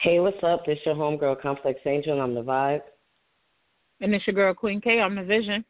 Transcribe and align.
Hey, 0.00 0.20
what's 0.20 0.36
up? 0.44 0.64
This 0.64 0.78
your 0.86 0.94
homegirl 0.94 1.42
Complex 1.42 1.80
Angel. 1.84 2.12
and 2.12 2.22
I'm 2.22 2.32
the 2.32 2.40
vibe. 2.40 2.82
And 4.00 4.14
it's 4.14 4.24
your 4.28 4.34
girl 4.34 4.54
Queen 4.54 4.80
K. 4.80 5.00
I'm 5.00 5.16
the 5.16 5.24
vision. 5.24 5.64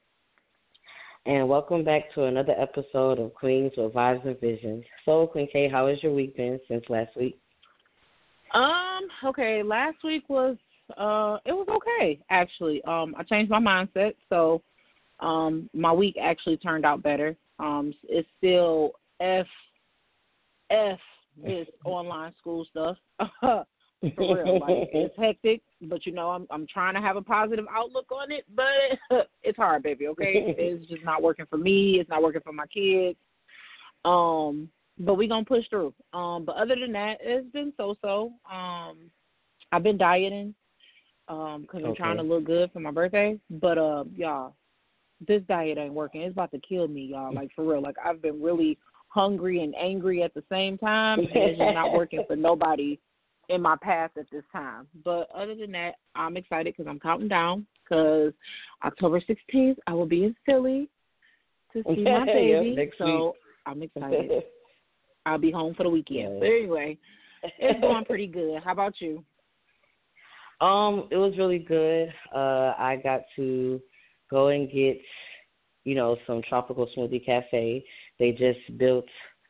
And 1.24 1.48
welcome 1.48 1.82
back 1.82 2.12
to 2.14 2.24
another 2.24 2.52
episode 2.58 3.20
of 3.20 3.32
Queens 3.32 3.72
with 3.78 3.94
Vibes 3.94 4.26
and 4.26 4.38
Visions. 4.38 4.84
So, 5.06 5.26
Queen 5.28 5.48
K, 5.50 5.66
how 5.66 5.86
has 5.88 6.02
your 6.02 6.12
week 6.12 6.36
been 6.36 6.60
since 6.68 6.84
last 6.90 7.16
week? 7.16 7.38
Um, 8.52 9.08
okay, 9.24 9.62
last 9.62 9.96
week 10.04 10.28
was 10.28 10.58
uh 10.98 11.38
it 11.46 11.52
was 11.52 11.66
okay 11.70 12.20
actually. 12.28 12.84
Um 12.84 13.14
I 13.18 13.22
changed 13.22 13.50
my 13.50 13.60
mindset, 13.60 14.12
so 14.28 14.60
um 15.20 15.70
my 15.72 15.92
week 15.92 16.16
actually 16.20 16.58
turned 16.58 16.84
out 16.84 17.02
better. 17.02 17.34
Um 17.58 17.94
it's 18.02 18.28
still 18.36 18.92
F 19.20 19.46
F 20.68 20.98
this 21.42 21.66
online 21.86 22.34
school 22.38 22.66
stuff. 22.70 22.98
For 24.00 24.36
real, 24.36 24.60
like 24.60 24.88
it's 24.92 25.14
hectic, 25.18 25.62
but 25.82 26.06
you 26.06 26.12
know 26.12 26.30
I'm 26.30 26.46
I'm 26.50 26.66
trying 26.66 26.94
to 26.94 27.00
have 27.00 27.16
a 27.16 27.22
positive 27.22 27.66
outlook 27.74 28.06
on 28.12 28.30
it, 28.30 28.44
but 28.54 29.26
it's 29.42 29.56
hard, 29.56 29.82
baby. 29.82 30.06
Okay, 30.08 30.54
it's 30.56 30.86
just 30.86 31.04
not 31.04 31.22
working 31.22 31.46
for 31.50 31.58
me. 31.58 31.98
It's 31.98 32.08
not 32.08 32.22
working 32.22 32.42
for 32.42 32.52
my 32.52 32.66
kids. 32.66 33.18
Um, 34.04 34.68
but 35.00 35.14
we 35.14 35.26
gonna 35.26 35.44
push 35.44 35.64
through. 35.68 35.94
Um, 36.12 36.44
but 36.44 36.56
other 36.56 36.76
than 36.76 36.92
that, 36.92 37.18
it's 37.20 37.50
been 37.50 37.72
so 37.76 37.96
so. 38.00 38.32
Um, 38.50 39.10
I've 39.72 39.82
been 39.82 39.98
dieting 39.98 40.54
um 41.28 41.62
because 41.62 41.82
I'm 41.84 41.90
Okay. 41.90 41.98
trying 41.98 42.16
to 42.18 42.22
look 42.22 42.44
good 42.44 42.70
for 42.72 42.80
my 42.80 42.92
birthday. 42.92 43.38
But 43.50 43.78
uh, 43.78 44.04
y'all, 44.16 44.54
this 45.26 45.42
diet 45.48 45.76
ain't 45.76 45.92
working. 45.92 46.22
It's 46.22 46.32
about 46.32 46.52
to 46.52 46.60
kill 46.60 46.86
me, 46.86 47.02
y'all. 47.02 47.34
Like 47.34 47.50
for 47.56 47.64
real. 47.64 47.82
Like 47.82 47.96
I've 48.04 48.22
been 48.22 48.40
really 48.40 48.78
hungry 49.08 49.64
and 49.64 49.74
angry 49.74 50.22
at 50.22 50.34
the 50.34 50.44
same 50.48 50.78
time, 50.78 51.18
and 51.18 51.28
it's 51.32 51.58
just 51.58 51.74
not 51.74 51.92
working 51.92 52.22
for 52.28 52.36
nobody 52.36 52.98
in 53.48 53.62
my 53.62 53.76
path 53.82 54.10
at 54.18 54.26
this 54.30 54.44
time. 54.52 54.86
But 55.04 55.28
other 55.34 55.54
than 55.54 55.72
that, 55.72 55.96
I'm 56.14 56.36
excited 56.36 56.74
because 56.76 56.88
I'm 56.88 57.00
counting 57.00 57.28
down. 57.28 57.66
Because 57.82 58.32
October 58.84 59.20
16th, 59.20 59.76
I 59.86 59.94
will 59.94 60.06
be 60.06 60.24
in 60.24 60.36
Philly 60.44 60.88
to 61.72 61.82
see 61.94 62.02
my 62.02 62.10
Yep, 62.26 62.26
baby. 62.26 62.74
next 62.76 62.98
so 62.98 63.34
I'm 63.66 63.82
excited. 63.96 64.42
I'll 65.24 65.38
be 65.38 65.50
home 65.50 65.74
for 65.74 65.84
the 65.84 65.90
weekend. 65.90 66.40
But 66.40 66.46
anyway, 66.46 66.98
it's 67.58 67.80
going 67.80 68.04
pretty 68.04 68.26
good. 68.26 68.62
How 68.62 68.72
about 68.72 69.00
you? 69.00 69.24
Um, 70.60 71.06
it 71.12 71.16
was 71.16 71.34
really 71.38 71.60
good. 71.60 72.12
Uh, 72.34 72.74
I 72.76 72.98
got 73.00 73.20
to 73.36 73.80
go 74.28 74.48
and 74.48 74.68
get, 74.68 74.98
you 75.84 75.94
know, 75.94 76.16
some 76.26 76.42
tropical 76.48 76.88
smoothie 76.96 77.24
cafe. 77.24 77.84
They 78.18 78.32
just 78.32 78.76
built, 78.76 79.06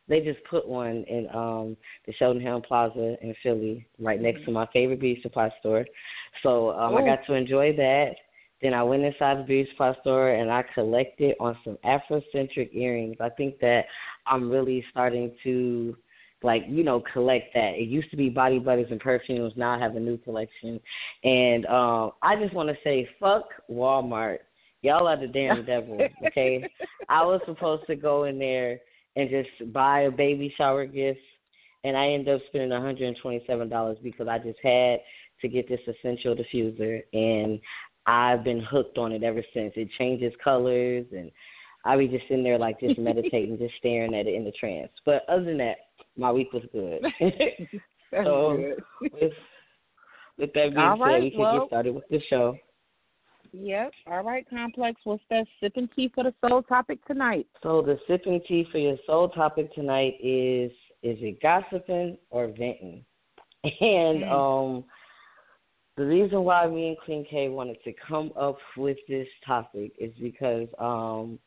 they 0.09 0.21
just 0.21 0.43
put 0.45 0.67
one 0.67 1.05
in 1.09 1.29
um 1.35 1.77
the 2.07 2.13
Sheldon 2.15 2.43
Hill 2.43 2.63
Plaza 2.67 3.17
in 3.23 3.35
Philly, 3.43 3.87
right 3.99 4.21
next 4.21 4.45
to 4.45 4.51
my 4.51 4.67
favorite 4.73 5.01
beauty 5.01 5.21
supply 5.23 5.51
store. 5.61 5.87
So 6.43 6.71
um, 6.71 6.97
I 6.97 7.05
got 7.05 7.21
to 7.27 7.35
enjoy 7.35 7.75
that. 7.77 8.13
Then 8.63 8.75
I 8.75 8.83
went 8.83 9.05
inside 9.05 9.39
the 9.39 9.45
beauty 9.45 9.71
supply 9.71 9.95
store 10.01 10.31
and 10.31 10.51
I 10.51 10.65
collected 10.75 11.37
on 11.39 11.57
some 11.65 11.79
Afrocentric 11.85 12.71
earrings. 12.73 13.17
I 13.21 13.29
think 13.31 13.61
that 13.61 13.85
I'm 14.27 14.51
really 14.51 14.85
starting 14.91 15.33
to 15.45 15.97
like 16.43 16.63
you 16.69 16.85
know 16.85 17.03
collect 17.13 17.55
that. 17.55 17.75
It 17.75 17.89
used 17.89 18.11
to 18.11 18.17
be 18.17 18.29
body 18.29 18.59
butters 18.59 18.89
and 18.91 19.01
perfumes. 19.01 19.53
Now 19.57 19.77
I 19.77 19.79
have 19.79 19.97
a 19.97 20.01
new 20.01 20.17
collection, 20.19 20.81
and 21.25 21.67
um, 21.67 22.13
I 22.23 22.37
just 22.41 22.55
want 22.55 22.69
to 22.69 22.77
say 22.85 23.09
fuck 23.21 23.45
Walmart. 23.71 24.39
Y'all 24.83 25.09
are 25.09 25.19
the 25.19 25.27
damn 25.27 25.65
devil. 25.67 25.99
Okay, 26.29 26.65
I 27.09 27.25
was 27.25 27.41
supposed 27.47 27.87
to 27.89 27.97
go 27.97 28.25
in 28.25 28.39
there 28.39 28.79
and 29.19 29.29
just 29.29 29.73
buy 29.73 30.03
a 30.03 30.11
baby 30.11 30.55
shower 30.57 30.87
gift, 30.87 31.21
and 31.85 31.97
I 31.97 32.09
ended 32.09 32.35
up 32.37 32.41
spending 32.49 32.71
127 32.71 33.69
dollars 33.69 33.99
because 34.03 34.29
I 34.29 34.39
just 34.39 34.59
had 34.63 35.01
to 35.43 35.49
get 35.49 35.69
this 35.69 35.81
essential 35.87 36.35
diffuser, 36.35 37.03
and 37.13 37.61
I've 38.07 38.43
been 38.45 38.61
hooked 38.61 38.97
on 38.97 39.13
it 39.13 39.23
ever 39.23 39.43
since. 39.53 39.75
It 39.77 39.91
changes 39.99 40.33
colors 40.43 41.05
and. 41.13 41.31
I 41.85 41.97
be 41.97 42.09
just 42.09 42.25
sitting 42.29 42.43
there 42.43 42.59
like 42.59 42.81
just 42.81 42.99
meditating, 42.99 43.57
just 43.57 43.75
staring 43.79 44.13
at 44.13 44.27
it 44.27 44.35
in 44.35 44.45
the 44.45 44.51
trance. 44.51 44.91
But 45.07 45.23
other 45.29 45.45
than 45.45 45.59
that, 45.59 45.77
my 46.17 46.31
week 46.33 46.53
was 46.53 46.65
good. 46.73 47.03
So 48.11 48.57
good. 48.57 49.13
with, 49.13 49.33
with 50.39 50.53
that 50.55 50.75
being 50.75 50.77
All 50.79 50.97
said, 50.97 51.03
right, 51.03 51.23
we 51.23 51.31
can 51.31 51.41
well- 51.41 51.61
get 51.61 51.69
started 51.69 51.95
with 51.95 52.05
the 52.11 52.21
show. 52.29 52.59
Yep. 53.53 53.93
All 54.07 54.23
right, 54.23 54.49
Complex. 54.49 55.01
What's 55.05 55.23
that 55.31 55.47
sipping 55.61 55.89
tea 55.95 56.11
for 56.15 56.25
the 56.25 56.35
soul 56.47 56.63
topic 56.63 57.05
tonight? 57.07 57.47
So 57.63 57.83
the 57.83 57.99
sipping 58.07 58.41
tea 58.47 58.67
for 58.71 58.79
your 58.79 58.97
soul 59.07 59.29
topic 59.29 59.75
tonight 59.75 60.15
is 60.23 60.71
is 61.03 61.17
it 61.21 61.41
gossiping 61.41 62.19
or 62.31 62.49
venting? 62.49 63.05
And 63.65 64.23
Mm. 64.23 64.33
um 64.33 64.85
the 65.97 66.05
reason 66.05 66.45
why 66.45 66.67
me 66.69 66.89
and 66.89 66.99
Queen 66.99 67.25
K 67.29 67.49
wanted 67.49 67.83
to 67.83 67.93
come 67.93 68.33
up 68.39 68.59
with 68.77 68.99
this 69.09 69.27
topic 69.45 69.93
is 69.99 70.13
because 70.21 70.69
um 70.79 71.39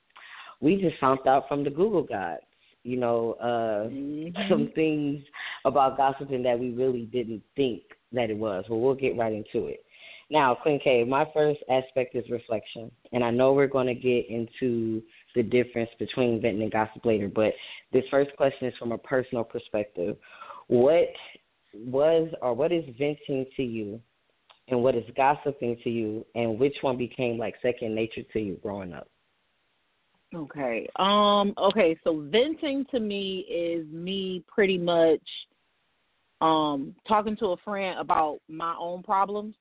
we 0.60 0.80
just 0.82 1.00
found 1.00 1.20
out 1.28 1.48
from 1.48 1.64
the 1.64 1.70
Google 1.70 2.04
gods, 2.04 2.44
you 2.84 2.98
know, 2.98 3.34
uh 3.34 3.90
Mhm. 3.90 4.50
some 4.50 4.68
things 4.76 5.24
about 5.66 5.98
gossiping 5.98 6.44
that 6.44 6.60
we 6.60 6.72
really 6.72 7.06
didn't 7.06 7.44
think 7.56 7.84
that 8.12 8.30
it 8.30 8.38
was. 8.38 8.66
Well, 8.70 8.80
we'll 8.80 8.96
get 8.96 9.18
right 9.18 9.34
into 9.34 9.68
it. 9.68 9.86
Now, 10.32 10.56
Queen 10.56 10.80
K, 10.82 11.04
my 11.04 11.26
first 11.34 11.60
aspect 11.70 12.16
is 12.16 12.24
reflection, 12.30 12.90
and 13.12 13.22
I 13.22 13.32
know 13.32 13.52
we're 13.52 13.68
going 13.68 13.88
to 13.88 13.94
get 13.94 14.30
into 14.30 15.04
the 15.36 15.44
difference 15.44 15.90
between 16.00 16.42
venting 16.42 16.62
and 16.64 16.72
gossip 16.72 17.06
later. 17.06 17.28
But 17.28 17.52
this 17.92 18.06
first 18.10 18.32
question 18.38 18.70
is 18.70 18.74
from 18.80 18.94
a 18.94 18.98
personal 18.98 19.44
perspective. 19.44 20.16
What 20.68 21.10
was 21.74 22.30
or 22.42 22.54
what 22.54 22.72
is 22.72 22.86
venting 22.98 23.46
to 23.58 23.62
you, 23.62 24.00
and 24.70 24.82
what 24.82 24.96
is 24.96 25.04
gossiping 25.18 25.78
to 25.84 25.90
you, 25.90 26.26
and 26.34 26.58
which 26.58 26.78
one 26.80 26.98
became 26.98 27.38
like 27.38 27.56
second 27.62 27.94
nature 27.94 28.24
to 28.32 28.40
you 28.40 28.58
growing 28.64 28.94
up? 28.94 29.10
Okay. 30.34 30.88
Um. 30.96 31.54
Okay. 31.58 32.00
So 32.06 32.26
venting 32.32 32.86
to 32.92 33.02
me 33.02 33.40
is 33.52 33.86
me 33.92 34.46
pretty 34.48 34.78
much 34.78 35.20
um 36.40 36.96
talking 37.06 37.36
to 37.36 37.48
a 37.48 37.58
friend 37.58 38.00
about 38.00 38.40
my 38.48 38.74
own 38.80 39.04
problems 39.04 39.56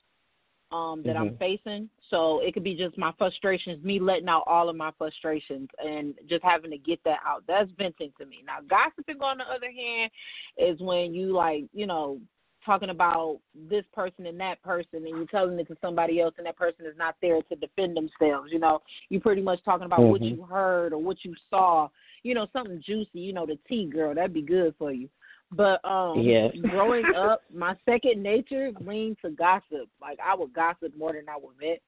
um 0.73 1.03
that 1.03 1.17
I'm 1.17 1.31
Mhm. 1.31 1.39
facing. 1.39 1.91
So 2.11 2.41
it 2.41 2.55
could 2.55 2.65
be 2.65 2.75
just 2.75 2.97
my 2.99 3.13
frustrations, 3.13 3.83
me 3.85 3.99
letting 3.99 4.29
out 4.29 4.45
all 4.47 4.69
of 4.69 4.77
my 4.77 4.91
frustrations 4.93 5.69
and 5.85 6.15
just 6.29 6.43
having 6.43 6.71
to 6.71 6.79
get 6.79 7.03
that 7.05 7.21
out. 7.25 7.45
That's 7.47 7.71
venting 7.73 8.13
to 8.19 8.27
me. 8.27 8.43
Now 8.45 8.61
gossiping 8.69 9.21
on 9.21 9.39
the 9.39 9.45
other 9.45 9.71
hand 9.71 10.11
is 10.57 10.81
when 10.81 11.15
you 11.15 11.33
like, 11.33 11.65
you 11.73 11.87
know, 11.87 12.21
talking 12.65 12.91
about 12.91 13.41
this 13.55 13.85
person 13.95 14.27
and 14.27 14.39
that 14.39 14.63
person 14.63 15.07
and 15.07 15.09
you're 15.09 15.27
telling 15.27 15.59
it 15.59 15.67
to 15.69 15.77
somebody 15.81 16.21
else 16.21 16.35
and 16.37 16.47
that 16.47 16.57
person 16.57 16.85
is 16.85 16.97
not 16.97 17.17
there 17.23 17.41
to 17.43 17.57
defend 17.57 17.97
themselves, 17.97 18.53
you 18.53 18.59
know. 18.59 18.83
You're 19.09 19.21
pretty 19.23 19.43
much 19.43 19.63
talking 19.65 19.87
about 19.87 20.05
what 20.05 20.21
Mhm. 20.21 20.37
you 20.37 20.43
heard 20.43 20.93
or 20.93 20.99
what 20.99 21.25
you 21.25 21.35
saw, 21.49 21.89
you 22.23 22.35
know, 22.35 22.47
something 22.53 22.81
juicy, 22.83 23.21
you 23.21 23.33
know, 23.33 23.47
the 23.47 23.57
tea 23.67 23.87
girl, 23.87 24.15
that'd 24.15 24.35
be 24.35 24.43
good 24.43 24.75
for 24.77 24.93
you. 24.93 25.09
But 25.53 25.85
um 25.85 26.21
Yes. 26.25 26.55
growing 26.69 27.05
up, 27.17 27.43
my 27.53 27.75
second 27.85 28.23
nature 28.23 28.71
leaned 28.81 29.19
to 29.25 29.31
gossip. 29.31 29.89
Like 30.01 30.19
I 30.25 30.35
would 30.35 30.53
gossip 30.53 30.97
more 30.97 31.13
than 31.13 31.29
I 31.29 31.37
would 31.37 31.57
vent. 31.59 31.81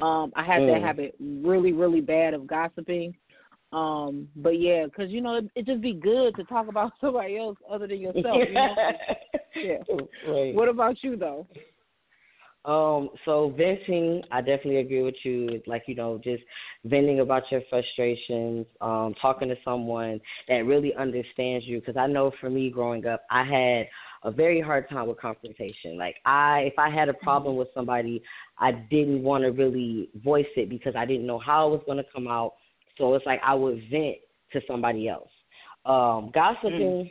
Um, 0.00 0.32
I 0.34 0.42
had 0.42 0.62
that 0.62 0.80
Mm. 0.80 0.82
habit 0.82 1.14
really, 1.20 1.72
really 1.72 2.00
bad 2.00 2.34
of 2.34 2.46
gossiping. 2.46 3.14
Um, 3.72 4.28
but 4.36 4.58
yeah, 4.60 4.86
'cause 4.88 5.08
you 5.10 5.20
know 5.20 5.36
it, 5.36 5.50
it 5.54 5.66
just 5.66 5.80
be 5.80 5.92
good 5.94 6.34
to 6.36 6.44
talk 6.44 6.68
about 6.68 6.92
somebody 7.00 7.36
else 7.36 7.58
other 7.68 7.86
than 7.86 8.00
yourself. 8.00 8.42
You 8.48 8.54
know? 8.54 8.76
Yeah. 9.56 9.78
Right. 10.26 10.52
What 10.54 10.68
about 10.68 11.02
you 11.04 11.16
though? 11.16 11.46
Um, 12.64 13.10
so 13.26 13.52
venting, 13.58 14.22
I 14.32 14.40
definitely 14.40 14.78
agree 14.78 15.02
with 15.02 15.16
you. 15.22 15.60
Like, 15.66 15.82
you 15.86 15.94
know, 15.94 16.18
just 16.22 16.42
venting 16.84 17.20
about 17.20 17.42
your 17.50 17.60
frustrations, 17.68 18.64
um, 18.80 19.14
talking 19.20 19.48
to 19.48 19.56
someone 19.62 20.20
that 20.48 20.64
really 20.64 20.94
understands 20.94 21.66
you. 21.66 21.80
Because 21.80 21.96
I 21.98 22.06
know 22.06 22.32
for 22.40 22.48
me 22.48 22.70
growing 22.70 23.06
up, 23.06 23.24
I 23.30 23.44
had 23.44 23.88
a 24.22 24.30
very 24.30 24.62
hard 24.62 24.88
time 24.88 25.08
with 25.08 25.20
confrontation. 25.20 25.98
Like, 25.98 26.16
I, 26.24 26.60
if 26.60 26.78
I 26.78 26.88
had 26.88 27.10
a 27.10 27.14
problem 27.14 27.56
with 27.56 27.68
somebody, 27.74 28.22
I 28.58 28.72
didn't 28.72 29.22
want 29.22 29.44
to 29.44 29.50
really 29.50 30.08
voice 30.24 30.46
it 30.56 30.70
because 30.70 30.94
I 30.96 31.04
didn't 31.04 31.26
know 31.26 31.38
how 31.38 31.68
it 31.68 31.70
was 31.72 31.82
going 31.84 31.98
to 31.98 32.06
come 32.14 32.26
out. 32.26 32.54
So 32.96 33.12
it's 33.14 33.26
like 33.26 33.40
I 33.44 33.52
would 33.52 33.82
vent 33.90 34.16
to 34.52 34.60
somebody 34.66 35.08
else. 35.08 35.28
Um, 35.84 36.30
gossiping. 36.32 37.10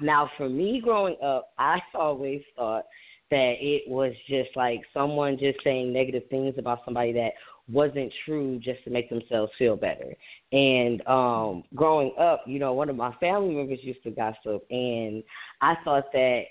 Now, 0.00 0.30
for 0.36 0.48
me 0.48 0.80
growing 0.82 1.14
up, 1.22 1.52
I 1.58 1.78
always 1.94 2.40
thought 2.56 2.86
that 3.30 3.54
it 3.60 3.88
was 3.88 4.12
just 4.28 4.50
like 4.56 4.80
someone 4.92 5.38
just 5.38 5.58
saying 5.62 5.92
negative 5.92 6.24
things 6.30 6.54
about 6.58 6.80
somebody 6.84 7.12
that 7.12 7.32
wasn't 7.70 8.12
true 8.24 8.58
just 8.58 8.82
to 8.84 8.90
make 8.90 9.08
themselves 9.08 9.52
feel 9.58 9.76
better. 9.76 10.14
And 10.52 11.06
um 11.06 11.64
growing 11.74 12.12
up, 12.18 12.42
you 12.46 12.58
know, 12.58 12.72
one 12.72 12.88
of 12.88 12.96
my 12.96 13.14
family 13.16 13.54
members 13.54 13.78
used 13.82 14.02
to 14.02 14.10
gossip 14.10 14.64
and 14.70 15.22
I 15.60 15.74
thought 15.84 16.12
that 16.12 16.44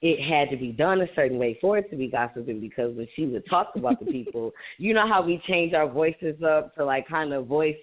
it 0.00 0.22
had 0.22 0.48
to 0.50 0.56
be 0.56 0.70
done 0.70 1.00
a 1.00 1.06
certain 1.16 1.38
way 1.38 1.58
for 1.60 1.76
it 1.76 1.90
to 1.90 1.96
be 1.96 2.06
gossiping 2.06 2.60
because 2.60 2.94
when 2.96 3.08
she 3.16 3.26
would 3.26 3.44
talk 3.46 3.72
about 3.74 3.98
the 3.98 4.06
people, 4.12 4.52
you 4.78 4.94
know 4.94 5.08
how 5.08 5.22
we 5.22 5.42
change 5.48 5.74
our 5.74 5.88
voices 5.88 6.40
up 6.42 6.74
to 6.76 6.84
like 6.84 7.08
kind 7.08 7.32
of 7.32 7.46
voice 7.46 7.76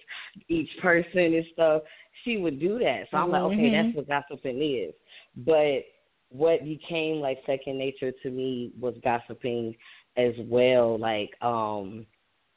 each 0.48 0.70
person 0.80 1.34
and 1.34 1.44
stuff. 1.52 1.82
She 2.24 2.38
would 2.38 2.58
do 2.58 2.78
that. 2.78 3.06
So 3.10 3.18
I'm 3.18 3.30
like, 3.30 3.42
okay, 3.42 3.70
that's 3.70 3.94
what 3.94 4.08
gossiping 4.08 4.62
is. 4.62 4.94
But 5.36 5.84
what 6.30 6.64
became 6.64 7.16
like 7.16 7.38
second 7.46 7.78
nature 7.78 8.12
to 8.22 8.30
me 8.30 8.72
was 8.78 8.94
gossiping 9.02 9.74
as 10.16 10.32
well. 10.38 10.98
Like 10.98 11.30
um 11.42 12.06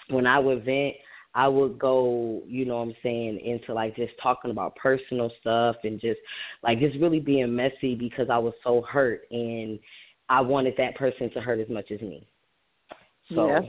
when 0.10 0.26
I 0.26 0.40
would 0.40 0.66
vent, 0.66 0.96
I 1.36 1.48
would 1.48 1.78
go, 1.78 2.42
you 2.48 2.66
know 2.66 2.78
what 2.78 2.88
I'm 2.88 2.96
saying, 3.04 3.40
into 3.40 3.74
like 3.74 3.96
just 3.96 4.14
talking 4.22 4.52
about 4.52 4.76
personal 4.76 5.32
stuff 5.40 5.76
and 5.84 6.02
just 6.02 6.20
like 6.64 6.80
just 6.80 6.98
really 7.00 7.20
being 7.20 7.56
messy 7.56 7.96
because 7.96 8.28
I 8.32 8.38
was 8.40 8.54
so 8.64 8.82
hurt 8.82 9.22
and 9.32 9.80
I 10.28 10.42
wanted 10.42 10.74
that 10.78 10.96
person 10.96 11.32
to 11.34 11.42
hurt 11.42 11.60
as 11.60 11.70
much 11.70 11.92
as 11.92 12.02
me. 12.02 12.28
So 13.34 13.48
yeah. 13.48 13.60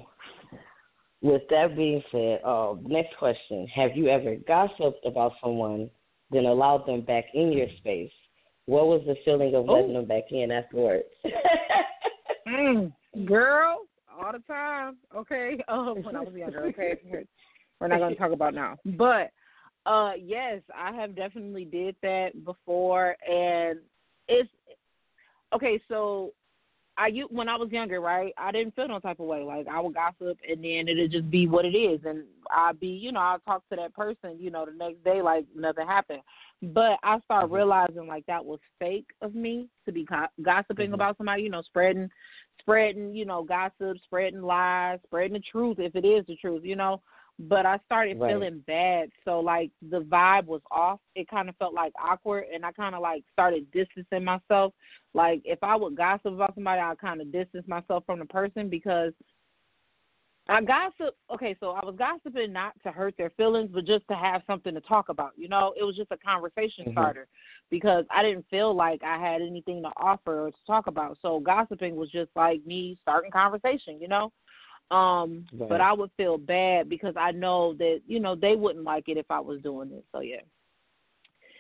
with 1.21 1.43
that 1.51 1.77
being 1.77 2.03
said, 2.11 2.41
uh, 2.45 2.75
next 2.83 3.17
question. 3.19 3.67
Have 3.75 3.91
you 3.95 4.09
ever 4.09 4.37
gossiped 4.47 5.05
about 5.05 5.33
someone, 5.43 5.91
then 6.31 6.47
allowed 6.47 6.87
them 6.87 7.03
back 7.03 7.25
in 7.35 7.53
your 7.53 7.69
space? 7.79 8.13
What 8.71 8.87
was 8.87 9.03
the 9.05 9.17
feeling 9.25 9.53
of 9.57 9.67
letting 9.67 9.95
them 9.95 10.05
back 10.05 10.31
in 10.31 10.53
afterwards? 10.53 11.03
mm, 12.49 12.93
girl, 13.27 13.81
all 14.09 14.33
the 14.33 14.39
time. 14.47 14.97
Okay. 15.15 15.59
Um, 15.69 16.05
when 16.05 16.15
I 16.15 16.21
was 16.21 16.33
younger. 16.35 16.67
Okay. 16.67 16.95
We're 17.81 17.89
not 17.89 17.99
going 17.99 18.13
to 18.13 18.19
talk 18.19 18.31
about 18.31 18.55
now. 18.55 18.77
But 18.85 19.33
uh, 19.87 20.13
yes, 20.17 20.63
I 20.73 20.93
have 20.93 21.17
definitely 21.17 21.65
did 21.65 21.97
that 22.03 22.45
before, 22.45 23.17
and 23.29 23.81
it's 24.29 24.49
okay. 25.53 25.83
So 25.89 26.33
I 27.01 27.11
when 27.31 27.49
I 27.49 27.57
was 27.57 27.71
younger, 27.71 27.99
right? 28.01 28.35
I 28.37 28.53
didn't 28.53 28.77
feel 28.77 28.89
no 28.89 28.99
type 28.99 29.21
of 29.21 29.27
way. 29.27 29.43
Like 29.43 29.67
I 29.69 29.81
would 29.81 29.95
gossip, 29.95 30.39
and 30.47 30.63
then 30.63 30.87
it'd 30.87 31.11
just 31.11 31.31
be 31.31 31.49
what 31.49 31.65
it 31.65 31.75
is, 31.75 32.01
and 32.05 32.25
I'd 32.55 32.79
be, 32.79 32.89
you 32.89 33.11
know, 33.11 33.21
I'd 33.21 33.45
talk 33.47 33.67
to 33.71 33.77
that 33.77 33.95
person, 33.95 34.37
you 34.39 34.51
know, 34.51 34.67
the 34.67 34.73
next 34.73 35.03
day 35.03 35.23
like 35.23 35.47
nothing 35.57 35.87
happened. 35.87 36.21
But 36.63 36.99
I 37.03 37.19
started 37.25 37.47
mm-hmm. 37.47 37.55
realizing 37.55 38.07
like 38.07 38.27
that 38.27 38.45
was 38.45 38.61
fake 38.79 39.07
of 39.23 39.35
me 39.35 39.69
to 39.87 39.93
be 39.93 40.07
gossiping 40.43 40.87
mm-hmm. 40.87 40.95
about 40.95 41.17
somebody, 41.17 41.43
you 41.43 41.49
know, 41.49 41.63
spreading, 41.63 42.11
spreading, 42.61 43.15
you 43.15 43.25
know, 43.25 43.45
gossip, 43.45 43.97
spreading 44.05 44.43
lies, 44.43 44.99
spreading 45.07 45.33
the 45.33 45.43
truth 45.51 45.79
if 45.79 45.97
it 45.97 46.05
is 46.05 46.27
the 46.27 46.37
truth, 46.37 46.65
you 46.65 46.77
know 46.77 47.01
but 47.49 47.65
I 47.65 47.79
started 47.87 48.21
right. 48.21 48.33
feeling 48.33 48.63
bad. 48.67 49.09
So 49.25 49.41
like 49.41 49.71
the 49.89 50.01
vibe 50.01 50.47
was 50.47 50.61
off. 50.71 51.01
It 51.15 51.29
kind 51.29 51.49
of 51.49 51.57
felt 51.57 51.73
like 51.73 51.93
awkward, 52.03 52.45
and 52.53 52.65
I 52.67 52.73
kind 52.73 52.95
of 52.95 53.01
like 53.01 53.25
started 53.33 53.71
distancing 53.73 54.25
myself. 54.25 54.75
Like 55.15 55.41
if 55.45 55.59
I 55.63 55.75
would 55.75 55.97
gossip 55.97 56.35
about 56.35 56.55
somebody, 56.55 56.81
I 56.81 56.95
kind 56.97 57.21
of 57.21 57.33
distance 57.33 57.67
myself 57.67 58.05
from 58.05 58.19
the 58.19 58.27
person 58.27 58.69
because 58.69 59.13
I 60.49 60.61
gossip. 60.61 61.17
Okay, 61.33 61.57
so 61.61 61.71
I 61.71 61.85
was 61.85 61.95
gossiping 61.97 62.53
not 62.53 62.75
to 62.83 62.91
hurt 62.91 63.15
their 63.17 63.31
feelings, 63.31 63.71
but 63.73 63.87
just 63.87 64.07
to 64.09 64.17
have 64.17 64.43
something 64.47 64.75
to 64.75 64.81
talk 64.83 65.09
about. 65.09 65.33
You 65.37 65.49
know, 65.49 65.73
it 65.81 65.85
was 65.85 65.97
just 65.97 66.13
a 66.13 66.19
conversation 66.19 66.85
mm-hmm. 66.85 66.93
starter 66.93 67.27
because 67.71 68.05
I 68.11 68.23
didn't 68.23 68.45
feel 68.51 68.75
like 68.75 69.03
I 69.03 69.17
had 69.19 69.41
anything 69.41 69.83
to 69.83 69.91
offer 69.97 70.47
or 70.47 70.51
to 70.51 70.57
talk 70.67 70.89
about. 70.89 71.17
So 71.23 71.41
gossiping 71.41 71.97
was 71.97 72.11
just 72.11 72.31
like 72.37 72.67
me 72.67 72.99
starting 73.01 73.31
conversation. 73.31 73.99
You 73.99 74.09
know. 74.09 74.31
Um, 74.91 75.47
right. 75.53 75.69
but 75.69 75.81
I 75.81 75.93
would 75.93 76.11
feel 76.17 76.37
bad 76.37 76.89
because 76.89 77.15
I 77.17 77.31
know 77.31 77.75
that 77.75 78.01
you 78.07 78.19
know 78.19 78.35
they 78.35 78.57
wouldn't 78.57 78.85
like 78.85 79.09
it 79.09 79.17
if 79.17 79.27
I 79.31 79.41
was 79.41 79.61
doing 79.63 79.91
it. 79.93 80.05
So 80.13 80.21
yeah. 80.21 80.41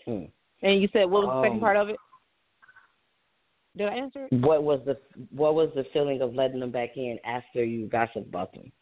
Hmm. 0.04 0.24
And 0.62 0.82
you 0.82 0.88
said 0.92 1.04
what 1.04 1.22
was 1.22 1.28
the 1.28 1.38
um, 1.38 1.44
second 1.44 1.60
part 1.60 1.76
of 1.76 1.88
it? 1.90 1.96
Did 3.76 3.88
I 3.88 3.94
answer 3.94 4.26
it? 4.30 4.34
What 4.40 4.64
was 4.64 4.80
the 4.84 4.96
what 5.30 5.54
was 5.54 5.70
the 5.74 5.84
feeling 5.92 6.22
of 6.22 6.34
letting 6.34 6.60
them 6.60 6.72
back 6.72 6.96
in 6.96 7.18
after 7.24 7.64
you 7.64 7.86
gossiped 7.86 8.28
about 8.28 8.52
them? 8.52 8.72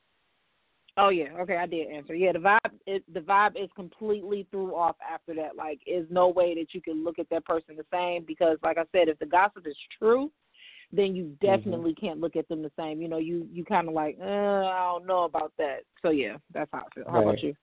Oh 0.96 1.10
yeah, 1.10 1.28
okay, 1.38 1.56
I 1.56 1.66
did 1.66 1.88
answer. 1.88 2.14
Yeah, 2.14 2.32
the 2.32 2.40
vibe 2.40 2.72
it, 2.86 3.04
the 3.12 3.20
vibe 3.20 3.62
is 3.62 3.70
completely 3.76 4.48
threw 4.50 4.74
off 4.74 4.96
after 5.08 5.32
that. 5.34 5.54
Like, 5.54 5.78
is 5.86 6.06
no 6.10 6.28
way 6.28 6.54
that 6.56 6.74
you 6.74 6.80
can 6.80 7.04
look 7.04 7.20
at 7.20 7.30
that 7.30 7.44
person 7.44 7.76
the 7.76 7.84
same 7.92 8.24
because, 8.26 8.58
like 8.64 8.78
I 8.78 8.84
said, 8.90 9.08
if 9.08 9.18
the 9.20 9.26
gossip 9.26 9.66
is 9.66 9.76
true, 9.96 10.32
then 10.93 11.14
you 11.14 11.25
mm-hmm. 11.25 11.46
definitely 11.46 11.93
mm-hmm. 11.93 12.06
can't 12.06 12.20
look 12.20 12.37
at 12.37 12.49
them 12.49 12.62
the 12.62 12.73
same. 12.79 13.00
You 13.00 13.08
know, 13.08 13.19
you 13.19 13.46
you 13.52 13.64
kind 13.64 13.88
of 13.88 13.94
like, 13.94 14.17
uh, 14.20 14.25
I 14.25 14.93
don't 14.93 15.06
know 15.06 15.25
about 15.25 15.52
that. 15.58 15.81
So 16.02 16.11
yeah, 16.11 16.37
that's 16.52 16.70
how 16.73 16.81
I 16.81 16.94
feel. 16.94 17.05
How 17.06 17.19
right. 17.19 17.23
about 17.23 17.43
you? 17.43 17.55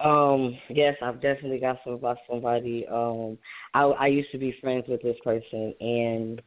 Um, 0.00 0.58
yes, 0.68 0.96
I've 1.02 1.22
definitely 1.22 1.58
got 1.58 1.78
some 1.84 1.94
about 1.94 2.18
somebody. 2.28 2.86
Um, 2.90 3.38
I 3.74 3.82
I 3.82 4.06
used 4.08 4.30
to 4.32 4.38
be 4.38 4.54
friends 4.60 4.84
with 4.88 5.02
this 5.02 5.16
person, 5.22 5.74
and 5.80 6.42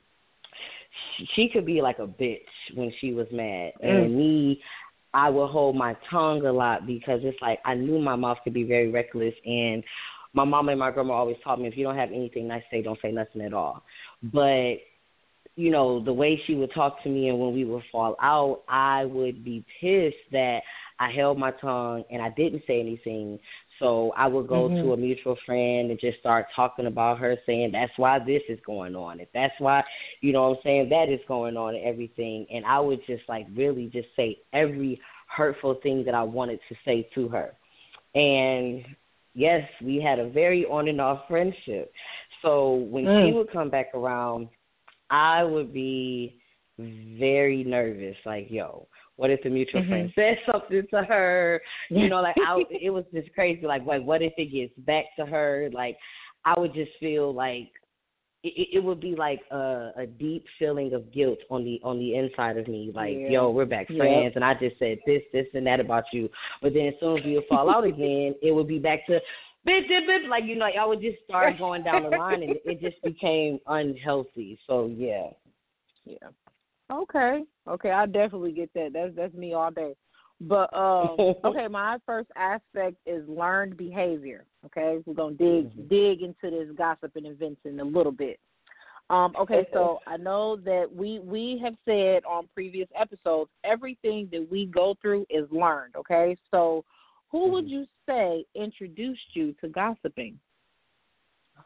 she 1.36 1.50
could 1.50 1.66
be 1.66 1.82
like 1.82 2.00
a 2.00 2.08
bitch 2.08 2.40
when 2.76 2.92
she 3.00 3.14
was 3.14 3.28
mad, 3.32 3.74
mm. 3.84 3.90
and 3.90 4.16
me. 4.16 4.62
I 5.16 5.30
would 5.30 5.52
hold 5.52 5.76
my 5.76 5.96
tongue 6.10 6.44
a 6.48 6.52
lot 6.52 6.88
because 6.88 7.20
it's 7.22 7.40
like 7.40 7.60
I 7.66 7.76
knew 7.76 8.00
my 8.00 8.16
mouth 8.16 8.40
could 8.44 8.56
be 8.56 8.64
very 8.64 8.90
reckless 8.90 9.36
and 9.46 9.84
my 10.34 10.44
mom 10.44 10.70
and 10.70 10.80
my 10.80 10.92
grandma 10.92 11.14
always 11.14 11.38
taught 11.44 11.62
me 11.62 11.68
if 11.68 11.78
you 11.78 11.84
don't 11.84 11.96
have 11.96 12.10
anything 12.12 12.48
nice 12.48 12.64
to 12.64 12.78
say, 12.78 12.82
don't 12.82 13.00
say 13.02 13.12
nothing 13.12 13.42
at 13.42 13.54
all. 13.54 13.84
But 14.24 14.78
you 15.56 15.70
know, 15.70 16.04
the 16.04 16.14
way 16.14 16.42
she 16.46 16.56
would 16.56 16.74
talk 16.74 17.02
to 17.04 17.10
me 17.10 17.30
and 17.30 17.40
when 17.40 17.54
we 17.54 17.66
would 17.66 17.84
fall 17.92 18.16
out, 18.22 18.64
I 18.68 19.06
would 19.06 19.44
be 19.44 19.66
pissed 19.80 20.16
that 20.32 20.62
I 21.00 21.12
held 21.12 21.38
my 21.38 21.52
tongue 21.52 22.04
and 22.10 22.22
I 22.22 22.30
didn't 22.30 22.64
say 22.66 22.80
anything. 22.80 23.40
So 23.80 24.14
I 24.16 24.28
would 24.28 24.48
go 24.48 24.70
mm-hmm. 24.70 24.84
to 24.84 24.94
a 24.94 24.98
mutual 24.98 25.38
friend 25.46 25.92
and 25.92 26.00
just 26.00 26.20
start 26.20 26.48
talking 26.56 26.86
about 26.86 27.20
her, 27.20 27.36
saying 27.46 27.72
that's 27.72 27.92
why 27.98 28.20
this 28.20 28.42
is 28.48 28.60
going 28.66 28.96
on. 28.96 29.20
If 29.20 29.28
that's 29.34 29.54
why, 29.60 29.84
you 30.22 30.32
know 30.32 30.50
what 30.50 30.58
I'm 30.58 30.64
saying, 30.64 30.90
that 30.90 31.10
is 31.10 31.20
going 31.28 31.58
on 31.58 31.76
and 31.76 31.84
everything. 31.84 32.48
And 32.52 32.66
I 32.66 32.80
would 32.80 33.02
just 33.06 33.24
like 33.28 33.46
really 33.56 33.88
just 33.88 34.08
say 34.16 34.40
every 34.54 35.02
hurtful 35.28 35.80
thing 35.84 36.06
that 36.06 36.16
I 36.16 36.24
wanted 36.24 36.60
to 36.70 36.76
say 36.86 37.10
to 37.16 37.28
her. 37.30 37.54
And 38.16 38.86
yes, 39.34 39.68
we 39.82 40.02
had 40.02 40.20
a 40.20 40.30
very 40.30 40.66
on 40.66 40.88
and 40.88 41.02
off 41.02 41.28
friendship. 41.28 41.92
So 42.42 42.76
when 42.76 43.06
mm. 43.06 43.28
she 43.28 43.34
would 43.34 43.52
come 43.52 43.70
back 43.70 43.88
around, 43.94 44.50
I 45.14 45.44
would 45.44 45.72
be 45.72 46.42
very 46.80 47.64
nervous. 47.64 48.18
Like, 48.26 48.48
yo, 48.50 48.88
what 49.16 49.30
if 49.30 49.42
the 49.44 49.50
mutual 49.50 49.82
mm-hmm. 49.82 49.90
friend 49.92 50.12
says 50.16 50.38
something 50.52 50.84
to 50.90 51.04
her? 51.04 51.62
You 51.90 52.10
know, 52.10 52.22
like 52.22 52.36
I, 52.46 52.64
it 52.70 52.90
was 52.90 53.06
just 53.14 53.32
crazy. 53.34 53.66
Like, 53.66 53.86
like 53.86 54.04
what 54.04 54.24
if 54.24 54.34
it 54.38 54.52
gets 54.52 54.74
back 54.86 55.06
to 55.20 55.26
her? 55.28 55.70
Like, 55.72 55.98
I 56.46 56.60
would 56.60 56.74
just 56.74 56.92
feel 57.00 57.32
like 57.32 57.70
it, 58.44 58.70
it 58.74 58.84
would 58.84 59.00
be 59.00 59.16
like 59.16 59.40
a, 59.52 59.92
a 59.98 60.06
deep 60.08 60.46
feeling 60.58 60.94
of 60.94 61.14
guilt 61.14 61.40
on 61.52 61.64
the 61.64 61.80
on 61.84 62.00
the 62.00 62.16
inside 62.16 62.58
of 62.58 62.68
me. 62.68 62.92
Like, 62.94 63.14
yeah. 63.16 63.30
yo, 63.30 63.52
we're 63.52 63.66
back 63.66 63.86
friends, 63.88 64.24
yep. 64.24 64.36
and 64.36 64.44
I 64.44 64.56
just 64.56 64.80
said 64.80 64.98
this, 65.06 65.22
this, 65.32 65.46
and 65.54 65.68
that 65.68 65.80
about 65.80 66.06
you. 66.12 66.28
But 66.60 66.74
then 66.74 66.88
as 66.88 66.96
soon 67.00 67.20
as 67.20 67.24
we 67.24 67.42
fall 67.48 67.70
out 67.70 67.86
again, 67.86 68.34
it 68.42 68.52
would 68.52 68.68
be 68.68 68.80
back 68.80 69.06
to 69.08 69.20
bitch, 69.68 69.90
bitch. 69.90 70.30
Like, 70.30 70.44
you 70.46 70.56
know, 70.56 70.66
I 70.66 70.86
would 70.86 71.02
just 71.02 71.18
start 71.24 71.58
going 71.58 71.84
down 71.84 72.04
the 72.04 72.10
line 72.10 72.44
and 72.44 72.56
it 72.66 72.82
just 72.82 73.02
became 73.04 73.60
unhealthy. 73.68 74.60
So, 74.68 74.88
yeah. 74.88 75.30
Yeah. 76.06 76.30
Okay. 76.92 77.44
Okay, 77.68 77.92
I 77.92 78.06
definitely 78.06 78.52
get 78.52 78.70
that. 78.76 78.92
That's 78.94 79.16
that's 79.16 79.34
me 79.34 79.54
all 79.54 79.72
day. 79.72 79.96
But 80.42 80.74
um 80.76 81.16
okay, 81.46 81.68
my 81.68 81.98
first 82.06 82.30
aspect 82.36 82.98
is 83.06 83.28
learned 83.28 83.78
behavior. 83.78 84.46
Okay, 84.66 85.02
we're 85.06 85.14
gonna 85.14 85.36
dig 85.36 85.70
mm-hmm. 85.70 85.88
dig 85.88 86.22
into 86.22 86.50
this 86.52 86.76
gossip 86.78 87.16
and 87.16 87.26
invention 87.26 87.80
a 87.80 87.84
little 87.84 88.12
bit. 88.12 88.40
Um, 89.10 89.34
okay, 89.40 89.68
so 89.74 90.00
I 90.08 90.18
know 90.18 90.56
that 90.58 90.88
we 90.94 91.20
we 91.20 91.60
have 91.64 91.76
said 91.86 92.24
on 92.26 92.48
previous 92.54 92.88
episodes 93.00 93.50
everything 93.64 94.30
that 94.32 94.48
we 94.50 94.66
go 94.66 94.96
through 95.02 95.26
is 95.30 95.46
learned. 95.52 95.96
Okay, 95.96 96.38
so 96.52 96.84
who 97.34 97.50
would 97.50 97.66
mm-hmm. 97.66 97.74
you 97.74 97.86
say 98.08 98.46
introduced 98.56 99.20
you 99.34 99.54
to 99.60 99.68
gossiping? 99.68 100.40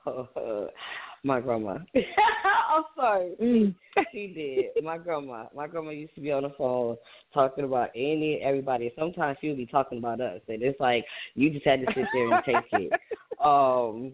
Oh, 0.05 0.69
my 1.24 1.41
grandma. 1.41 1.79
I'm 1.95 2.83
sorry. 2.95 3.33
Mm. 3.41 3.75
She 4.13 4.27
did. 4.74 4.83
My 4.83 4.97
grandma. 4.97 5.47
My 5.53 5.67
grandma 5.67 5.91
used 5.91 6.15
to 6.15 6.21
be 6.21 6.31
on 6.31 6.43
the 6.43 6.53
phone 6.57 6.95
talking 7.33 7.65
about 7.65 7.89
any 7.95 8.39
everybody. 8.41 8.93
Sometimes 8.97 9.38
she 9.41 9.50
would 9.50 9.57
be 9.57 9.65
talking 9.65 9.97
about 9.97 10.21
us, 10.21 10.39
and 10.47 10.63
it's 10.63 10.79
like 10.79 11.03
you 11.36 11.50
just 11.50 11.65
had 11.65 11.81
to 11.81 11.88
sit 11.88 12.05
there 12.13 12.33
and 12.33 12.43
take 12.45 12.55
it. 12.71 12.93
Um, 13.38 14.13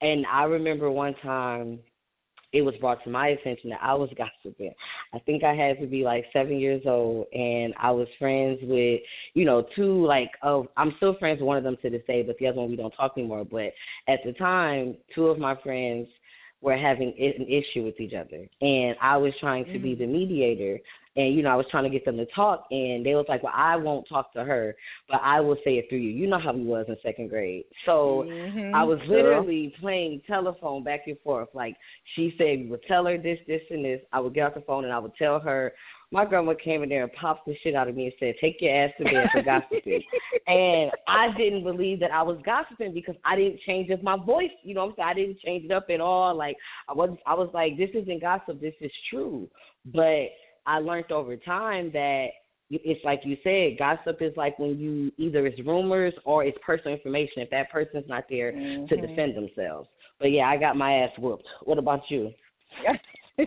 and 0.00 0.24
I 0.24 0.44
remember 0.44 0.90
one 0.90 1.14
time 1.22 1.80
it 2.52 2.62
was 2.62 2.74
brought 2.80 3.02
to 3.04 3.10
my 3.10 3.28
attention 3.28 3.70
that 3.70 3.80
I 3.82 3.94
was 3.94 4.10
gossiping. 4.16 4.72
I 5.12 5.18
think 5.20 5.44
I 5.44 5.54
had 5.54 5.78
to 5.80 5.86
be 5.86 6.04
like 6.04 6.24
seven 6.32 6.58
years 6.58 6.82
old, 6.86 7.26
and 7.32 7.74
I 7.78 7.90
was 7.90 8.08
friends 8.18 8.58
with, 8.62 9.00
you 9.34 9.44
know, 9.44 9.66
two 9.76 10.06
like 10.06 10.30
oh, 10.42 10.68
I'm 10.76 10.94
still 10.96 11.16
friends 11.18 11.40
with 11.40 11.46
one 11.46 11.58
of 11.58 11.64
them 11.64 11.76
to 11.82 11.90
this 11.90 12.02
day, 12.06 12.22
but 12.22 12.36
the 12.38 12.46
other 12.46 12.60
one 12.60 12.70
we 12.70 12.76
don't 12.76 12.92
talk 12.92 13.12
anymore. 13.16 13.44
But 13.44 13.72
at 14.08 14.20
the 14.24 14.32
time, 14.32 14.96
two 15.14 15.26
of 15.26 15.38
my 15.38 15.56
friends 15.62 16.08
were 16.60 16.76
having 16.76 17.14
an 17.18 17.46
issue 17.46 17.84
with 17.84 18.00
each 18.00 18.14
other, 18.14 18.48
and 18.60 18.96
I 19.00 19.16
was 19.16 19.32
trying 19.40 19.64
to 19.66 19.72
mm-hmm. 19.72 19.82
be 19.82 19.94
the 19.94 20.06
mediator 20.06 20.78
and 21.18 21.34
you 21.34 21.42
know 21.42 21.50
I 21.50 21.56
was 21.56 21.66
trying 21.70 21.84
to 21.84 21.90
get 21.90 22.04
them 22.04 22.16
to 22.16 22.26
talk, 22.26 22.66
and 22.70 23.04
they 23.04 23.14
was 23.14 23.26
like, 23.28 23.42
"Well, 23.42 23.52
I 23.54 23.76
won't 23.76 24.08
talk 24.08 24.32
to 24.34 24.44
her, 24.44 24.76
but 25.08 25.20
I 25.22 25.40
will 25.40 25.56
say 25.64 25.72
it 25.72 25.86
through 25.88 25.98
you." 25.98 26.10
You 26.10 26.28
know 26.28 26.38
how 26.38 26.52
we 26.52 26.62
was 26.62 26.86
in 26.88 26.96
second 27.02 27.28
grade, 27.28 27.64
so 27.84 28.24
mm-hmm. 28.26 28.74
I 28.74 28.84
was 28.84 29.00
literally 29.08 29.74
playing 29.80 30.22
telephone 30.26 30.84
back 30.84 31.02
and 31.06 31.18
forth. 31.20 31.48
Like 31.52 31.76
she 32.14 32.34
said, 32.38 32.60
we 32.60 32.68
would 32.70 32.84
tell 32.84 33.04
her 33.06 33.18
this, 33.18 33.38
this, 33.48 33.62
and 33.70 33.84
this. 33.84 34.00
I 34.12 34.20
would 34.20 34.32
get 34.32 34.46
off 34.46 34.54
the 34.54 34.60
phone 34.60 34.84
and 34.84 34.92
I 34.92 34.98
would 34.98 35.14
tell 35.16 35.40
her 35.40 35.72
my 36.10 36.24
grandma 36.24 36.54
came 36.54 36.82
in 36.82 36.88
there 36.88 37.02
and 37.02 37.12
popped 37.12 37.46
the 37.46 37.54
shit 37.62 37.74
out 37.74 37.88
of 37.88 37.94
me 37.94 38.04
and 38.04 38.14
said, 38.18 38.34
"Take 38.40 38.60
your 38.60 38.74
ass 38.74 38.92
to 38.98 39.04
bed 39.04 39.28
for 39.30 39.42
gossiping." 39.42 40.02
and 40.46 40.90
I 41.06 41.36
didn't 41.36 41.64
believe 41.64 42.00
that 42.00 42.12
I 42.12 42.22
was 42.22 42.38
gossiping 42.44 42.94
because 42.94 43.16
I 43.24 43.36
didn't 43.36 43.60
change 43.66 43.90
up 43.90 44.02
my 44.02 44.16
voice. 44.16 44.50
You 44.62 44.74
know 44.74 44.86
what 44.86 44.90
I'm 44.90 44.96
saying? 44.96 45.08
I 45.08 45.14
didn't 45.14 45.40
change 45.40 45.64
it 45.64 45.72
up 45.72 45.86
at 45.90 46.00
all. 46.00 46.34
Like 46.34 46.56
I 46.88 46.94
was, 46.94 47.16
I 47.26 47.34
was 47.34 47.50
like, 47.52 47.76
"This 47.76 47.90
isn't 47.94 48.22
gossip. 48.22 48.60
This 48.60 48.74
is 48.80 48.92
true." 49.10 49.48
But 49.84 50.28
I 50.68 50.78
learned 50.80 51.10
over 51.10 51.34
time 51.36 51.90
that 51.94 52.26
it's 52.70 53.02
like 53.02 53.20
you 53.24 53.38
said, 53.42 53.78
gossip 53.78 54.20
is 54.20 54.36
like 54.36 54.58
when 54.58 54.78
you 54.78 55.10
either 55.16 55.46
it's 55.46 55.58
rumors 55.66 56.12
or 56.26 56.44
it's 56.44 56.58
personal 56.64 56.94
information 56.94 57.40
if 57.42 57.48
that 57.50 57.70
person's 57.70 58.04
not 58.06 58.24
there 58.28 58.52
mm-hmm. 58.52 58.86
to 58.86 59.06
defend 59.06 59.34
themselves. 59.34 59.88
But 60.20 60.26
yeah, 60.26 60.42
I 60.42 60.58
got 60.58 60.76
my 60.76 60.92
ass 60.98 61.10
whooped. 61.18 61.46
What 61.62 61.78
about 61.78 62.02
you? 62.10 62.32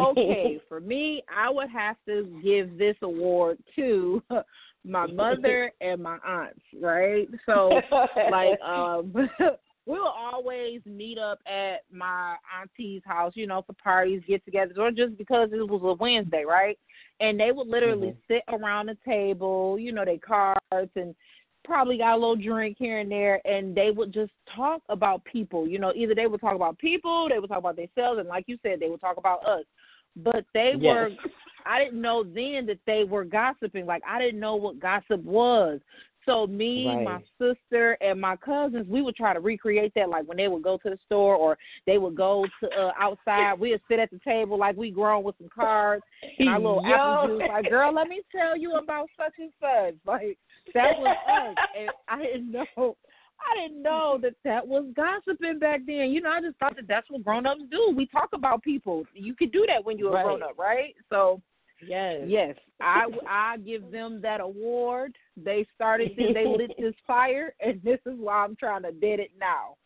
okay, 0.00 0.60
for 0.68 0.78
me, 0.78 1.24
I 1.34 1.50
would 1.50 1.70
have 1.70 1.96
to 2.06 2.40
give 2.44 2.78
this 2.78 2.96
award 3.02 3.58
to 3.74 4.22
my 4.84 5.06
mother 5.08 5.72
and 5.80 6.00
my 6.00 6.18
aunts, 6.24 6.60
right? 6.80 7.26
So 7.46 7.72
like 8.30 8.60
um 8.64 9.12
we 9.88 9.98
will 9.98 10.14
always 10.14 10.82
meet 10.84 11.18
up 11.18 11.38
at 11.46 11.78
my 11.90 12.36
auntie's 12.60 13.00
house, 13.06 13.32
you 13.34 13.46
know, 13.46 13.62
for 13.62 13.72
parties, 13.72 14.22
get 14.28 14.44
togethers, 14.44 14.76
or 14.76 14.90
just 14.90 15.16
because 15.16 15.48
it 15.50 15.66
was 15.66 15.80
a 15.82 15.94
Wednesday, 15.94 16.44
right? 16.46 16.78
And 17.20 17.40
they 17.40 17.52
would 17.52 17.66
literally 17.66 18.08
mm-hmm. 18.08 18.34
sit 18.34 18.42
around 18.48 18.86
the 18.86 18.98
table, 19.06 19.78
you 19.78 19.92
know, 19.92 20.04
they 20.04 20.18
cards 20.18 20.90
and 20.94 21.14
probably 21.64 21.96
got 21.96 22.14
a 22.14 22.18
little 22.18 22.36
drink 22.36 22.76
here 22.78 22.98
and 22.98 23.10
there, 23.10 23.40
and 23.46 23.74
they 23.74 23.90
would 23.90 24.12
just 24.12 24.32
talk 24.54 24.82
about 24.90 25.24
people. 25.24 25.66
You 25.66 25.78
know, 25.78 25.92
either 25.96 26.14
they 26.14 26.26
would 26.26 26.40
talk 26.40 26.54
about 26.54 26.78
people, 26.78 27.28
they 27.30 27.38
would 27.38 27.48
talk 27.48 27.58
about 27.58 27.76
themselves, 27.76 28.18
and 28.18 28.28
like 28.28 28.44
you 28.46 28.58
said, 28.62 28.80
they 28.80 28.90
would 28.90 29.00
talk 29.00 29.16
about 29.16 29.46
us. 29.46 29.64
But 30.16 30.44
they 30.52 30.74
yes. 30.78 30.82
were, 30.82 31.10
I 31.64 31.82
didn't 31.82 32.00
know 32.00 32.24
then 32.24 32.66
that 32.66 32.78
they 32.86 33.04
were 33.04 33.24
gossiping. 33.24 33.86
Like 33.86 34.02
I 34.06 34.18
didn't 34.18 34.40
know 34.40 34.56
what 34.56 34.80
gossip 34.80 35.22
was. 35.22 35.80
So 36.28 36.46
me, 36.46 36.86
right. 36.86 37.04
my 37.04 37.20
sister, 37.40 37.96
and 38.02 38.20
my 38.20 38.36
cousins, 38.36 38.86
we 38.86 39.00
would 39.00 39.16
try 39.16 39.32
to 39.32 39.40
recreate 39.40 39.92
that. 39.94 40.10
Like 40.10 40.28
when 40.28 40.36
they 40.36 40.46
would 40.46 40.62
go 40.62 40.76
to 40.76 40.90
the 40.90 40.98
store 41.06 41.34
or 41.34 41.56
they 41.86 41.96
would 41.96 42.14
go 42.14 42.44
to 42.60 42.68
uh, 42.68 42.92
outside, 43.00 43.58
we'd 43.58 43.80
sit 43.88 43.98
at 43.98 44.10
the 44.10 44.20
table 44.22 44.58
like 44.58 44.76
we 44.76 44.90
grown 44.90 45.24
with 45.24 45.36
some 45.38 45.48
cards 45.48 46.02
and 46.38 46.50
our 46.50 46.58
little 46.58 46.82
Yo. 46.84 46.92
apple 46.92 47.38
juice. 47.38 47.48
Like, 47.48 47.70
girl, 47.70 47.94
let 47.94 48.08
me 48.08 48.20
tell 48.30 48.58
you 48.58 48.74
about 48.74 49.08
such 49.16 49.32
and 49.38 49.50
such. 49.58 49.94
Like 50.06 50.36
that 50.74 50.98
was 50.98 51.16
us, 51.26 51.56
and 51.78 51.90
I 52.08 52.22
didn't 52.22 52.52
know. 52.52 52.96
I 53.40 53.62
didn't 53.62 53.82
know 53.82 54.18
that 54.20 54.34
that 54.44 54.66
was 54.66 54.84
gossiping 54.94 55.60
back 55.60 55.80
then. 55.86 56.10
You 56.10 56.20
know, 56.20 56.30
I 56.30 56.42
just 56.42 56.58
thought 56.58 56.76
that 56.76 56.88
that's 56.88 57.08
what 57.08 57.24
grown 57.24 57.46
ups 57.46 57.62
do. 57.70 57.94
We 57.96 58.04
talk 58.06 58.30
about 58.34 58.62
people. 58.62 59.04
You 59.14 59.34
could 59.34 59.52
do 59.52 59.64
that 59.68 59.82
when 59.82 59.96
you're 59.96 60.12
right. 60.12 60.22
a 60.22 60.24
grown 60.24 60.42
up, 60.42 60.58
right? 60.58 60.94
So 61.08 61.40
Yes. 61.86 62.22
Yes. 62.26 62.56
I 62.80 63.06
I 63.28 63.56
give 63.58 63.90
them 63.90 64.20
that 64.22 64.40
award. 64.40 65.16
They 65.44 65.66
started 65.74 66.12
this, 66.16 66.34
they 66.34 66.46
lit 66.46 66.72
this 66.78 66.94
fire 67.06 67.54
and 67.60 67.82
this 67.82 68.00
is 68.06 68.18
why 68.18 68.44
I'm 68.44 68.56
trying 68.56 68.82
to 68.82 68.92
dead 68.92 69.20
it 69.20 69.30
now. 69.38 69.76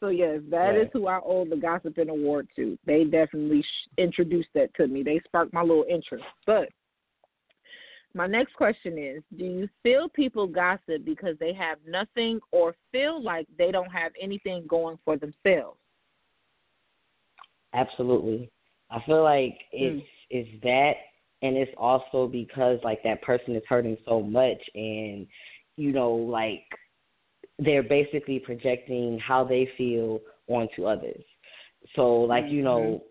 So 0.00 0.08
yes, 0.08 0.40
that 0.50 0.76
is 0.76 0.88
who 0.94 1.08
I 1.08 1.20
owe 1.22 1.44
the 1.44 1.56
gossiping 1.56 2.08
award 2.08 2.48
to. 2.56 2.78
They 2.86 3.04
definitely 3.04 3.62
sh- 3.62 3.88
introduced 3.98 4.48
that 4.54 4.72
to 4.76 4.86
me. 4.86 5.02
They 5.02 5.20
sparked 5.26 5.52
my 5.52 5.60
little 5.60 5.84
interest. 5.90 6.24
But 6.46 6.70
my 8.14 8.26
next 8.26 8.54
question 8.54 8.96
is 8.96 9.22
Do 9.36 9.44
you 9.44 9.68
feel 9.82 10.08
people 10.08 10.46
gossip 10.46 11.04
because 11.04 11.36
they 11.38 11.52
have 11.52 11.78
nothing 11.86 12.40
or 12.50 12.74
feel 12.92 13.22
like 13.22 13.46
they 13.58 13.70
don't 13.70 13.90
have 13.90 14.12
anything 14.20 14.64
going 14.66 14.98
for 15.04 15.18
themselves? 15.18 15.78
Absolutely. 17.74 18.50
I 18.90 19.00
feel 19.06 19.22
like 19.22 19.58
it's 19.70 20.02
mm. 20.02 20.06
it's 20.30 20.62
that 20.62 20.92
and 21.42 21.56
it's 21.56 21.72
also 21.76 22.26
because 22.26 22.78
like 22.84 23.02
that 23.02 23.22
person 23.22 23.54
is 23.56 23.62
hurting 23.68 23.96
so 24.06 24.20
much 24.20 24.60
and 24.74 25.26
you 25.76 25.92
know 25.92 26.12
like 26.12 26.64
they're 27.58 27.82
basically 27.82 28.38
projecting 28.38 29.18
how 29.18 29.44
they 29.44 29.68
feel 29.76 30.20
onto 30.48 30.84
others 30.84 31.22
so 31.94 32.20
like 32.20 32.44
you 32.48 32.62
know 32.62 33.02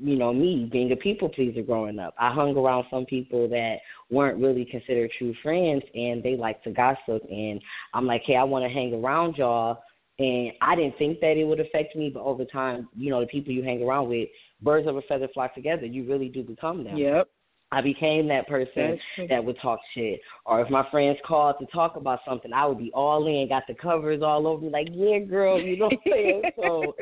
mm-hmm. 0.00 0.08
you 0.08 0.16
know 0.16 0.32
me 0.32 0.68
being 0.70 0.92
a 0.92 0.96
people 0.96 1.28
pleaser 1.28 1.62
growing 1.62 1.98
up 1.98 2.14
i 2.18 2.32
hung 2.32 2.56
around 2.56 2.84
some 2.90 3.04
people 3.06 3.48
that 3.48 3.76
weren't 4.10 4.40
really 4.40 4.64
considered 4.64 5.10
true 5.18 5.34
friends 5.42 5.82
and 5.94 6.22
they 6.22 6.36
like 6.36 6.62
to 6.62 6.70
gossip 6.70 7.22
and 7.30 7.60
i'm 7.94 8.06
like 8.06 8.22
hey 8.26 8.36
i 8.36 8.44
want 8.44 8.64
to 8.64 8.68
hang 8.68 8.92
around 8.94 9.36
y'all 9.36 9.78
and 10.18 10.52
I 10.60 10.76
didn't 10.76 10.98
think 10.98 11.20
that 11.20 11.36
it 11.36 11.44
would 11.44 11.58
affect 11.58 11.96
me, 11.96 12.10
but 12.12 12.22
over 12.22 12.44
time, 12.44 12.88
you 12.94 13.10
know, 13.10 13.20
the 13.20 13.26
people 13.26 13.52
you 13.52 13.62
hang 13.62 13.82
around 13.82 14.08
with, 14.08 14.28
birds 14.60 14.86
of 14.86 14.96
a 14.96 15.02
feather 15.02 15.28
flock 15.32 15.54
together. 15.54 15.86
You 15.86 16.08
really 16.08 16.28
do 16.28 16.42
become 16.42 16.84
them. 16.84 16.96
Yep. 16.96 17.28
I 17.72 17.80
became 17.80 18.28
that 18.28 18.46
person 18.46 18.98
that 19.30 19.42
would 19.42 19.56
talk 19.62 19.80
shit. 19.94 20.20
Or 20.44 20.60
if 20.60 20.70
my 20.70 20.88
friends 20.90 21.18
called 21.26 21.56
to 21.58 21.66
talk 21.66 21.96
about 21.96 22.20
something, 22.28 22.52
I 22.52 22.66
would 22.66 22.78
be 22.78 22.92
all 22.92 23.26
in, 23.26 23.48
got 23.48 23.62
the 23.66 23.74
covers 23.74 24.22
all 24.22 24.46
over 24.46 24.62
me, 24.62 24.70
like, 24.70 24.88
yeah, 24.92 25.20
girl, 25.20 25.58
you 25.58 25.78
know 25.78 25.86
what 25.86 25.94
I'm 25.94 26.12
saying? 26.12 26.42
so, 26.56 26.94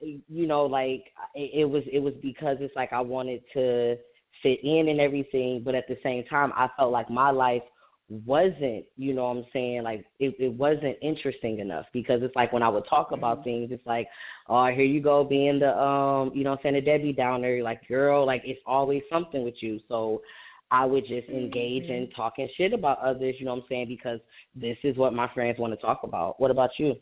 you 0.00 0.46
know, 0.46 0.64
like 0.64 1.04
it, 1.34 1.60
it 1.60 1.64
was 1.66 1.82
it 1.92 1.98
was 1.98 2.14
because 2.22 2.56
it's 2.60 2.74
like 2.74 2.92
I 2.92 3.00
wanted 3.00 3.42
to 3.52 3.96
fit 4.42 4.60
in 4.64 4.88
and 4.88 5.00
everything, 5.00 5.62
but 5.62 5.74
at 5.74 5.86
the 5.88 5.98
same 6.02 6.24
time, 6.24 6.52
I 6.56 6.68
felt 6.76 6.90
like 6.90 7.10
my 7.10 7.30
life 7.30 7.62
wasn't, 8.08 8.86
you 8.96 9.12
know 9.12 9.24
what 9.24 9.36
I'm 9.36 9.44
saying, 9.52 9.82
like 9.82 10.04
it, 10.18 10.34
it 10.38 10.52
wasn't 10.54 10.96
interesting 11.02 11.58
enough 11.58 11.84
because 11.92 12.22
it's 12.22 12.34
like 12.34 12.52
when 12.52 12.62
I 12.62 12.68
would 12.68 12.86
talk 12.88 13.12
about 13.12 13.38
mm-hmm. 13.38 13.44
things, 13.44 13.68
it's 13.70 13.86
like, 13.86 14.08
oh, 14.48 14.66
here 14.66 14.84
you 14.84 15.02
go 15.02 15.24
being 15.24 15.58
the 15.58 15.76
um, 15.78 16.32
you 16.34 16.42
know 16.42 16.50
what 16.50 16.60
I'm 16.60 16.62
saying, 16.62 16.74
the 16.76 16.80
Debbie 16.80 17.12
Downer, 17.12 17.62
like 17.62 17.86
girl, 17.86 18.24
like 18.24 18.42
it's 18.44 18.60
always 18.66 19.02
something 19.10 19.44
with 19.44 19.56
you. 19.60 19.78
So 19.88 20.22
I 20.70 20.86
would 20.86 21.06
just 21.06 21.28
engage 21.28 21.84
mm-hmm. 21.84 22.04
in 22.04 22.10
talking 22.16 22.48
shit 22.56 22.72
about 22.72 22.98
others, 23.00 23.34
you 23.38 23.44
know 23.44 23.54
what 23.54 23.62
I'm 23.62 23.68
saying, 23.68 23.88
because 23.88 24.20
this 24.54 24.78
is 24.84 24.96
what 24.96 25.12
my 25.12 25.30
friends 25.34 25.58
want 25.58 25.74
to 25.74 25.80
talk 25.80 26.00
about. 26.02 26.40
What 26.40 26.50
about 26.50 26.70
you? 26.78 26.94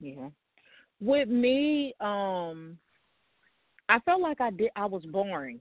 Yeah. 0.00 0.28
With 1.00 1.28
me, 1.28 1.94
um 2.00 2.78
I 3.90 4.00
felt 4.00 4.22
like 4.22 4.40
I 4.40 4.50
did 4.50 4.70
I 4.74 4.86
was 4.86 5.04
boring. 5.04 5.60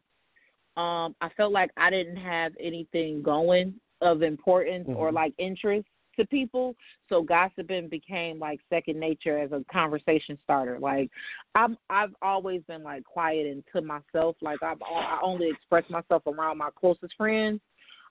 Um, 0.78 1.16
I 1.22 1.30
felt 1.38 1.54
like 1.54 1.70
I 1.78 1.90
didn't 1.90 2.18
have 2.18 2.52
anything 2.60 3.22
going 3.22 3.76
of 4.02 4.22
importance 4.22 4.88
mm-hmm. 4.88 4.98
or 4.98 5.12
like 5.12 5.34
interest 5.38 5.88
to 6.18 6.26
people. 6.28 6.76
So 7.10 7.22
gossiping 7.22 7.90
became 7.90 8.40
like 8.40 8.60
second 8.70 9.00
nature 9.00 9.38
as 9.38 9.52
a 9.52 9.64
conversation 9.72 10.38
starter. 10.44 10.80
Like 10.80 11.10
I'm 11.56 11.78
I've 11.90 12.16
always 12.22 12.62
been 12.68 12.84
like 12.84 13.04
quiet 13.04 13.48
and 13.48 13.64
to 13.74 13.82
myself. 13.82 14.36
Like 14.42 14.62
I've 14.64 14.82
I 14.82 15.20
only 15.22 15.50
express 15.50 15.84
myself 15.90 16.24
around 16.28 16.58
my 16.58 16.70
closest 16.76 17.14
friends. 17.18 17.60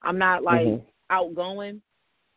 I'm 0.02 0.18
not 0.18 0.42
like 0.42 0.66
mm-hmm. 0.66 0.84
outgoing. 1.10 1.80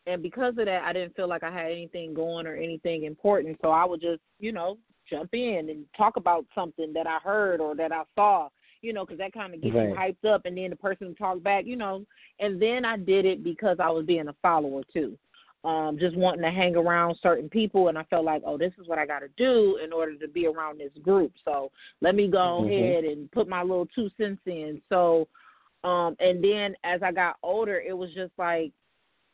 And 0.05 0.23
because 0.23 0.51
of 0.57 0.65
that 0.65 0.83
I 0.83 0.93
didn't 0.93 1.15
feel 1.15 1.27
like 1.27 1.43
I 1.43 1.51
had 1.51 1.71
anything 1.71 2.13
going 2.13 2.47
or 2.47 2.55
anything 2.55 3.03
important. 3.03 3.57
So 3.61 3.69
I 3.71 3.85
would 3.85 4.01
just, 4.01 4.21
you 4.39 4.53
know, 4.53 4.77
jump 5.09 5.29
in 5.33 5.69
and 5.69 5.85
talk 5.95 6.17
about 6.17 6.45
something 6.55 6.93
that 6.93 7.07
I 7.07 7.19
heard 7.23 7.59
or 7.59 7.75
that 7.75 7.91
I 7.91 8.03
saw 8.15 8.49
you 8.87 8.93
know, 8.93 9.05
because 9.05 9.17
that 9.17 9.33
kind 9.33 9.53
of 9.53 9.61
gets 9.61 9.75
right. 9.75 9.89
you 9.89 9.95
hyped 9.95 10.33
up, 10.33 10.45
and 10.45 10.57
then 10.57 10.69
the 10.69 10.77
person 10.77 11.13
talk 11.15 11.43
back, 11.43 11.65
you 11.65 11.75
know. 11.75 12.05
And 12.39 12.59
then 12.61 12.85
I 12.85 12.95
did 12.95 13.25
it 13.25 13.43
because 13.43 13.77
I 13.83 13.89
was 13.89 14.05
being 14.05 14.29
a 14.29 14.35
follower 14.41 14.81
too, 14.93 15.17
um, 15.65 15.97
just 15.99 16.15
wanting 16.15 16.43
to 16.43 16.51
hang 16.51 16.77
around 16.77 17.17
certain 17.21 17.49
people, 17.49 17.89
and 17.89 17.97
I 17.97 18.03
felt 18.03 18.23
like, 18.23 18.43
oh, 18.45 18.57
this 18.57 18.71
is 18.79 18.87
what 18.87 18.97
I 18.97 19.05
got 19.05 19.19
to 19.19 19.27
do 19.37 19.77
in 19.83 19.91
order 19.91 20.15
to 20.15 20.27
be 20.29 20.47
around 20.47 20.79
this 20.79 20.93
group. 21.03 21.33
So 21.43 21.69
let 21.99 22.15
me 22.15 22.29
go 22.29 22.61
mm-hmm. 22.61 22.71
ahead 22.71 23.03
and 23.03 23.29
put 23.33 23.49
my 23.49 23.61
little 23.61 23.87
two 23.93 24.09
cents 24.17 24.41
in. 24.45 24.81
So, 24.87 25.27
um, 25.83 26.15
and 26.21 26.41
then 26.41 26.73
as 26.85 27.03
I 27.03 27.11
got 27.11 27.35
older, 27.43 27.81
it 27.85 27.95
was 27.95 28.09
just 28.15 28.31
like 28.37 28.71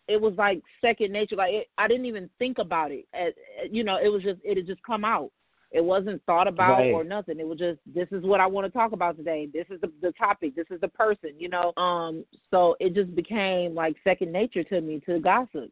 it 0.07 0.19
was 0.19 0.33
like 0.35 0.63
second 0.81 1.13
nature. 1.13 1.35
Like 1.35 1.53
it, 1.53 1.67
I 1.77 1.87
didn't 1.87 2.07
even 2.07 2.27
think 2.39 2.57
about 2.57 2.91
it. 2.91 3.05
As, 3.13 3.33
you 3.69 3.83
know, 3.83 3.99
it 4.03 4.09
was 4.09 4.23
just 4.23 4.39
it 4.43 4.57
had 4.57 4.65
just 4.65 4.81
come 4.81 5.05
out. 5.05 5.31
It 5.73 5.83
wasn't 5.83 6.23
thought 6.25 6.47
about 6.47 6.77
right. 6.77 6.93
or 6.93 7.03
nothing. 7.03 7.39
It 7.39 7.47
was 7.47 7.57
just 7.57 7.79
this 7.93 8.07
is 8.11 8.23
what 8.23 8.39
I 8.39 8.45
want 8.45 8.65
to 8.65 8.71
talk 8.71 8.91
about 8.91 9.17
today. 9.17 9.49
This 9.51 9.65
is 9.71 9.81
the, 9.81 9.91
the 10.03 10.11
topic. 10.11 10.55
This 10.55 10.67
is 10.69 10.79
the 10.79 10.87
person. 10.87 11.31
You 11.37 11.49
know. 11.49 11.73
Um. 11.77 12.23
So 12.51 12.75
it 12.79 12.93
just 12.93 13.15
became 13.15 13.73
like 13.73 13.95
second 14.03 14.31
nature 14.31 14.63
to 14.65 14.81
me 14.81 15.01
to 15.07 15.19
gossip. 15.19 15.71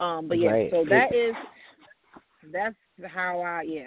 Um. 0.00 0.26
But 0.26 0.40
yeah. 0.40 0.50
Right. 0.50 0.70
So 0.72 0.84
that 0.90 1.14
is 1.14 1.34
that's 2.52 2.74
how 3.06 3.40
I 3.40 3.62
yeah. 3.62 3.86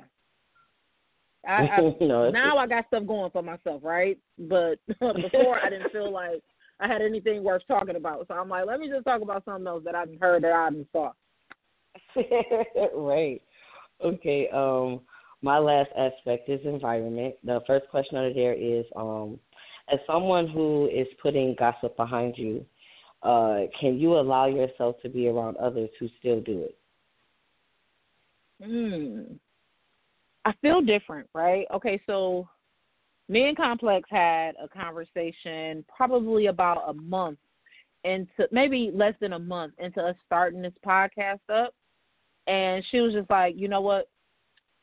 I, 1.46 1.67
I 1.67 1.79
no, 2.01 2.29
now 2.29 2.57
I 2.57 2.65
got 2.65 2.88
stuff 2.88 3.05
going 3.05 3.31
for 3.31 3.41
myself, 3.43 3.81
right? 3.84 4.17
But 4.39 4.75
before 4.88 5.60
I 5.60 5.69
didn't 5.69 5.91
feel 5.91 6.12
like 6.12 6.41
I 6.79 6.88
had 6.88 7.01
anything 7.01 7.43
worth 7.43 7.63
talking 7.67 7.96
about. 7.98 8.27
So 8.27 8.34
I'm 8.34 8.50
like, 8.50 8.65
let 8.65 8.79
me 8.79 8.89
just 8.89 9.03
talk 9.03 9.22
about 9.22 9.43
something 9.43 9.67
else 9.67 9.84
that 9.84 9.96
I've 9.96 10.10
heard 10.22 10.43
that 10.43 10.53
I 10.53 10.69
didn't 10.69 10.88
saw. 10.91 11.12
right. 12.96 13.41
Okay. 14.03 14.48
Um 14.53 15.01
my 15.41 15.58
last 15.58 15.89
aspect 15.98 16.50
is 16.50 16.60
environment. 16.65 17.36
The 17.44 17.62
first 17.67 17.88
question 17.89 18.17
under 18.17 18.34
there 18.34 18.53
is 18.53 18.86
um, 18.96 19.39
as 19.91 20.00
someone 20.08 20.48
who 20.48 20.89
is 20.94 21.08
putting 21.22 21.56
gossip 21.58 21.96
behind 21.96 22.38
you, 22.38 22.65
uh, 23.24 23.62
can 23.79 23.98
you 23.98 24.13
allow 24.17 24.48
yourself 24.48 24.96
to 25.01 25.10
be 25.10 25.27
around 25.27 25.58
others 25.58 25.89
who 26.00 26.08
still 26.20 26.41
do 26.41 26.63
it? 26.63 26.77
Hmm. 28.63 29.34
I 30.46 30.53
feel 30.62 30.82
different, 30.82 31.27
right? 31.34 31.67
Okay, 31.74 32.01
so 32.06 32.48
me 33.29 33.48
and 33.48 33.58
Complex 33.58 34.08
had 34.10 34.56
a 34.62 34.67
conversation 34.67 35.84
probably 35.96 36.48
about 36.48 36.84
a 36.88 36.94
month 36.94 37.39
into 38.03 38.48
maybe 38.51 38.91
less 38.94 39.13
than 39.20 39.34
a 39.34 39.39
month 39.39 39.74
into 39.79 40.01
us 40.01 40.15
starting 40.25 40.62
this 40.62 40.74
podcast 40.86 41.39
up. 41.53 41.74
And 42.48 42.84
she 42.89 43.01
was 43.01 43.13
just 43.13 43.29
like, 43.29 43.56
you 43.58 43.67
know 43.67 43.82
what? 43.82 44.08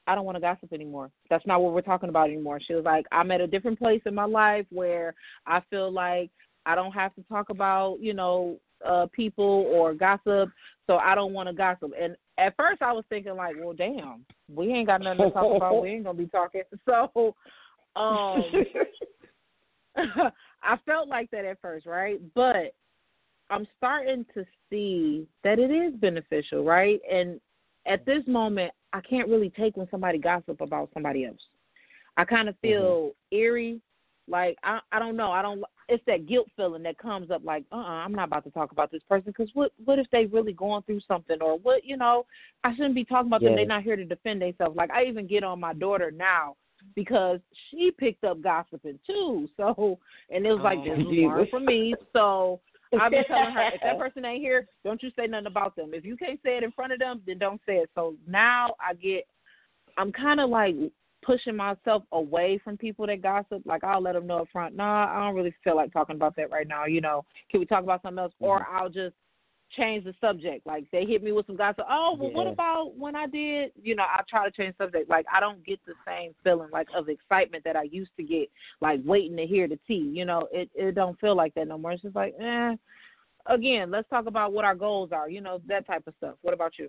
I 0.07 0.15
don't 0.15 0.25
want 0.25 0.37
to 0.37 0.41
gossip 0.41 0.73
anymore. 0.73 1.11
That's 1.31 1.47
not 1.47 1.63
what 1.63 1.73
we're 1.73 1.81
talking 1.81 2.09
about 2.09 2.29
anymore. 2.29 2.61
She 2.61 2.75
was 2.75 2.85
like, 2.85 3.07
I'm 3.11 3.31
at 3.31 3.41
a 3.41 3.47
different 3.47 3.79
place 3.79 4.03
in 4.07 4.15
my 4.15 4.27
life 4.27 4.67
where 4.71 5.15
I 5.47 5.61
feel 5.71 5.91
like 5.91 6.31
I 6.67 6.75
don't 6.75 6.93
have 6.93 7.15
to 7.15 7.23
talk 7.23 7.51
about, 7.51 7.99
you 8.01 8.15
know, 8.15 8.59
uh 8.85 9.07
people 9.13 9.71
or 9.73 9.95
gossip, 9.95 10.51
so 10.87 10.97
I 10.97 11.15
don't 11.15 11.33
want 11.33 11.49
to 11.49 11.55
gossip. 11.55 11.93
And 11.99 12.17
at 12.39 12.55
first 12.57 12.83
I 12.83 12.93
was 12.93 13.05
thinking 13.09 13.37
like, 13.37 13.57
well, 13.59 13.73
damn, 13.73 14.25
we 14.53 14.73
ain't 14.73 14.89
got 14.89 15.01
nothing 15.01 15.27
to 15.27 15.31
talk 15.31 15.57
about. 15.57 15.83
We 15.83 15.91
ain't 15.91 16.05
gonna 16.05 16.19
be 16.19 16.27
talking. 16.27 16.63
So, 16.85 17.35
um, 17.97 18.43
I 20.63 20.77
felt 20.85 21.09
like 21.09 21.31
that 21.31 21.45
at 21.45 21.61
first, 21.63 21.87
right? 21.87 22.21
But 22.35 22.75
I'm 23.51 23.67
starting 23.77 24.27
to 24.35 24.45
see 24.69 25.27
that 25.45 25.59
it 25.59 25.71
is 25.71 25.95
beneficial, 26.01 26.65
right? 26.65 27.01
And 27.11 27.41
at 27.87 28.05
this 28.05 28.23
moment, 28.27 28.73
I 28.95 29.01
can't 29.01 29.29
really 29.29 29.51
take 29.51 29.77
when 29.77 29.89
somebody 29.91 30.19
gossip 30.19 30.61
about 30.61 30.89
somebody 30.95 31.27
else. 31.27 31.41
I 32.17 32.25
kind 32.25 32.49
of 32.49 32.55
feel 32.63 33.11
mm-hmm. 33.11 33.37
eerie, 33.37 33.81
like 34.29 34.57
I 34.63 34.79
I 34.93 35.01
don't 35.01 35.17
know. 35.17 35.33
I 35.33 35.43
don't. 35.43 35.63
It's 35.89 36.03
that 36.07 36.27
guilt 36.27 36.47
feeling 36.57 36.85
that 36.85 36.97
comes 36.97 37.31
up, 37.31 37.45
like, 37.45 37.65
uh, 37.71 37.75
uh-uh, 37.75 38.05
I'm 38.05 38.15
not 38.15 38.29
about 38.29 38.45
to 38.45 38.51
talk 38.51 38.73
about 38.73 38.91
this 38.91 39.03
person 39.07 39.33
because 39.37 39.51
what 39.53 39.73
what 39.85 39.99
if 39.99 40.07
they 40.13 40.27
really 40.27 40.53
going 40.53 40.83
through 40.85 41.01
something 41.07 41.43
or 41.43 41.59
what 41.59 41.85
you 41.85 41.97
know? 41.97 42.25
I 42.63 42.73
shouldn't 42.75 42.95
be 42.95 43.05
talking 43.05 43.27
about 43.27 43.43
them. 43.43 43.57
They're 43.57 43.67
not 43.67 43.83
here 43.83 43.97
to 43.97 44.05
defend 44.05 44.41
themselves. 44.41 44.77
Like 44.77 44.93
I 44.93 45.05
even 45.05 45.27
get 45.27 45.43
on 45.43 45.59
my 45.59 45.75
daughter 45.75 46.13
now 46.13 46.55
because 46.95 47.41
she 47.71 47.91
picked 47.91 48.23
up 48.23 48.41
gossiping 48.43 49.01
too. 49.07 49.49
So 49.57 49.99
and 50.31 50.47
it 50.47 50.53
was 50.53 50.63
like 50.63 50.79
oh, 50.79 50.85
this 50.85 51.05
was 51.05 51.49
for 51.51 51.61
me. 51.61 51.95
So 52.13 52.61
I've 53.01 53.11
been 53.11 53.25
telling 53.25 53.53
her 53.53 53.71
if 53.75 53.81
that 53.83 53.99
person 53.99 54.25
ain't 54.25 54.43
here, 54.43 54.67
don't 54.85 55.03
you 55.03 55.11
say 55.17 55.27
nothing 55.27 55.47
about 55.47 55.77
them. 55.77 55.91
If 55.93 56.05
you 56.05 56.17
can't 56.17 56.41
say 56.45 56.57
it 56.57 56.63
in 56.63 56.73
front 56.73 56.93
of 56.93 56.99
them, 56.99 57.23
then 57.27 57.39
don't 57.39 57.61
say 57.67 57.75
it. 57.77 57.91
So 57.95 58.15
now 58.27 58.75
I 58.81 58.95
get, 58.95 59.27
I'm 59.97 60.13
kind 60.13 60.41
of 60.41 60.51
like 60.51 60.75
pushing 61.25 61.57
myself 61.57 62.03
away 62.13 62.61
from 62.63 62.77
people 62.77 63.07
that 63.07 63.23
gossip. 63.23 63.63
Like 63.65 63.85
I'll 63.85 64.03
let 64.03 64.13
them 64.13 64.27
know 64.27 64.39
up 64.39 64.49
front. 64.53 64.77
Nah, 64.77 65.07
I 65.07 65.25
don't 65.25 65.35
really 65.35 65.55
feel 65.65 65.77
like 65.77 65.93
talking 65.93 66.17
about 66.17 66.37
that 66.37 66.51
right 66.51 66.69
now. 66.69 66.87
You 66.87 67.01
know, 67.01 67.25
can 67.51 67.61
we 67.61 67.67
talk 67.67 67.83
about 67.83 68.03
something 68.03 68.19
else? 68.19 68.33
Mm-hmm. 68.35 68.45
Or 68.45 68.67
I'll 68.71 68.91
just 68.91 69.15
change 69.77 70.05
the 70.05 70.15
subject. 70.21 70.67
Like 70.67 70.85
they 70.93 71.05
hit 71.05 71.23
me 71.23 71.33
with 71.33 71.47
some 71.47 71.57
gossip. 71.57 71.85
Oh, 71.89 72.17
well, 72.19 72.31
yeah. 72.31 72.37
what 72.37 72.47
about 72.47 72.97
when 72.97 73.17
I 73.17 73.27
did? 73.27 73.73
You 73.83 73.97
know, 73.97 74.05
I 74.05 74.23
try 74.29 74.45
to 74.45 74.51
change 74.51 74.75
the 74.79 74.85
subject. 74.85 75.11
Like 75.11 75.27
I 75.33 75.41
don't 75.41 75.65
get 75.65 75.81
the 75.87 75.95
same 76.07 76.35
feeling 76.43 76.69
like 76.73 76.89
of 76.97 77.09
excitement 77.09 77.65
that 77.65 77.77
I 77.77 77.85
used 77.85 78.13
to 78.17 78.23
get, 78.23 78.51
like 78.81 79.01
waiting 79.05 79.37
to 79.37 79.47
hear 79.47 79.69
the 79.69 79.79
tea. 79.87 80.11
You 80.15 80.25
know, 80.25 80.49
it 80.53 80.71
it 80.75 80.95
don't 80.95 81.19
feel 81.21 81.37
like 81.37 81.55
that 81.55 81.69
no 81.69 81.79
more. 81.79 81.93
It's 81.93 82.03
just 82.03 82.17
like, 82.17 82.35
eh. 82.41 82.75
Again, 83.47 83.91
let's 83.91 84.09
talk 84.09 84.27
about 84.27 84.55
what 84.55 84.65
our 84.65 84.75
goals 84.75 85.11
are. 85.13 85.29
You 85.29 85.41
know, 85.43 85.61
that 85.69 85.87
type 85.87 86.07
of 86.07 86.15
stuff. 86.19 86.37
What 86.43 86.55
about 86.55 86.73
you? 86.79 86.89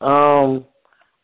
Um, 0.00 0.64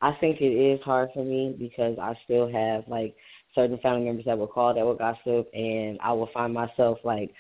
I 0.01 0.13
think 0.21 0.41
it 0.41 0.45
is 0.45 0.81
hard 0.85 1.11
for 1.13 1.25
me 1.25 1.57
because 1.59 1.99
I 2.01 2.15
still 2.25 2.51
have 2.51 2.85
like 2.87 3.15
certain 3.55 3.79
family 3.79 4.05
members 4.05 4.25
that 4.27 4.39
will 4.39 4.47
call 4.47 4.75
that 4.75 4.85
will 4.85 4.95
gossip, 4.95 5.49
and 5.53 5.99
I 6.03 6.13
will 6.13 6.31
find 6.33 6.55
myself 6.55 6.99
like 7.05 7.33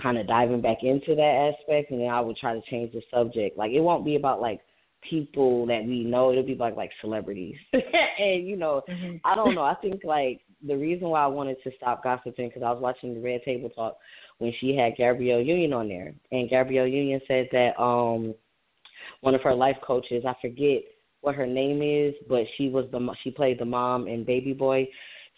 kind 0.00 0.18
of 0.18 0.26
diving 0.26 0.60
back 0.60 0.78
into 0.82 1.14
that 1.14 1.52
aspect, 1.54 1.90
and 1.90 2.00
then 2.00 2.08
I 2.08 2.20
would 2.20 2.36
try 2.36 2.54
to 2.54 2.62
change 2.70 2.92
the 2.92 3.02
subject. 3.12 3.56
Like 3.56 3.72
it 3.72 3.80
won't 3.80 4.04
be 4.04 4.16
about 4.16 4.40
like 4.40 4.60
people 5.08 5.66
that 5.66 5.84
we 5.84 6.04
know; 6.04 6.30
it'll 6.30 6.42
be 6.42 6.54
like 6.54 6.76
like 6.76 6.90
celebrities. 7.00 7.56
and 7.72 8.46
you 8.46 8.56
know, 8.56 8.82
mm-hmm. 8.88 9.16
I 9.24 9.34
don't 9.34 9.54
know. 9.54 9.62
I 9.62 9.74
think 9.76 10.02
like 10.04 10.40
the 10.66 10.76
reason 10.76 11.08
why 11.08 11.22
I 11.22 11.28
wanted 11.28 11.56
to 11.64 11.70
stop 11.76 12.02
gossiping 12.02 12.48
because 12.48 12.62
I 12.62 12.70
was 12.70 12.82
watching 12.82 13.14
the 13.14 13.20
Red 13.20 13.42
Table 13.44 13.70
Talk 13.70 13.98
when 14.38 14.52
she 14.60 14.74
had 14.74 14.96
Gabrielle 14.96 15.40
Union 15.40 15.72
on 15.72 15.88
there, 15.88 16.12
and 16.32 16.50
Gabrielle 16.50 16.86
Union 16.86 17.20
said 17.26 17.48
that 17.52 17.80
um 17.80 18.34
one 19.20 19.34
of 19.34 19.42
her 19.42 19.54
life 19.54 19.76
coaches, 19.86 20.24
I 20.26 20.34
forget 20.40 20.82
what 21.20 21.34
her 21.34 21.46
name 21.46 21.82
is, 21.82 22.14
but 22.28 22.44
she 22.56 22.68
was 22.68 22.86
the 22.90 23.14
she 23.22 23.30
played 23.30 23.58
the 23.58 23.64
mom 23.64 24.08
in 24.08 24.24
Baby 24.24 24.52
Boy. 24.52 24.88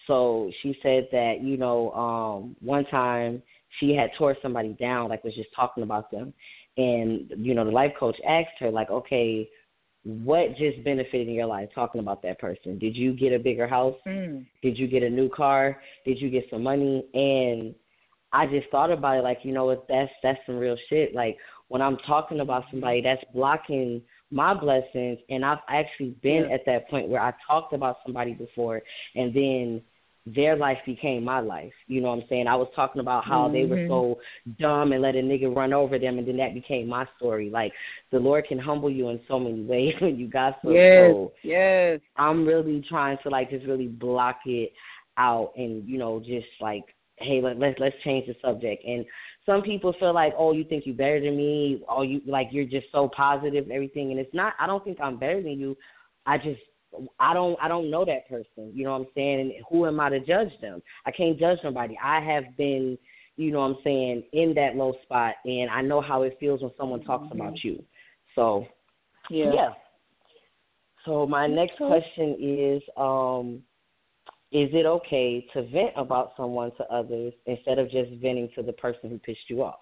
So 0.07 0.51
she 0.63 0.77
said 0.83 1.09
that 1.13 1.43
you 1.43 1.57
know 1.57 1.93
um 1.93 2.57
one 2.61 2.85
time 2.87 3.43
she 3.81 3.95
had 3.95 4.11
tore 4.19 4.37
somebody 4.43 4.77
down, 4.81 5.09
like 5.09 5.25
was 5.25 5.35
just 5.35 5.51
talking 5.55 5.83
about 5.83 6.11
them. 6.11 6.33
And, 6.77 7.31
you 7.37 7.55
know, 7.55 7.65
the 7.65 7.71
life 7.71 7.93
coach 7.99 8.17
asked 8.27 8.59
her, 8.61 8.71
like, 8.71 8.91
okay, 8.91 9.49
what 10.05 10.57
just 10.57 10.83
benefited 10.85 11.29
in 11.29 11.35
your 11.35 11.47
life 11.47 11.69
talking 11.75 12.01
about 12.01 12.23
that 12.23 12.39
person? 12.39 12.79
Did 12.79 12.97
you 12.97 13.13
get 13.13 13.33
a 13.33 13.39
bigger 13.39 13.69
house? 13.69 13.95
Mm. 14.07 14.47
Did 14.63 14.79
you 14.79 14.89
get 14.89 15.03
a 15.03 15.11
new 15.11 15.29
car? 15.29 15.81
Did 16.05 16.21
you 16.21 16.29
get 16.31 16.45
some 16.51 16.63
money? 16.63 17.07
And 17.15 17.75
I 18.33 18.47
just 18.47 18.69
thought 18.71 18.91
about 18.91 19.19
it 19.19 19.23
like, 19.23 19.39
you 19.43 19.53
know 19.53 19.67
what, 19.67 19.87
that's 19.89 20.11
that's 20.23 20.39
some 20.47 20.57
real 20.57 20.77
shit. 20.89 21.15
Like 21.15 21.37
when 21.69 21.83
I'm 21.83 21.99
talking 21.99 22.41
about 22.41 22.65
somebody 22.71 23.01
that's 23.01 23.23
blocking 23.33 24.03
my 24.31 24.55
blessings 24.55 25.19
and 25.29 25.45
I've 25.45 25.59
actually 25.69 26.17
been 26.23 26.47
yeah. 26.49 26.55
at 26.55 26.67
that 26.67 26.89
point 26.89 27.09
where 27.09 27.21
I 27.21 27.33
talked 27.47 27.75
about 27.75 27.99
somebody 28.05 28.33
before 28.33 28.81
and 29.15 29.35
then 29.35 29.83
their 30.25 30.57
life 30.57 30.79
became 30.87 31.25
my 31.25 31.41
life. 31.41 31.73
You 31.89 32.01
know 32.01 32.09
what 32.09 32.23
I'm 32.23 32.29
saying? 32.29 32.47
I 32.47 32.55
was 32.55 32.69
talking 32.77 33.01
about 33.01 33.25
how 33.25 33.45
mm-hmm. 33.45 33.55
they 33.55 33.65
were 33.65 33.77
mm-hmm. 33.77 33.91
so 33.91 34.21
dumb 34.61 34.93
and 34.93 35.03
let 35.03 35.17
a 35.17 35.19
nigga 35.19 35.55
run 35.55 35.73
over 35.73 35.99
them, 35.99 36.19
and 36.19 36.27
then 36.27 36.37
that 36.37 36.55
became 36.55 36.89
my 36.89 37.07
story. 37.17 37.51
Like 37.51 37.73
the 38.13 38.19
Lord 38.19 38.47
can 38.47 38.59
humble 38.59 38.91
you 38.91 39.09
in 39.09 39.21
so 39.27 39.41
many 39.41 39.65
ways 39.69 39.95
when 40.01 40.17
you 40.17 40.29
got 40.29 40.59
so. 40.65 40.71
Yes, 40.71 41.15
yes. 41.43 42.01
I'm 42.17 42.47
really 42.47 42.85
trying 42.89 43.19
to 43.25 43.31
like 43.31 43.51
just 43.51 43.67
really 43.67 43.89
block 43.89 44.41
it 44.47 44.73
out, 45.19 45.53
and 45.57 45.87
you 45.89 45.99
know, 45.99 46.21
just 46.21 46.47
like, 46.61 46.85
hey, 47.17 47.41
let, 47.43 47.59
let's 47.59 47.79
let's 47.81 47.97
change 48.05 48.27
the 48.27 48.35
subject. 48.41 48.85
And 48.85 49.05
some 49.45 49.63
people 49.63 49.93
feel 49.99 50.15
like, 50.15 50.35
oh, 50.39 50.53
you 50.53 50.63
think 50.63 50.87
you're 50.87 50.95
better 50.95 51.21
than 51.21 51.37
me? 51.37 51.83
Oh, 51.89 52.03
you 52.03 52.21
like 52.27 52.49
you're 52.53 52.65
just 52.65 52.87
so 52.93 53.11
positive 53.15 53.65
and 53.65 53.73
everything, 53.73 54.13
and 54.13 54.21
it's 54.21 54.35
not. 54.35 54.55
I 54.61 54.69
don't 54.69 54.85
think 54.85 54.99
I'm 55.01 55.19
better 55.19 55.43
than 55.43 55.59
you. 55.59 55.77
I 56.27 56.39
just 56.39 56.61
I 57.19 57.35
don't 57.35 57.59
I 57.61 57.69
don't 57.69 57.91
know 57.91 58.05
that 58.05 58.29
person. 58.29 58.73
You 58.75 58.85
know 58.85 58.93
what 58.93 59.01
I'm 59.01 59.07
saying? 59.15 59.41
And 59.41 59.53
who 59.71 59.87
am 59.87 60.01
I 60.01 60.11
to 60.11 60.21
judge 60.21 60.53
them? 60.61 60.83
I 61.07 61.11
can't 61.11 61.39
judge 61.39 61.59
nobody. 61.65 61.97
I 62.03 62.21
have 62.21 62.57
been, 62.57 62.99
you 63.37 63.51
know 63.51 63.61
what 63.61 63.67
I'm 63.67 63.77
saying, 63.85 64.25
in 64.33 64.55
that 64.55 64.77
low 64.77 64.95
spot 65.03 65.35
and 65.45 65.71
I 65.71 65.83
know 65.83 66.01
how 66.01 66.23
it 66.23 66.37
feels 66.39 66.63
when 66.63 66.73
someone 66.77 67.03
talks 67.03 67.25
mm-hmm. 67.25 67.41
about 67.41 67.65
you. 67.65 67.83
So 68.35 68.67
yeah. 69.31 69.53
yeah. 69.55 69.69
So 71.05 71.27
my 71.27 71.47
next 71.47 71.77
question 71.77 72.37
is, 72.39 72.83
um, 72.97 73.63
is 74.53 74.69
it 74.73 74.87
okay 74.87 75.47
to 75.55 75.63
vent 75.63 75.93
about 75.97 76.33
someone 76.37 76.71
to 76.77 76.85
others 76.93 77.33
instead 77.47 77.79
of 77.79 77.91
just 77.91 78.11
venting 78.21 78.51
to 78.55 78.63
the 78.63 78.73
person 78.75 79.11
who 79.11 79.19
pissed 79.19 79.49
you 79.49 79.63
off? 79.63 79.81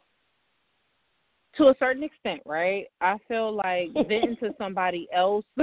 To 1.57 1.65
a 1.65 1.75
certain 1.79 2.05
extent, 2.05 2.41
right? 2.47 2.87
I 3.01 3.17
feel 3.27 3.53
like 3.53 3.89
venting 3.95 4.37
to 4.41 4.55
somebody 4.57 5.09
else 5.13 5.45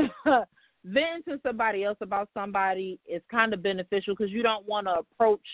venting 0.88 1.24
to 1.28 1.40
somebody 1.44 1.84
else 1.84 1.98
about 2.02 2.30
somebody 2.34 3.00
is 3.08 3.22
kind 3.30 3.54
of 3.54 3.62
beneficial 3.62 4.16
because 4.16 4.32
you 4.32 4.44
don't 4.44 4.68
want 4.68 4.88
to 4.88 4.94
approach 5.00 5.46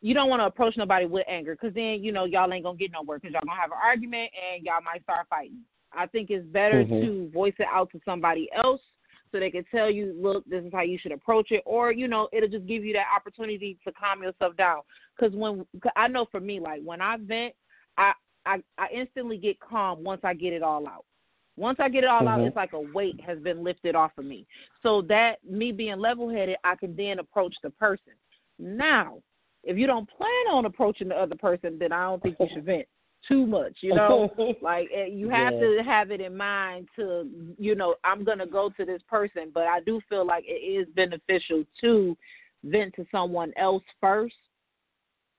you 0.00 0.12
don't 0.12 0.28
want 0.28 0.40
to 0.40 0.46
approach 0.46 0.76
nobody 0.76 1.06
with 1.06 1.24
anger 1.28 1.56
because 1.58 1.74
then 1.74 2.04
you 2.04 2.12
know 2.12 2.26
y'all 2.26 2.52
ain't 2.52 2.64
gonna 2.64 2.76
get 2.76 2.92
nowhere 2.92 3.18
because 3.18 3.32
y'all 3.32 3.42
gonna 3.46 3.58
have 3.58 3.70
an 3.70 3.78
argument 3.82 4.30
and 4.54 4.62
y'all 4.64 4.82
might 4.84 5.02
start 5.02 5.26
fighting. 5.30 5.60
I 5.96 6.06
think 6.06 6.28
it's 6.30 6.46
better 6.48 6.84
mm-hmm. 6.84 7.06
to 7.06 7.30
voice 7.32 7.54
it 7.58 7.66
out 7.72 7.90
to 7.92 8.00
somebody 8.04 8.48
else 8.54 8.82
so 9.32 9.40
they 9.40 9.50
can 9.50 9.64
tell 9.70 9.90
you, 9.90 10.14
look, 10.16 10.44
this 10.46 10.62
is 10.62 10.72
how 10.72 10.82
you 10.82 10.98
should 10.98 11.12
approach 11.12 11.50
it, 11.50 11.62
or 11.64 11.90
you 11.90 12.06
know, 12.06 12.28
it'll 12.32 12.48
just 12.48 12.66
give 12.66 12.84
you 12.84 12.92
that 12.92 13.06
opportunity 13.16 13.78
to 13.84 13.92
calm 13.92 14.22
yourself 14.22 14.56
down. 14.56 14.82
Because 15.16 15.34
when 15.34 15.64
cause 15.82 15.92
I 15.96 16.06
know 16.06 16.26
for 16.30 16.38
me, 16.38 16.60
like 16.60 16.82
when 16.84 17.00
I 17.00 17.16
vent, 17.16 17.54
I, 17.96 18.12
I 18.44 18.58
I 18.76 18.88
instantly 18.94 19.38
get 19.38 19.58
calm 19.58 20.04
once 20.04 20.20
I 20.22 20.34
get 20.34 20.52
it 20.52 20.62
all 20.62 20.86
out. 20.86 21.06
Once 21.56 21.78
I 21.80 21.88
get 21.88 22.04
it 22.04 22.10
all 22.10 22.20
mm-hmm. 22.20 22.28
out, 22.28 22.40
it's 22.40 22.56
like 22.56 22.72
a 22.72 22.80
weight 22.80 23.20
has 23.24 23.38
been 23.38 23.62
lifted 23.62 23.94
off 23.94 24.12
of 24.18 24.24
me. 24.24 24.46
So 24.82 25.02
that 25.02 25.36
me 25.48 25.72
being 25.72 25.98
level 25.98 26.28
headed, 26.28 26.56
I 26.64 26.74
can 26.74 26.96
then 26.96 27.18
approach 27.18 27.54
the 27.62 27.70
person. 27.70 28.12
Now, 28.58 29.18
if 29.62 29.78
you 29.78 29.86
don't 29.86 30.08
plan 30.08 30.46
on 30.52 30.66
approaching 30.66 31.08
the 31.08 31.14
other 31.14 31.36
person, 31.36 31.78
then 31.78 31.92
I 31.92 32.04
don't 32.04 32.22
think 32.22 32.36
you 32.38 32.48
should 32.52 32.64
vent 32.64 32.86
too 33.26 33.46
much. 33.46 33.78
You 33.80 33.94
know, 33.94 34.30
like 34.62 34.88
eh, 34.94 35.06
you 35.06 35.28
have 35.30 35.54
yeah. 35.54 35.60
to 35.60 35.82
have 35.84 36.10
it 36.10 36.20
in 36.20 36.36
mind 36.36 36.88
to, 36.96 37.28
you 37.58 37.74
know, 37.74 37.94
I'm 38.04 38.24
gonna 38.24 38.46
go 38.46 38.70
to 38.76 38.84
this 38.84 39.02
person, 39.08 39.50
but 39.52 39.64
I 39.64 39.80
do 39.80 40.00
feel 40.08 40.26
like 40.26 40.44
it 40.46 40.52
is 40.52 40.86
beneficial 40.94 41.64
to 41.80 42.16
vent 42.64 42.94
to 42.96 43.06
someone 43.10 43.52
else 43.56 43.82
first 44.00 44.34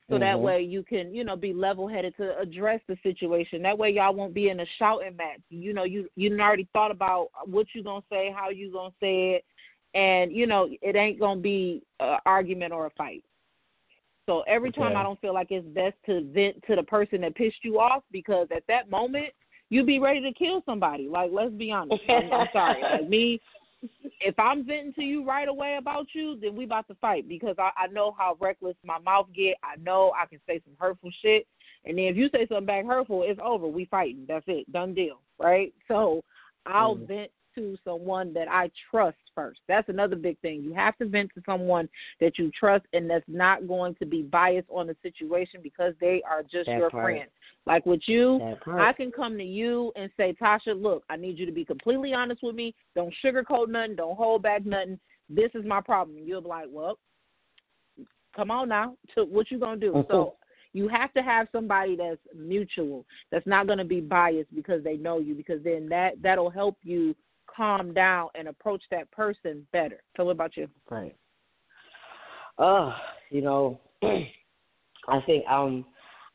so 0.09 0.15
mm-hmm. 0.15 0.21
that 0.21 0.39
way 0.39 0.61
you 0.61 0.83
can 0.83 1.13
you 1.13 1.23
know 1.23 1.35
be 1.35 1.53
level 1.53 1.87
headed 1.87 2.15
to 2.17 2.37
address 2.37 2.79
the 2.87 2.97
situation. 3.01 3.61
That 3.63 3.77
way 3.77 3.89
y'all 3.91 4.13
won't 4.13 4.33
be 4.33 4.49
in 4.49 4.59
a 4.59 4.65
shouting 4.77 5.15
match. 5.15 5.39
You 5.49 5.73
know 5.73 5.83
you 5.83 6.07
you 6.15 6.37
already 6.39 6.67
thought 6.73 6.91
about 6.91 7.29
what 7.45 7.67
you 7.73 7.83
gonna 7.83 8.03
say 8.09 8.33
how 8.35 8.49
you 8.49 8.71
gonna 8.71 8.93
say 8.99 9.31
it 9.31 9.45
and 9.95 10.31
you 10.31 10.45
know 10.45 10.69
it 10.81 10.95
ain't 10.95 11.19
gonna 11.19 11.41
be 11.41 11.81
an 11.99 12.19
argument 12.25 12.71
or 12.71 12.85
a 12.85 12.91
fight. 12.91 13.23
So 14.27 14.43
every 14.47 14.71
time 14.71 14.95
i 14.95 15.03
don't 15.03 15.19
feel 15.21 15.33
like 15.33 15.51
it's 15.51 15.67
best 15.69 15.95
to 16.05 16.21
vent 16.33 16.63
to 16.67 16.75
the 16.75 16.83
person 16.83 17.21
that 17.21 17.35
pissed 17.35 17.63
you 17.63 17.79
off 17.79 18.03
because 18.11 18.47
at 18.55 18.63
that 18.67 18.89
moment 18.89 19.29
you'd 19.69 19.87
be 19.87 19.99
ready 19.99 20.21
to 20.21 20.31
kill 20.33 20.61
somebody. 20.65 21.07
Like 21.09 21.31
let's 21.33 21.53
be 21.53 21.71
honest. 21.71 22.03
I'm, 22.09 22.31
I'm 22.31 22.47
sorry. 22.53 22.81
Like 22.81 23.09
me 23.09 23.41
if 24.21 24.37
I'm 24.39 24.65
venting 24.65 24.93
to 24.93 25.03
you 25.03 25.25
right 25.25 25.47
away 25.47 25.77
about 25.79 26.07
you, 26.13 26.37
then 26.41 26.55
we 26.55 26.65
about 26.65 26.87
to 26.87 26.95
fight 26.95 27.27
because 27.27 27.55
I, 27.57 27.69
I 27.77 27.87
know 27.87 28.15
how 28.17 28.37
reckless 28.39 28.75
my 28.83 28.99
mouth 28.99 29.27
get. 29.35 29.55
I 29.63 29.75
know 29.81 30.13
I 30.19 30.25
can 30.25 30.39
say 30.47 30.61
some 30.65 30.75
hurtful 30.79 31.11
shit, 31.21 31.47
and 31.85 31.97
then 31.97 32.05
if 32.05 32.15
you 32.15 32.29
say 32.29 32.47
something 32.47 32.65
back 32.65 32.85
hurtful, 32.85 33.23
it's 33.25 33.39
over. 33.43 33.67
We 33.67 33.85
fighting. 33.85 34.25
That's 34.27 34.45
it. 34.47 34.71
Done 34.71 34.93
deal. 34.93 35.21
Right. 35.39 35.73
So 35.87 36.21
I'll 36.65 36.95
mm. 36.95 37.07
vent 37.07 37.31
to 37.55 37.77
someone 37.83 38.33
that 38.33 38.47
I 38.47 38.69
trust 38.91 39.17
first. 39.33 39.59
That's 39.67 39.89
another 39.89 40.15
big 40.15 40.39
thing. 40.39 40.61
You 40.61 40.73
have 40.73 40.97
to 40.97 41.05
vent 41.05 41.31
to 41.35 41.41
someone 41.45 41.89
that 42.19 42.37
you 42.37 42.51
trust 42.57 42.85
and 42.93 43.09
that's 43.09 43.25
not 43.27 43.67
going 43.67 43.95
to 43.95 44.05
be 44.05 44.21
biased 44.21 44.69
on 44.69 44.87
the 44.87 44.95
situation 45.01 45.59
because 45.63 45.93
they 45.99 46.21
are 46.29 46.43
just 46.43 46.67
that 46.67 46.77
your 46.77 46.89
part. 46.89 47.05
friend. 47.05 47.29
Like 47.65 47.85
with 47.85 48.01
you, 48.05 48.55
I 48.67 48.93
can 48.93 49.11
come 49.11 49.37
to 49.37 49.43
you 49.43 49.91
and 49.95 50.11
say, 50.17 50.35
Tasha, 50.39 50.79
look, 50.79 51.03
I 51.09 51.15
need 51.15 51.39
you 51.39 51.47
to 51.47 51.51
be 51.51 51.65
completely 51.65 52.13
honest 52.13 52.43
with 52.43 52.55
me. 52.55 52.75
Don't 52.93 53.13
sugarcoat 53.23 53.69
nothing. 53.69 53.95
Don't 53.95 54.15
hold 54.15 54.43
back 54.43 54.65
nothing. 54.65 54.99
This 55.29 55.49
is 55.55 55.65
my 55.65 55.81
problem. 55.81 56.19
You'll 56.23 56.41
be 56.41 56.47
like, 56.47 56.67
well, 56.69 56.99
come 58.35 58.51
on 58.51 58.69
now. 58.69 58.95
What 59.17 59.49
you 59.49 59.59
gonna 59.59 59.77
do? 59.77 60.05
so 60.11 60.35
you 60.75 60.89
have 60.89 61.13
to 61.13 61.23
have 61.23 61.47
somebody 61.53 61.95
that's 61.95 62.19
mutual, 62.35 63.05
that's 63.31 63.47
not 63.47 63.65
going 63.65 63.77
to 63.77 63.85
be 63.85 64.01
biased 64.01 64.53
because 64.53 64.83
they 64.83 64.97
know 64.97 65.19
you, 65.19 65.33
because 65.33 65.63
then 65.63 65.87
that 65.87 66.21
that'll 66.21 66.49
help 66.49 66.77
you 66.83 67.15
calm 67.53 67.93
down 67.93 68.29
and 68.35 68.47
approach 68.47 68.83
that 68.91 69.09
person 69.11 69.65
better. 69.71 70.01
So, 70.17 70.25
what 70.25 70.31
about 70.31 70.57
you? 70.57 70.67
Right. 70.89 71.15
Uh, 72.57 72.91
you 73.29 73.41
know, 73.41 73.79
I 74.01 75.19
think 75.25 75.45
um, 75.49 75.85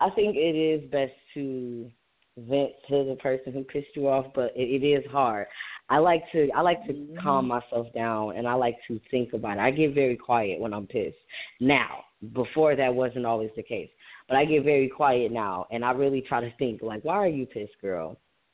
I 0.01 0.11
think 0.11 0.37
it 0.37 0.57
is 0.57 0.91
best 0.91 1.13
to 1.35 1.91
vent 2.39 2.71
to 2.89 3.05
the 3.05 3.17
person 3.21 3.53
who 3.53 3.65
pissed 3.65 3.95
you 3.95 4.09
off, 4.09 4.27
but 4.35 4.53
it, 4.57 4.83
it 4.83 4.87
is 4.87 5.05
hard. 5.11 5.47
I 5.89 5.99
like 5.99 6.23
to 6.33 6.49
I 6.55 6.61
like 6.61 6.85
to 6.87 6.93
mm-hmm. 6.93 7.17
calm 7.21 7.49
myself 7.49 7.89
down 7.95 8.37
and 8.37 8.47
I 8.47 8.55
like 8.55 8.77
to 8.89 9.01
think 9.11 9.33
about 9.33 9.59
it. 9.59 9.61
I 9.61 9.71
get 9.73 9.95
very 9.95 10.17
quiet 10.17 10.61
when 10.61 10.73
I'm 10.73 10.87
pissed. 10.87 11.17
Now, 11.61 12.05
before 12.33 12.77
that 12.77 12.95
wasn't 12.95 13.27
always 13.27 13.51
the 13.57 13.63
case. 13.63 13.91
But 14.29 14.37
I 14.37 14.45
get 14.45 14.65
very 14.65 14.89
quiet 14.89 15.33
now 15.33 15.67
and 15.73 15.85
I 15.85 15.91
really 15.91 16.21
try 16.21 16.41
to 16.41 16.53
think 16.59 16.81
like, 16.83 17.05
why 17.05 17.17
are 17.17 17.29
you 17.29 17.45
pissed, 17.45 17.81
girl? 17.83 18.13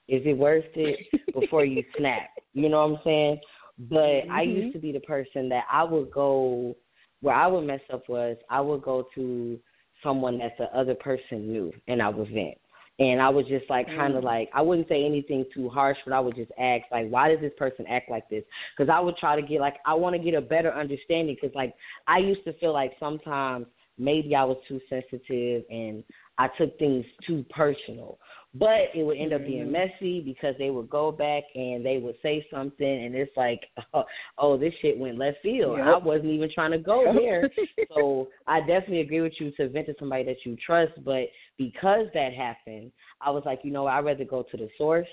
Is 0.08 0.22
it 0.24 0.38
worth 0.38 0.64
it 0.74 0.98
before 1.38 1.64
you 1.64 1.84
snap? 1.98 2.30
You 2.56 2.70
know 2.70 2.86
what 2.86 2.98
I'm 2.98 3.04
saying? 3.04 3.40
But 3.78 3.96
mm-hmm. 3.96 4.32
I 4.32 4.42
used 4.42 4.72
to 4.72 4.80
be 4.80 4.90
the 4.90 5.00
person 5.00 5.50
that 5.50 5.64
I 5.70 5.84
would 5.84 6.10
go 6.10 6.74
where 7.20 7.34
I 7.34 7.46
would 7.46 7.66
mess 7.66 7.80
up 7.92 8.08
was 8.08 8.36
I 8.48 8.60
would 8.62 8.82
go 8.82 9.06
to 9.14 9.58
someone 10.02 10.38
that 10.38 10.56
the 10.58 10.64
other 10.76 10.94
person 10.94 11.52
knew 11.52 11.70
and 11.86 12.00
I 12.00 12.08
would 12.08 12.28
vent. 12.32 12.56
And 12.98 13.20
I 13.20 13.28
was 13.28 13.44
just 13.46 13.68
like 13.68 13.86
kind 13.88 14.14
of 14.14 14.22
mm. 14.22 14.26
like 14.26 14.48
I 14.54 14.62
wouldn't 14.62 14.88
say 14.88 15.04
anything 15.04 15.44
too 15.52 15.68
harsh, 15.68 15.98
but 16.06 16.14
I 16.14 16.20
would 16.20 16.34
just 16.34 16.50
ask 16.58 16.84
like, 16.90 17.10
why 17.10 17.28
does 17.28 17.40
this 17.40 17.52
person 17.58 17.84
act 17.90 18.10
like 18.10 18.26
this? 18.30 18.42
Because 18.74 18.90
I 18.90 19.00
would 19.00 19.18
try 19.18 19.38
to 19.38 19.46
get 19.46 19.60
like 19.60 19.76
I 19.84 19.92
want 19.92 20.16
to 20.16 20.22
get 20.22 20.32
a 20.32 20.40
better 20.40 20.72
understanding. 20.72 21.36
Because 21.38 21.54
like 21.54 21.74
I 22.08 22.18
used 22.18 22.44
to 22.44 22.54
feel 22.54 22.72
like 22.72 22.92
sometimes 22.98 23.66
maybe 23.98 24.34
I 24.34 24.44
was 24.44 24.56
too 24.66 24.80
sensitive 24.88 25.64
and 25.68 26.04
I 26.38 26.48
took 26.56 26.78
things 26.78 27.04
too 27.26 27.44
personal. 27.50 28.18
But 28.58 28.94
it 28.94 29.02
would 29.02 29.18
end 29.18 29.32
up 29.32 29.44
being 29.44 29.64
mm-hmm. 29.64 29.72
messy 29.72 30.20
because 30.20 30.54
they 30.58 30.70
would 30.70 30.88
go 30.88 31.10
back 31.10 31.44
and 31.54 31.84
they 31.84 31.98
would 31.98 32.16
say 32.22 32.46
something, 32.50 33.04
and 33.04 33.14
it's 33.14 33.36
like, 33.36 33.60
oh, 33.94 34.04
oh 34.38 34.56
this 34.56 34.72
shit 34.80 34.98
went 34.98 35.18
left 35.18 35.38
field. 35.42 35.78
Yep. 35.78 35.86
I 35.86 35.96
wasn't 35.98 36.30
even 36.30 36.50
trying 36.54 36.72
to 36.72 36.78
go 36.78 37.12
there. 37.14 37.50
so 37.94 38.28
I 38.46 38.60
definitely 38.60 39.00
agree 39.00 39.20
with 39.20 39.34
you 39.40 39.50
to 39.52 39.68
vent 39.68 39.86
to 39.86 39.94
somebody 39.98 40.24
that 40.24 40.36
you 40.44 40.56
trust. 40.64 40.92
But 41.04 41.24
because 41.58 42.06
that 42.14 42.32
happened, 42.34 42.92
I 43.20 43.30
was 43.30 43.42
like, 43.44 43.60
you 43.62 43.72
know, 43.72 43.86
I'd 43.86 44.04
rather 44.04 44.24
go 44.24 44.44
to 44.50 44.56
the 44.56 44.68
source. 44.78 45.08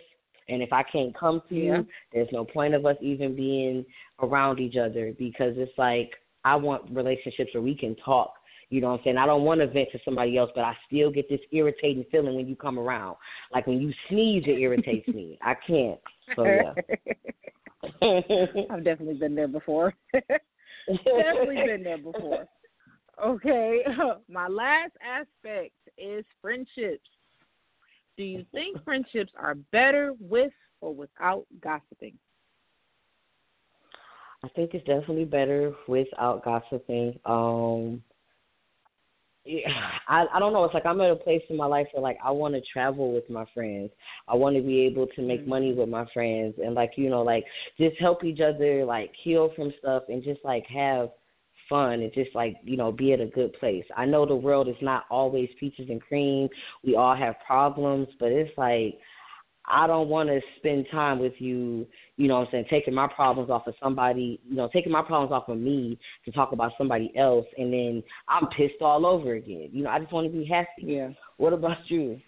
And 0.49 0.61
if 0.61 0.73
I 0.73 0.83
can't 0.83 1.17
come 1.17 1.41
to 1.49 1.55
yeah. 1.55 1.77
you, 1.77 1.87
there's 2.11 2.27
no 2.31 2.43
point 2.43 2.73
of 2.73 2.85
us 2.85 2.97
even 3.01 3.35
being 3.35 3.85
around 4.21 4.59
each 4.59 4.75
other 4.75 5.13
because 5.17 5.53
it's 5.55 5.71
like 5.77 6.11
I 6.45 6.55
want 6.55 6.91
relationships 6.91 7.51
where 7.53 7.63
we 7.63 7.75
can 7.75 7.95
talk 8.03 8.33
you 8.73 8.81
know 8.81 8.89
what 8.89 9.01
I'm 9.01 9.03
saying? 9.03 9.17
I 9.17 9.27
don't 9.27 9.43
want 9.43 9.61
to 9.61 9.67
vent 9.67 9.89
to 9.91 9.99
somebody 10.03 10.35
else, 10.35 10.49
but 10.55 10.63
I 10.63 10.75
still 10.87 11.11
get 11.11 11.29
this 11.29 11.39
irritating 11.51 12.05
feeling 12.09 12.35
when 12.35 12.47
you 12.47 12.55
come 12.55 12.79
around. 12.79 13.17
Like 13.53 13.67
when 13.67 13.79
you 13.79 13.93
sneeze, 14.09 14.45
it 14.47 14.57
irritates 14.59 15.07
me. 15.09 15.37
I 15.43 15.53
can't. 15.53 15.99
So 16.35 16.43
yeah. 16.43 16.73
I've 18.71 18.83
definitely 18.83 19.13
been 19.13 19.35
there 19.35 19.47
before. 19.47 19.93
definitely 20.13 21.57
been 21.67 21.83
there 21.83 21.99
before. 21.99 22.47
Okay. 23.23 23.81
My 24.27 24.47
last 24.47 24.93
aspect 25.05 25.75
is 25.99 26.25
friendships. 26.41 27.07
Do 28.17 28.23
you 28.23 28.43
think 28.53 28.83
friendships 28.83 29.33
are 29.37 29.53
better 29.71 30.13
with 30.19 30.51
or 30.81 30.95
without 30.95 31.45
gossiping? 31.61 32.17
I 34.43 34.47
think 34.55 34.73
it's 34.73 34.85
definitely 34.87 35.25
better 35.25 35.73
without 35.87 36.43
gossiping. 36.43 37.19
Um 37.25 38.01
yeah, 39.45 39.69
I 40.07 40.25
I 40.33 40.39
don't 40.39 40.53
know. 40.53 40.63
It's 40.65 40.73
like 40.73 40.85
I'm 40.85 41.01
at 41.01 41.11
a 41.11 41.15
place 41.15 41.41
in 41.49 41.57
my 41.57 41.65
life 41.65 41.87
where 41.93 42.01
like 42.01 42.17
I 42.23 42.31
want 42.31 42.53
to 42.55 42.61
travel 42.71 43.13
with 43.13 43.29
my 43.29 43.45
friends. 43.53 43.91
I 44.27 44.35
want 44.35 44.55
to 44.55 44.61
be 44.61 44.81
able 44.81 45.07
to 45.07 45.21
make 45.21 45.47
money 45.47 45.71
mm-hmm. 45.71 45.79
with 45.79 45.89
my 45.89 46.05
friends 46.13 46.55
and 46.63 46.75
like 46.75 46.91
you 46.95 47.09
know 47.09 47.21
like 47.21 47.45
just 47.77 47.99
help 47.99 48.23
each 48.23 48.39
other 48.39 48.85
like 48.85 49.11
heal 49.23 49.51
from 49.55 49.73
stuff 49.79 50.03
and 50.09 50.23
just 50.23 50.39
like 50.43 50.65
have 50.67 51.09
fun 51.69 52.01
and 52.01 52.13
just 52.13 52.33
like 52.35 52.55
you 52.63 52.77
know 52.77 52.91
be 52.91 53.13
at 53.13 53.21
a 53.21 53.25
good 53.25 53.53
place. 53.53 53.85
I 53.95 54.05
know 54.05 54.25
the 54.25 54.35
world 54.35 54.67
is 54.67 54.75
not 54.81 55.05
always 55.09 55.49
peaches 55.59 55.87
and 55.89 56.01
cream. 56.01 56.49
We 56.83 56.95
all 56.95 57.15
have 57.15 57.35
problems, 57.45 58.07
but 58.19 58.31
it's 58.31 58.57
like 58.57 58.99
I 59.65 59.87
don't 59.87 60.09
want 60.09 60.29
to 60.29 60.41
spend 60.57 60.87
time 60.91 61.19
with 61.19 61.33
you, 61.39 61.87
you 62.17 62.27
know 62.27 62.39
what 62.39 62.47
I'm 62.47 62.51
saying, 62.51 62.65
taking 62.69 62.93
my 62.93 63.07
problems 63.07 63.49
off 63.49 63.67
of 63.67 63.75
somebody, 63.81 64.39
you 64.47 64.55
know, 64.55 64.69
taking 64.73 64.91
my 64.91 65.01
problems 65.01 65.31
off 65.31 65.47
of 65.47 65.57
me 65.57 65.97
to 66.25 66.31
talk 66.31 66.51
about 66.51 66.73
somebody 66.77 67.11
else 67.17 67.45
and 67.57 67.71
then 67.71 68.03
I'm 68.27 68.47
pissed 68.47 68.81
all 68.81 69.05
over 69.05 69.33
again. 69.33 69.69
You 69.71 69.83
know, 69.83 69.89
I 69.89 69.99
just 69.99 70.11
want 70.11 70.31
to 70.31 70.37
be 70.37 70.45
happy. 70.45 70.67
Yeah. 70.83 71.09
What 71.37 71.53
about 71.53 71.77
you? 71.87 72.19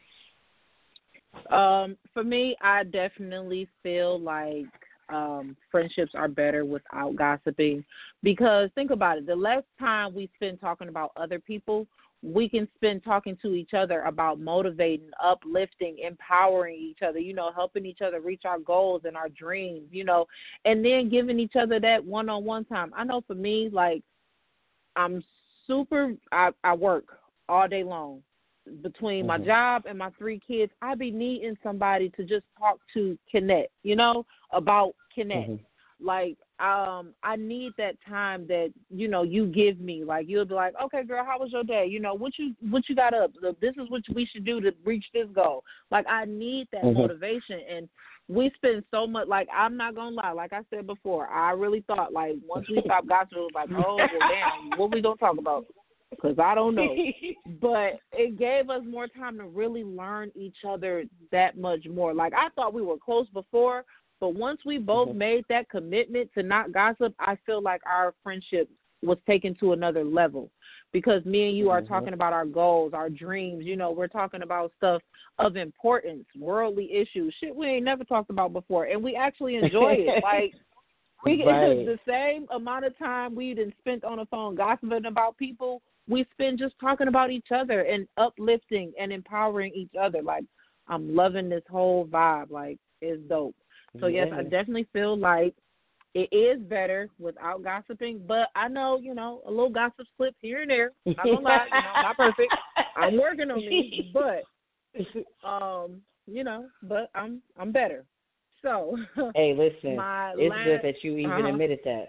Um, 1.52 1.98
for 2.14 2.24
me, 2.24 2.56
I 2.62 2.84
definitely 2.84 3.68
feel 3.84 4.20
like 4.20 4.66
um 5.10 5.56
friendships 5.70 6.14
are 6.16 6.28
better 6.28 6.66
without 6.66 7.16
gossiping 7.16 7.86
because 8.24 8.72
think 8.74 8.90
about 8.90 9.20
it, 9.20 9.28
the 9.28 9.36
less 9.36 9.62
time 9.80 10.16
we 10.16 10.30
spend 10.36 10.60
talking 10.60 10.88
about 10.88 11.12
other 11.16 11.38
people, 11.38 11.86
we 12.22 12.50
can 12.50 12.68
spend 12.76 13.04
talking 13.04 13.38
to 13.42 13.54
each 13.54 13.74
other 13.74 14.02
about 14.02 14.40
motivating, 14.40 15.10
uplifting, 15.24 15.98
empowering 16.00 16.76
each 16.76 17.00
other, 17.08 17.20
you 17.20 17.34
know, 17.34 17.52
helping 17.54 17.86
each 17.86 18.02
other 18.02 18.20
reach 18.20 18.44
our 18.46 18.60
goals 18.60 19.02
and 19.06 19.16
our 19.16 19.30
dreams, 19.30 19.88
you 19.92 20.04
know, 20.04 20.26
and 20.66 20.84
then 20.84 21.10
giving 21.10 21.40
each 21.40 21.56
other 21.56 21.80
that 21.80 22.04
one 22.04 22.30
on 22.30 22.44
one 22.44 22.66
time. 22.66 22.92
I 22.96 23.04
know 23.04 23.22
for 23.28 23.36
me, 23.36 23.70
like, 23.72 24.02
I'm 24.96 25.24
super, 25.68 26.16
I, 26.32 26.50
I 26.64 26.74
work 26.74 27.20
all 27.48 27.68
day 27.68 27.84
long. 27.84 28.22
Between 28.82 29.26
mm-hmm. 29.26 29.28
my 29.28 29.38
job 29.38 29.84
and 29.88 30.00
my 30.00 30.10
three 30.18 30.40
kids, 30.46 30.72
I'd 30.82 30.98
be 30.98 31.12
needing 31.12 31.56
somebody 31.62 32.10
to 32.18 32.24
just 32.24 32.46
talk 32.58 32.80
to, 32.96 33.18
connect, 33.30 33.72
you 33.84 33.96
know, 33.96 34.26
about 34.52 34.96
connect. 35.14 35.50
Mm-hmm 35.50 35.64
like 36.00 36.38
um 36.60 37.14
I 37.22 37.36
need 37.36 37.74
that 37.78 37.96
time 38.08 38.48
that 38.48 38.72
you 38.90 39.10
know 39.10 39.24
you 39.24 39.48
give 39.48 39.80
me. 39.80 40.06
Like 40.06 40.28
you'll 40.30 40.46
be 40.46 40.54
like, 40.54 40.74
okay, 40.82 41.04
girl, 41.04 41.26
how 41.26 41.40
was 41.40 41.52
your 41.52 41.66
day? 41.66 41.86
You 41.90 42.00
know 42.00 42.14
what 42.14 42.32
you 42.38 42.54
what 42.70 42.84
you 42.88 42.96
got 42.96 43.14
up? 43.14 43.32
This 43.60 43.74
is 43.76 43.90
what 43.90 44.04
we 44.14 44.28
should 44.32 44.46
do 44.46 44.62
to 44.62 44.72
reach 44.86 45.06
this 45.14 45.28
goal. 45.36 45.64
Like 45.92 46.06
I 46.08 46.24
need 46.26 46.68
that 46.72 46.84
mm-hmm. 46.84 47.02
motivation, 47.02 47.60
and 47.70 47.90
we 48.30 48.52
spend 48.56 48.84
so 48.90 49.06
much. 49.06 49.28
Like 49.28 49.50
I'm 49.54 49.76
not 49.76 49.96
gonna 49.96 50.16
lie. 50.16 50.32
Like 50.32 50.54
I 50.54 50.62
said 50.70 50.88
before, 50.88 51.28
I 51.28 51.52
really 51.52 51.84
thought 51.88 52.14
like 52.14 52.36
once 52.48 52.68
we 52.70 52.82
stopped 52.86 53.10
gossiping, 53.10 53.40
it 53.40 53.42
was 53.42 53.52
like, 53.54 53.70
oh 53.72 53.96
well, 53.96 54.08
damn, 54.08 54.80
what 54.80 54.94
we 54.94 55.02
gonna 55.02 55.18
talk 55.18 55.38
about? 55.38 55.66
Because 56.10 56.40
I 56.40 56.56
don't 56.56 56.76
know. 56.76 56.96
but 57.62 58.00
it 58.14 58.40
gave 58.40 58.70
us 58.70 58.82
more 58.88 59.08
time 59.08 59.38
to 59.40 59.46
really 59.46 59.84
learn 59.84 60.32
each 60.36 60.58
other 60.66 61.04
that 61.34 61.58
much 61.58 61.86
more. 61.86 62.14
Like 62.14 62.34
I 62.34 62.48
thought 62.56 62.74
we 62.74 62.82
were 62.82 62.98
close 62.98 63.28
before, 63.34 63.84
but 64.20 64.36
once 64.36 64.62
we 64.66 64.78
both 64.78 65.10
mm-hmm. 65.10 65.18
made 65.18 65.46
that 65.50 65.70
commitment 65.70 66.30
to 66.34 66.44
not 66.44 66.72
gossip, 66.72 67.14
I 67.20 67.38
feel 67.46 67.62
like 67.62 67.82
our 67.86 68.14
friendship 68.24 68.70
was 69.02 69.18
taken 69.28 69.56
to 69.60 69.74
another 69.74 70.04
level 70.04 70.50
because 70.92 71.24
me 71.26 71.50
and 71.50 71.58
you 71.58 71.70
are 71.70 71.82
mm-hmm. 71.82 71.94
talking 71.94 72.14
about 72.14 72.34
our 72.34 72.46
goals, 72.46 72.94
our 72.94 73.10
dreams. 73.10 73.66
You 73.66 73.76
know, 73.76 73.92
we're 73.92 74.08
talking 74.08 74.42
about 74.42 74.72
stuff 74.78 75.02
of 75.40 75.58
importance, 75.58 76.26
worldly 76.40 76.92
issues, 76.94 77.36
shit 77.40 77.56
we 77.56 77.68
ain't 77.68 77.86
never 77.86 78.04
talked 78.04 78.30
about 78.30 78.54
before, 78.54 78.86
and 78.86 79.04
we 79.04 79.16
actually 79.16 79.56
enjoy 79.62 79.96
it. 79.98 80.24
Like 80.24 80.54
we 81.26 81.44
right. 81.46 81.86
the 81.86 82.00
same 82.08 82.48
amount 82.52 82.86
of 82.86 82.98
time 82.98 83.36
we 83.36 83.54
done 83.54 83.74
spent 83.80 84.04
on 84.04 84.18
the 84.18 84.26
phone 84.26 84.56
gossiping 84.56 85.06
about 85.06 85.38
people, 85.38 85.82
we 86.08 86.26
spend 86.32 86.60
just 86.60 86.76
talking 86.80 87.08
about 87.08 87.32
each 87.32 87.48
other 87.54 87.82
and 87.82 88.08
uplifting 88.18 88.94
and 89.00 89.12
empowering 89.12 89.74
each 89.76 89.92
other. 90.00 90.22
Like 90.22 90.46
I'm 90.88 91.16
loving 91.16 91.50
this 91.50 91.64
whole 91.70 92.06
vibe. 92.06 92.52
Like 92.52 92.78
it's 93.02 93.22
dope. 93.28 93.56
So 94.00 94.08
yes, 94.08 94.28
I 94.34 94.44
definitely 94.44 94.88
feel 94.94 95.18
like 95.18 95.54
it 96.14 96.34
is 96.34 96.62
better 96.62 97.10
without 97.20 97.64
gossiping, 97.64 98.22
but 98.26 98.48
I 98.56 98.68
know, 98.70 98.98
you 98.98 99.14
know, 99.14 99.42
a 99.46 99.50
little 99.50 99.70
gossip 99.70 100.08
slip 100.16 100.34
here 100.42 100.62
and 100.62 100.72
there. 100.72 100.92
Not 101.06 101.18
gonna 101.18 101.40
lie, 101.40 101.66
you 101.66 101.82
know, 101.82 102.02
not 102.02 102.18
perfect. 102.18 102.56
I'm 102.96 103.20
working 103.20 103.52
on 103.52 103.58
me, 103.58 104.12
but 104.14 104.44
um, 105.48 106.02
you 106.26 106.44
know, 106.44 106.68
but 106.84 107.10
I'm 107.14 107.42
I'm 107.58 107.72
better. 107.72 108.06
so. 108.62 108.98
Hey, 109.36 109.54
listen. 109.58 109.92
it's 109.92 110.00
last, 110.00 110.38
good 110.38 110.80
that 110.84 111.04
you 111.04 111.18
even 111.18 111.32
uh-huh. 111.32 111.48
admitted 111.48 111.80
that. 111.86 112.08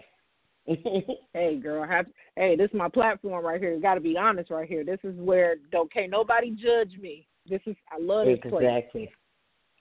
hey, 1.33 1.57
girl, 1.57 1.87
have, 1.87 2.07
hey, 2.35 2.55
this 2.57 2.69
is 2.69 2.77
my 2.77 2.89
platform 2.89 3.45
right 3.45 3.61
here. 3.61 3.79
Got 3.79 3.95
to 3.95 4.01
be 4.01 4.17
honest 4.17 4.51
right 4.51 4.67
here. 4.67 4.83
This 4.83 4.99
is 5.03 5.15
where 5.17 5.55
don't 5.71 5.91
can't 5.91 6.11
nobody 6.11 6.51
judge 6.51 6.97
me. 6.99 7.27
This 7.49 7.61
is 7.65 7.75
I 7.91 7.99
love 7.99 8.25
this 8.25 8.39
exactly. 8.43 9.05
place. 9.05 9.09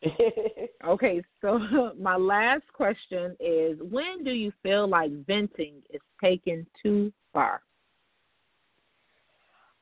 okay, 0.86 1.22
so 1.40 1.58
my 2.00 2.16
last 2.16 2.64
question 2.72 3.36
is: 3.40 3.78
When 3.90 4.24
do 4.24 4.30
you 4.30 4.52
feel 4.62 4.88
like 4.88 5.10
venting 5.26 5.82
is 5.90 6.00
taken 6.22 6.66
too 6.82 7.12
far? 7.32 7.62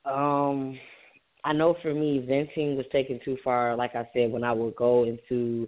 Um, 0.05 0.77
I 1.43 1.53
know 1.53 1.75
for 1.81 1.93
me, 1.93 2.23
venting 2.27 2.75
was 2.75 2.85
taken 2.91 3.19
too 3.25 3.37
far. 3.43 3.75
Like 3.75 3.95
I 3.95 4.07
said, 4.13 4.31
when 4.31 4.43
I 4.43 4.51
would 4.51 4.75
go 4.75 5.03
into 5.03 5.67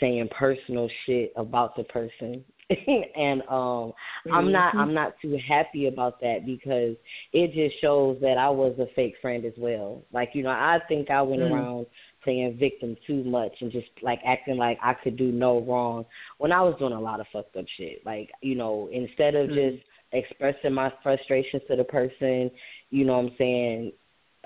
saying 0.00 0.28
personal 0.38 0.88
shit 1.04 1.32
about 1.36 1.76
the 1.76 1.84
person 1.84 2.44
and 2.70 3.42
um 3.42 3.48
mm-hmm. 3.48 4.34
I'm 4.34 4.50
not 4.50 4.74
I'm 4.74 4.92
not 4.92 5.14
too 5.22 5.38
happy 5.48 5.86
about 5.86 6.20
that 6.20 6.44
because 6.44 6.96
it 7.32 7.52
just 7.54 7.80
shows 7.80 8.18
that 8.20 8.38
I 8.38 8.50
was 8.50 8.76
a 8.78 8.86
fake 8.96 9.14
friend 9.22 9.44
as 9.44 9.52
well. 9.56 10.02
Like, 10.12 10.30
you 10.32 10.42
know, 10.42 10.50
I 10.50 10.78
think 10.88 11.10
I 11.10 11.22
went 11.22 11.42
mm-hmm. 11.42 11.54
around 11.54 11.86
playing 12.26 12.58
victim 12.58 12.96
too 13.06 13.22
much 13.24 13.52
and 13.60 13.70
just 13.70 13.86
like 14.02 14.18
acting 14.26 14.56
like 14.56 14.78
I 14.82 14.94
could 14.94 15.16
do 15.16 15.30
no 15.30 15.60
wrong 15.60 16.04
when 16.38 16.52
I 16.52 16.60
was 16.60 16.74
doing 16.78 16.92
a 16.92 17.00
lot 17.00 17.20
of 17.20 17.26
fucked 17.32 17.56
up 17.56 17.64
shit. 17.76 18.04
Like, 18.04 18.30
you 18.42 18.56
know, 18.56 18.90
instead 18.92 19.34
of 19.36 19.48
mm-hmm. 19.48 19.76
just 19.76 19.84
expressing 20.12 20.74
my 20.74 20.92
frustrations 21.02 21.62
to 21.68 21.76
the 21.76 21.84
person, 21.84 22.50
you 22.90 23.04
know 23.04 23.14
what 23.14 23.30
I'm 23.30 23.34
saying, 23.38 23.92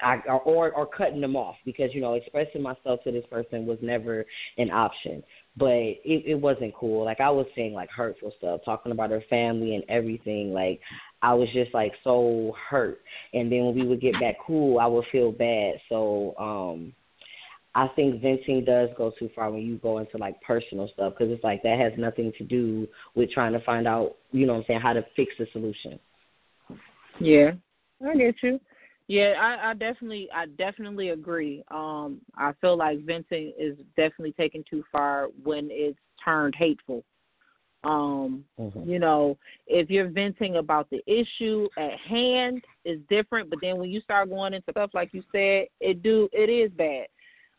I, 0.03 0.17
or 0.29 0.71
or 0.73 0.87
cutting 0.87 1.21
them 1.21 1.37
off 1.37 1.57
because 1.67 1.91
you 1.93 2.01
know 2.01 2.15
expressing 2.15 2.63
myself 2.63 3.01
to 3.05 3.13
this 3.13 3.27
person 3.31 3.67
was 3.67 3.79
never 3.83 4.25
an 4.57 4.71
option 4.71 5.23
but 5.57 5.75
it, 5.75 6.25
it 6.27 6.35
wasn't 6.35 6.75
cool. 6.75 7.05
Like 7.05 7.21
I 7.21 7.31
was 7.31 7.47
saying 7.55 7.75
like 7.75 7.91
hurtful 7.91 8.33
stuff, 8.39 8.61
talking 8.65 8.93
about 8.93 9.11
her 9.11 9.23
family 9.29 9.75
and 9.75 9.85
everything. 9.89 10.53
Like 10.53 10.81
I 11.23 11.35
was 11.35 11.49
just 11.53 11.75
like 11.75 11.93
so 12.05 12.55
hurt. 12.71 13.01
And 13.35 13.51
then 13.51 13.67
when 13.67 13.75
we 13.75 13.87
would 13.87 14.01
get 14.01 14.15
back 14.15 14.37
cool, 14.47 14.79
I 14.79 14.87
would 14.87 15.05
feel 15.11 15.33
bad. 15.33 15.75
So 15.89 16.35
um 16.39 16.93
I 17.75 17.89
think 17.95 18.21
venting 18.21 18.65
does 18.65 18.89
go 18.97 19.13
too 19.19 19.31
far 19.35 19.51
when 19.51 19.63
you 19.63 19.77
go 19.77 19.99
into 19.99 20.19
like 20.19 20.41
personal 20.43 20.89
stuff 20.93 21.15
because 21.17 21.33
it's 21.33 21.45
like 21.45 21.63
that 21.63 21.79
has 21.79 21.93
nothing 21.97 22.33
to 22.39 22.45
do 22.45 22.89
with 23.15 23.31
trying 23.31 23.53
to 23.53 23.61
find 23.61 23.87
out, 23.87 24.17
you 24.33 24.47
know 24.47 24.55
what 24.55 24.61
I'm 24.61 24.65
saying, 24.67 24.81
how 24.81 24.93
to 24.93 25.05
fix 25.15 25.33
the 25.39 25.47
solution. 25.53 25.99
Yeah, 27.21 27.53
I 28.05 28.17
get 28.17 28.35
you. 28.43 28.59
Yeah, 29.07 29.35
I, 29.41 29.71
I 29.71 29.75
definitely 29.75 30.29
I 30.35 30.47
definitely 30.47 31.11
agree. 31.11 31.63
Um, 31.71 32.21
I 32.37 32.53
feel 32.61 32.77
like 32.77 33.05
venting 33.05 33.53
is 33.59 33.77
definitely 33.97 34.33
taken 34.33 34.65
too 34.69 34.85
far 34.91 35.29
when 35.43 35.69
it's 35.71 35.99
turned 36.25 36.55
hateful. 36.57 37.05
Um, 37.83 38.45
mm-hmm. 38.59 38.89
you 38.89 38.99
know, 38.99 39.39
if 39.67 39.91
you're 39.91 40.11
venting 40.11 40.57
about 40.57 40.89
the 40.91 41.03
issue 41.07 41.67
at 41.79 41.99
hand 41.99 42.63
is 42.85 43.01
different, 43.09 43.49
but 43.49 43.59
then 43.63 43.79
when 43.79 43.91
you 43.91 44.01
start 44.01 44.29
going 44.29 44.55
into 44.55 44.71
stuff 44.71 44.91
like 44.93 45.11
you 45.13 45.23
said, 45.33 45.67
it 45.81 46.03
do 46.03 46.29
it 46.33 46.51
is 46.51 46.71
bad. 46.73 47.07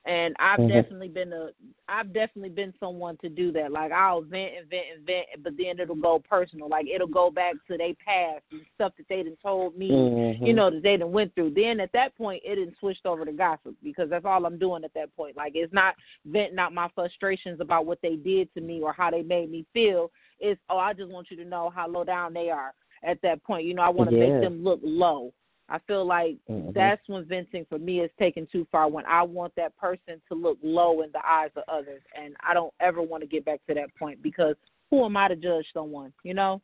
And 0.05 0.35
I've 0.39 0.59
mm-hmm. 0.59 0.73
definitely 0.73 1.09
been 1.09 1.31
a 1.31 1.49
I've 1.87 2.11
definitely 2.11 2.49
been 2.49 2.73
someone 2.79 3.17
to 3.21 3.29
do 3.29 3.51
that. 3.51 3.71
Like 3.71 3.91
I'll 3.91 4.21
vent 4.21 4.53
and 4.57 4.69
vent 4.69 4.85
and 4.95 5.05
vent, 5.05 5.43
but 5.43 5.53
then 5.57 5.79
it'll 5.79 5.95
go 5.95 6.19
personal. 6.27 6.69
Like 6.69 6.87
it'll 6.87 7.05
go 7.05 7.29
back 7.29 7.53
to 7.67 7.77
their 7.77 7.93
past 8.03 8.43
and 8.51 8.61
stuff 8.73 8.93
that 8.97 9.07
they 9.09 9.21
done 9.21 9.37
told 9.43 9.77
me, 9.77 9.91
mm-hmm. 9.91 10.43
you 10.43 10.53
know, 10.53 10.71
that 10.71 10.81
they 10.81 10.97
done 10.97 11.11
went 11.11 11.35
through. 11.35 11.53
Then 11.55 11.79
at 11.79 11.91
that 11.93 12.17
point, 12.17 12.41
it 12.43 12.55
done 12.55 12.75
switched 12.79 13.05
over 13.05 13.25
to 13.25 13.31
gossip 13.31 13.75
because 13.83 14.09
that's 14.09 14.25
all 14.25 14.45
I'm 14.45 14.57
doing 14.57 14.83
at 14.83 14.93
that 14.95 15.15
point. 15.15 15.37
Like 15.37 15.51
it's 15.53 15.73
not 15.73 15.93
venting 16.25 16.57
out 16.57 16.73
my 16.73 16.89
frustrations 16.95 17.61
about 17.61 17.85
what 17.85 17.99
they 18.01 18.15
did 18.15 18.51
to 18.55 18.61
me 18.61 18.81
or 18.81 18.93
how 18.93 19.11
they 19.11 19.21
made 19.21 19.51
me 19.51 19.67
feel. 19.71 20.11
It's 20.39 20.59
oh, 20.71 20.79
I 20.79 20.93
just 20.93 21.11
want 21.11 21.29
you 21.29 21.37
to 21.37 21.45
know 21.45 21.69
how 21.69 21.87
low 21.87 22.03
down 22.03 22.33
they 22.33 22.49
are 22.49 22.73
at 23.03 23.21
that 23.21 23.43
point. 23.43 23.65
You 23.65 23.75
know, 23.75 23.83
I 23.83 23.89
want 23.89 24.09
to 24.09 24.17
yeah. 24.17 24.29
make 24.29 24.41
them 24.41 24.63
look 24.63 24.79
low. 24.83 25.31
I 25.71 25.79
feel 25.87 26.05
like 26.05 26.35
mm-hmm. 26.49 26.71
that's 26.75 27.01
when 27.07 27.25
venting 27.25 27.65
for 27.69 27.79
me 27.79 28.01
is 28.01 28.11
taken 28.19 28.45
too 28.51 28.67
far. 28.71 28.89
When 28.89 29.05
I 29.05 29.23
want 29.23 29.53
that 29.55 29.75
person 29.77 30.21
to 30.27 30.35
look 30.35 30.57
low 30.61 31.01
in 31.01 31.11
the 31.13 31.25
eyes 31.25 31.51
of 31.55 31.63
others, 31.69 32.01
and 32.13 32.35
I 32.45 32.53
don't 32.53 32.73
ever 32.81 33.01
want 33.01 33.23
to 33.23 33.27
get 33.27 33.45
back 33.45 33.61
to 33.67 33.73
that 33.75 33.95
point 33.97 34.21
because 34.21 34.55
who 34.89 35.05
am 35.05 35.15
I 35.15 35.29
to 35.29 35.35
judge 35.37 35.65
someone? 35.73 36.11
You 36.23 36.33
know? 36.33 36.61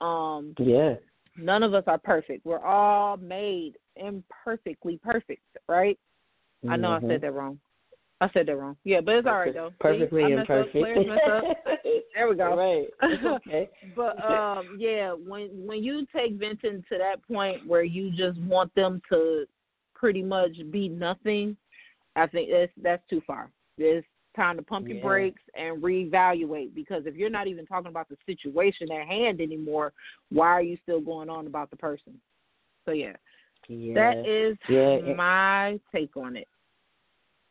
Um, 0.00 0.54
yeah. 0.58 0.94
None 1.36 1.62
of 1.62 1.72
us 1.72 1.84
are 1.86 1.98
perfect. 1.98 2.44
We're 2.44 2.64
all 2.64 3.16
made 3.18 3.74
imperfectly 3.94 4.98
perfect, 5.04 5.42
right? 5.68 5.98
Mm-hmm. 6.64 6.72
I 6.72 6.76
know 6.76 6.90
I 6.90 7.00
said 7.00 7.08
mm-hmm. 7.08 7.20
that 7.22 7.32
wrong. 7.32 7.60
I 8.20 8.28
said 8.32 8.46
that 8.46 8.56
wrong. 8.56 8.76
Yeah, 8.84 9.00
but 9.00 9.14
it's 9.14 9.26
all 9.28 9.38
right 9.38 9.54
though. 9.54 9.70
Perfectly 9.78 10.24
See, 10.26 10.32
imperfect. 10.32 10.74
there 12.14 12.28
we 12.28 12.34
go. 12.34 12.56
Right. 12.56 13.12
okay. 13.24 13.70
but 13.96 14.22
um, 14.24 14.76
yeah, 14.78 15.12
when 15.12 15.50
when 15.66 15.84
you 15.84 16.06
take 16.14 16.34
venting 16.34 16.84
to 16.88 16.98
that 16.98 17.26
point 17.26 17.66
where 17.66 17.84
you 17.84 18.10
just 18.10 18.38
want 18.40 18.74
them 18.74 19.00
to 19.10 19.44
pretty 19.94 20.22
much 20.22 20.50
be 20.72 20.88
nothing, 20.88 21.56
I 22.16 22.26
think 22.26 22.50
that's 22.50 22.72
that's 22.82 23.02
too 23.08 23.22
far. 23.26 23.50
It's 23.76 24.06
time 24.34 24.56
to 24.56 24.62
pump 24.62 24.88
yeah. 24.88 24.94
your 24.94 25.02
brakes 25.02 25.42
and 25.54 25.80
reevaluate 25.80 26.74
because 26.74 27.04
if 27.06 27.14
you're 27.14 27.30
not 27.30 27.46
even 27.46 27.66
talking 27.66 27.90
about 27.90 28.08
the 28.08 28.16
situation 28.26 28.90
at 28.90 29.06
hand 29.06 29.40
anymore, 29.40 29.92
why 30.30 30.48
are 30.48 30.62
you 30.62 30.76
still 30.82 31.00
going 31.00 31.28
on 31.28 31.46
about 31.46 31.70
the 31.70 31.76
person? 31.76 32.20
So 32.84 32.92
yeah. 32.92 33.14
Yeah. 33.68 33.94
That 33.94 34.26
is 34.26 34.56
yeah. 34.68 35.14
my 35.14 35.78
take 35.94 36.16
on 36.16 36.36
it. 36.36 36.48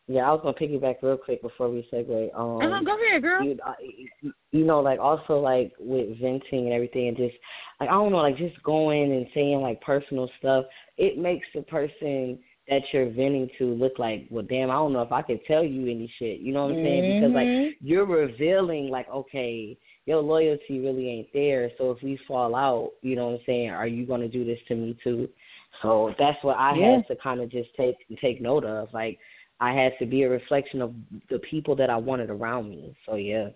Yeah, 0.09 0.21
I 0.21 0.31
was 0.31 0.39
gonna 0.41 0.57
piggyback 0.57 0.95
real 1.01 1.17
quick 1.17 1.41
before 1.41 1.69
we 1.69 1.87
segue. 1.91 2.33
Um, 2.33 2.61
uh-huh, 2.61 2.83
go 2.85 2.95
ahead, 2.95 3.21
girl. 3.21 3.43
You, 3.43 3.57
you 4.51 4.63
know, 4.63 4.79
like 4.79 4.99
also 4.99 5.39
like 5.39 5.73
with 5.79 6.17
venting 6.21 6.65
and 6.65 6.73
everything, 6.73 7.09
and 7.09 7.17
just 7.17 7.35
like 7.81 7.89
I 7.89 7.93
don't 7.93 8.13
know, 8.13 8.19
like 8.19 8.37
just 8.37 8.61
going 8.63 9.11
and 9.11 9.27
saying 9.33 9.59
like 9.59 9.81
personal 9.81 10.29
stuff. 10.39 10.65
It 10.97 11.17
makes 11.17 11.45
the 11.53 11.61
person 11.63 12.39
that 12.69 12.81
you're 12.91 13.09
venting 13.09 13.49
to 13.57 13.65
look 13.65 13.93
like, 13.97 14.27
well, 14.29 14.45
damn, 14.47 14.69
I 14.69 14.75
don't 14.75 14.93
know 14.93 15.01
if 15.01 15.11
I 15.11 15.21
could 15.21 15.39
tell 15.45 15.63
you 15.63 15.83
any 15.83 16.11
shit. 16.19 16.39
You 16.39 16.53
know 16.53 16.63
what 16.63 16.75
I'm 16.75 16.83
saying? 16.83 17.03
Mm-hmm. 17.03 17.33
Because 17.33 17.35
like 17.35 17.77
you're 17.81 18.05
revealing, 18.05 18.89
like, 18.89 19.09
okay, 19.09 19.77
your 20.05 20.21
loyalty 20.21 20.79
really 20.79 21.09
ain't 21.09 21.33
there. 21.33 21.69
So 21.77 21.91
if 21.91 22.01
we 22.01 22.17
fall 22.27 22.55
out, 22.55 22.91
you 23.01 23.17
know 23.17 23.27
what 23.27 23.39
I'm 23.39 23.45
saying? 23.45 23.69
Are 23.71 23.87
you 23.87 24.05
gonna 24.05 24.29
do 24.29 24.45
this 24.45 24.59
to 24.69 24.75
me 24.75 24.97
too? 25.03 25.27
So 25.81 26.13
that's 26.17 26.41
what 26.43 26.57
I 26.57 26.75
yeah. 26.75 26.95
had 26.95 27.07
to 27.07 27.15
kind 27.21 27.41
of 27.41 27.51
just 27.51 27.69
take 27.75 27.95
take 28.21 28.41
note 28.41 28.63
of, 28.63 28.87
like 28.93 29.19
I 29.59 29.73
had 29.73 29.93
to 29.99 30.05
be 30.05 30.23
a 30.23 30.29
reflection 30.29 30.81
of 30.81 30.93
the 31.29 31.39
people 31.39 31.75
that 31.77 31.89
I 31.89 31.97
wanted 31.97 32.29
around 32.29 32.69
me. 32.69 32.95
So 33.05 33.15
yeah. 33.15 33.49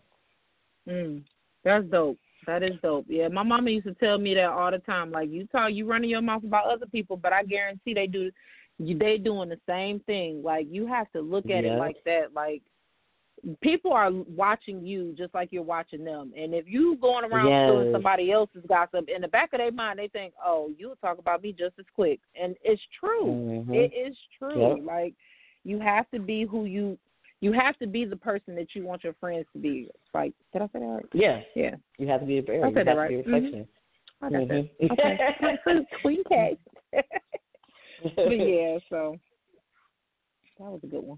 Mm, 0.88 1.24
that's 1.64 1.86
dope. 1.86 2.18
That 2.48 2.64
is 2.64 2.72
dope. 2.82 3.06
Yeah, 3.08 3.28
my 3.28 3.44
mama 3.44 3.70
used 3.70 3.86
to 3.86 3.94
tell 3.96 4.18
me 4.18 4.34
that 4.34 4.50
all 4.50 4.72
the 4.72 4.80
time. 4.80 5.12
Like 5.12 5.30
you 5.30 5.46
talk, 5.48 5.72
you 5.74 5.86
running 5.86 6.10
your 6.10 6.22
mouth 6.22 6.44
about 6.44 6.66
other 6.66 6.88
people, 6.88 7.18
but 7.18 7.34
I 7.34 7.44
guarantee 7.44 7.94
they 7.94 8.08
do. 8.08 8.32
They 8.80 9.20
doing 9.20 9.50
the 9.50 9.60
same 9.70 10.00
thing. 10.02 10.42
Like 10.44 10.66
you 10.70 10.88
have 10.88 11.12
to 11.12 11.22
look 11.22 11.46
at 11.46 11.64
yeah. 11.64 11.74
it 11.74 11.78
like 11.78 11.98
that. 12.06 12.34
Like 12.34 12.64
people 13.62 13.94
are 13.94 14.12
watching 14.12 14.84
you 14.84 15.14
just 15.16 15.36
like 15.36 15.50
you're 15.52 15.62
watching 15.62 16.04
them. 16.04 16.34
And 16.36 16.56
if 16.56 16.66
you 16.68 16.98
going 17.00 17.30
around 17.30 17.50
yes. 17.50 17.70
doing 17.72 17.92
somebody 17.92 18.32
else's 18.32 18.64
gossip, 18.68 19.08
in 19.14 19.22
the 19.22 19.28
back 19.28 19.54
of 19.54 19.60
their 19.60 19.72
mind 19.72 20.00
they 20.00 20.08
think, 20.08 20.34
"Oh, 20.44 20.72
you'll 20.78 20.96
talk 20.96 21.20
about 21.20 21.44
me 21.44 21.52
just 21.52 21.78
as 21.78 21.86
quick." 21.94 22.20
And 22.42 22.56
it's 22.64 22.82
true. 23.00 23.26
Mm-hmm. 23.26 23.74
It 23.74 23.92
is 23.94 24.16
true. 24.40 24.78
Yep. 24.78 24.86
Like 24.86 25.14
you 25.64 25.80
have 25.80 26.10
to 26.12 26.20
be 26.20 26.46
who 26.46 26.66
you 26.66 26.98
you 27.42 27.52
have 27.52 27.78
to 27.80 27.88
be 27.88 28.06
the 28.06 28.16
person 28.16 28.56
that 28.56 28.68
you 28.76 28.86
want 28.86 29.04
your 29.04 29.14
friends 29.20 29.48
to 29.54 29.60
be. 29.60 29.90
Like, 30.14 30.34
did 30.54 30.62
I 30.62 30.66
say 30.66 30.80
that 30.80 30.86
right? 30.86 31.06
Yeah. 31.14 31.42
Yeah. 31.56 31.76
You 31.98 32.08
have 32.08 32.22
to 32.22 32.28
be 32.28 32.38
a 32.38 32.44
bear. 32.44 32.64
I 32.64 32.72
said 32.72 32.86
that 32.86 32.96
right. 32.96 33.12
a 33.12 33.18
reflection. 33.18 33.68
Mm-hmm. 34.22 34.26
I 34.26 34.30
got 34.30 34.42
mm-hmm. 34.42 34.88
that. 34.88 35.74
Okay. 35.74 35.86
Queen 36.02 36.24
K. 36.30 36.58
but 36.94 38.30
yeah, 38.30 38.78
so 38.90 39.18
that 40.60 40.66
was 40.66 40.82
a 40.84 40.88
good 40.88 41.04
one. 41.04 41.18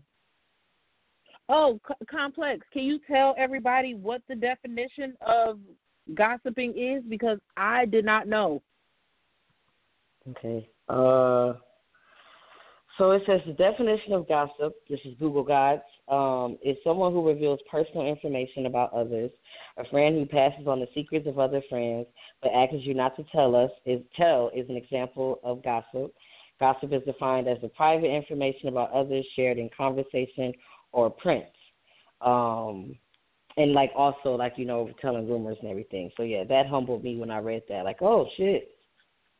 Oh, 1.49 1.77
c- 1.85 2.05
complex. 2.09 2.65
Can 2.71 2.83
you 2.83 2.99
tell 3.05 3.35
everybody 3.37 3.93
what 3.93 4.21
the 4.29 4.35
definition 4.35 5.15
of 5.25 5.59
gossiping 6.13 6.73
is? 6.77 7.03
Because 7.09 7.39
I 7.57 7.85
did 7.85 8.05
not 8.05 8.27
know. 8.29 8.61
Okay. 10.29 10.69
Uh 10.87 11.53
so 12.97 13.11
it 13.11 13.23
says 13.25 13.41
the 13.47 13.53
definition 13.53 14.13
of 14.13 14.27
gossip, 14.27 14.75
this 14.89 14.99
is 15.05 15.15
Google 15.19 15.43
Guides, 15.43 15.81
um, 16.09 16.57
is 16.63 16.77
someone 16.83 17.11
who 17.11 17.27
reveals 17.27 17.59
personal 17.69 18.05
information 18.05 18.65
about 18.65 18.93
others. 18.93 19.31
A 19.77 19.85
friend 19.89 20.15
who 20.15 20.25
passes 20.25 20.67
on 20.67 20.79
the 20.79 20.87
secrets 20.93 21.27
of 21.27 21.39
other 21.39 21.61
friends 21.69 22.05
but 22.41 22.51
asks 22.51 22.75
you 22.81 22.93
not 22.93 23.15
to 23.15 23.23
tell 23.31 23.55
us 23.55 23.71
is 23.85 24.01
tell 24.15 24.51
is 24.55 24.69
an 24.69 24.75
example 24.75 25.39
of 25.43 25.63
gossip. 25.63 26.13
Gossip 26.59 26.93
is 26.93 27.01
defined 27.05 27.47
as 27.47 27.57
the 27.61 27.69
private 27.69 28.13
information 28.13 28.67
about 28.67 28.91
others 28.91 29.25
shared 29.35 29.57
in 29.57 29.69
conversation 29.75 30.53
or 30.91 31.09
print. 31.09 31.45
Um, 32.21 32.95
and 33.57 33.73
like 33.73 33.91
also 33.95 34.35
like 34.35 34.53
you 34.57 34.65
know 34.65 34.89
telling 35.01 35.27
rumors 35.27 35.57
and 35.61 35.69
everything. 35.69 36.11
So 36.15 36.23
yeah, 36.23 36.43
that 36.45 36.67
humbled 36.67 37.03
me 37.03 37.17
when 37.17 37.31
I 37.31 37.39
read 37.39 37.63
that. 37.69 37.85
Like, 37.85 38.01
oh 38.01 38.27
shit, 38.37 38.69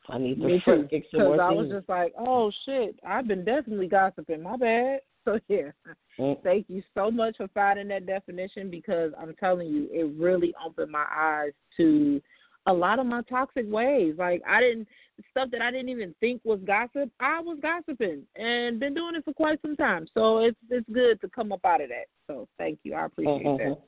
I 0.10 0.18
need 0.18 0.36
to 0.36 0.46
Me 0.46 0.62
too. 0.66 0.88
some 1.12 1.22
more 1.22 1.42
I 1.42 1.50
things. 1.50 1.62
was 1.62 1.72
just 1.72 1.90
like, 1.90 2.14
oh 2.18 2.52
shit, 2.66 3.00
I've 3.08 3.28
been 3.28 3.46
definitely 3.46 3.88
gossiping. 3.88 4.44
My 4.44 4.58
bad. 4.58 5.00
so 5.26 5.40
yeah, 5.48 5.72
mm. 6.20 6.44
thank 6.44 6.66
you 6.68 6.84
so 6.94 7.10
much 7.10 7.38
for 7.38 7.48
finding 7.54 7.88
that 7.88 8.06
definition 8.06 8.70
because 8.70 9.14
I'm 9.18 9.34
telling 9.40 9.68
you, 9.68 9.88
it 9.92 10.14
really 10.22 10.54
opened 10.66 10.92
my 10.92 11.06
eyes 11.10 11.54
to 11.78 12.22
a 12.68 12.74
lot 12.74 13.00
of 13.00 13.06
my 13.06 13.22
toxic 13.24 13.66
ways. 13.72 14.16
Like 14.18 14.42
I 14.48 14.60
didn't 14.60 14.88
stuff 15.32 15.50
that 15.52 15.62
I 15.62 15.72
didn't 15.72 15.90
even 15.90 16.14
think 16.20 16.42
was 16.44 16.60
gossip. 16.66 17.10
I 17.20 17.40
was 17.40 17.58
gossiping 17.62 18.24
and 18.36 18.80
been 18.80 18.94
doing 18.94 19.16
it 19.16 19.24
for 19.26 19.34
quite 19.34 19.62
some 19.62 19.76
time. 19.76 20.08
So 20.14 20.40
it's 20.40 20.58
it's 20.70 20.90
good 20.92 21.22
to 21.22 21.30
come 21.30 21.52
up 21.52 21.64
out 21.66 21.82
of 21.82 21.90
that. 21.90 22.06
So 22.28 22.48
thank 22.58 22.80
you. 22.84 22.96
I 22.96 23.06
appreciate 23.06 23.46
mm-hmm. 23.46 23.70
that. 23.70 23.82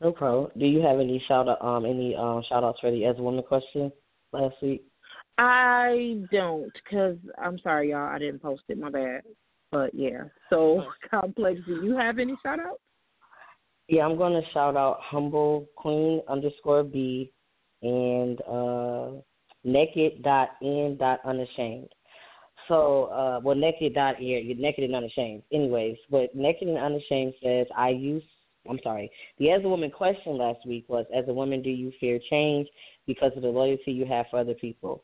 No 0.00 0.12
problem. 0.12 0.50
Do 0.58 0.66
you 0.66 0.80
have 0.80 0.98
any 1.00 1.22
shout 1.28 1.48
out 1.48 1.62
um 1.62 1.84
any 1.84 2.14
um 2.14 2.42
shout 2.48 2.64
outs 2.64 2.78
for 2.80 2.90
the 2.90 3.04
as 3.04 3.18
a 3.18 3.22
woman 3.22 3.42
question 3.42 3.92
last 4.32 4.56
week? 4.62 4.84
I 5.42 6.18
don't, 6.30 6.70
cause 6.90 7.16
I'm 7.42 7.58
sorry, 7.60 7.92
y'all. 7.92 8.14
I 8.14 8.18
didn't 8.18 8.42
post 8.42 8.62
it. 8.68 8.78
My 8.78 8.90
bad. 8.90 9.22
But 9.72 9.94
yeah. 9.94 10.24
So 10.50 10.84
complex. 11.10 11.60
Do 11.66 11.80
you 11.82 11.96
have 11.96 12.18
any 12.18 12.36
shout 12.42 12.60
outs? 12.60 12.82
Yeah, 13.88 14.04
I'm 14.04 14.18
gonna 14.18 14.42
shout 14.52 14.76
out 14.76 14.98
humble 15.00 15.66
queen 15.76 16.20
underscore 16.28 16.82
b 16.82 17.32
and 17.82 18.38
uh 18.42 19.12
naked 19.64 20.22
dot 20.22 20.50
in 20.60 20.98
dot 21.00 21.20
unashamed. 21.24 21.88
So, 22.68 23.04
uh, 23.04 23.40
well, 23.42 23.56
naked 23.56 23.94
dot 23.94 24.22
you're 24.22 24.54
naked 24.56 24.84
and 24.84 24.94
unashamed. 24.94 25.42
Anyways, 25.54 25.96
but 26.10 26.34
naked 26.34 26.68
and 26.68 26.76
unashamed 26.76 27.32
says, 27.42 27.66
I 27.74 27.88
use. 27.88 28.22
I'm 28.68 28.78
sorry. 28.82 29.10
The 29.38 29.52
as 29.52 29.64
a 29.64 29.68
woman 29.68 29.90
question 29.90 30.36
last 30.36 30.66
week 30.66 30.84
was, 30.86 31.06
as 31.16 31.24
a 31.28 31.32
woman, 31.32 31.62
do 31.62 31.70
you 31.70 31.92
fear 31.98 32.20
change 32.28 32.68
because 33.06 33.32
of 33.36 33.42
the 33.42 33.48
loyalty 33.48 33.92
you 33.92 34.04
have 34.04 34.26
for 34.30 34.38
other 34.38 34.52
people? 34.52 35.02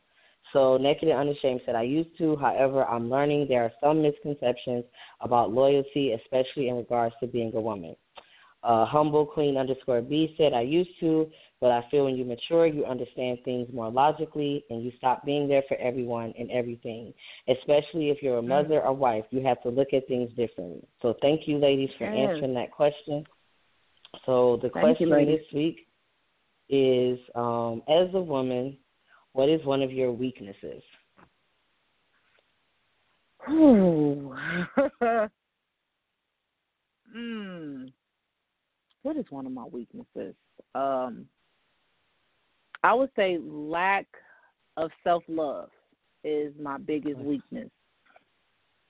So, 0.52 0.76
naked 0.76 1.08
and 1.08 1.18
unashamed 1.18 1.60
said, 1.66 1.74
I 1.74 1.82
used 1.82 2.16
to. 2.18 2.36
However, 2.36 2.84
I'm 2.84 3.10
learning 3.10 3.46
there 3.48 3.62
are 3.62 3.72
some 3.80 4.02
misconceptions 4.02 4.84
about 5.20 5.52
loyalty, 5.52 6.12
especially 6.12 6.68
in 6.68 6.76
regards 6.76 7.14
to 7.20 7.26
being 7.26 7.52
a 7.54 7.60
woman. 7.60 7.96
Uh, 8.62 8.84
humble 8.84 9.24
queen 9.24 9.56
underscore 9.56 10.00
B 10.00 10.34
said, 10.36 10.52
I 10.52 10.62
used 10.62 10.90
to, 11.00 11.30
but 11.60 11.70
I 11.70 11.84
feel 11.90 12.06
when 12.06 12.16
you 12.16 12.24
mature, 12.24 12.66
you 12.66 12.84
understand 12.84 13.38
things 13.44 13.68
more 13.72 13.90
logically 13.90 14.64
and 14.70 14.82
you 14.82 14.90
stop 14.98 15.24
being 15.24 15.46
there 15.46 15.62
for 15.68 15.76
everyone 15.76 16.34
and 16.38 16.50
everything. 16.50 17.14
Especially 17.48 18.10
if 18.10 18.22
you're 18.22 18.38
a 18.38 18.42
mm. 18.42 18.48
mother 18.48 18.82
or 18.82 18.92
wife, 18.92 19.24
you 19.30 19.40
have 19.44 19.62
to 19.62 19.68
look 19.68 19.88
at 19.92 20.08
things 20.08 20.30
differently. 20.30 20.82
So 21.00 21.14
thank 21.22 21.46
you, 21.46 21.58
ladies, 21.58 21.90
for 21.96 22.12
yes. 22.12 22.30
answering 22.30 22.54
that 22.54 22.72
question. 22.72 23.24
So 24.24 24.56
the 24.56 24.70
thank 24.70 24.98
question 24.98 25.08
you, 25.10 25.26
this 25.26 25.46
week 25.54 25.86
is 26.68 27.18
um, 27.34 27.82
as 27.88 28.12
a 28.14 28.20
woman, 28.20 28.76
what 29.36 29.50
is 29.50 29.62
one 29.66 29.82
of 29.82 29.92
your 29.92 30.12
weaknesses? 30.12 30.82
Hmm. 33.48 34.32
mm 37.16 37.92
what 39.02 39.16
is 39.16 39.26
one 39.30 39.46
of 39.46 39.52
my 39.52 39.64
weaknesses? 39.70 40.34
Um, 40.74 41.26
I 42.82 42.92
would 42.92 43.10
say 43.14 43.38
lack 43.40 44.06
of 44.76 44.90
self 45.04 45.22
love 45.28 45.68
is 46.24 46.52
my 46.60 46.78
biggest 46.78 47.18
weakness. 47.18 47.70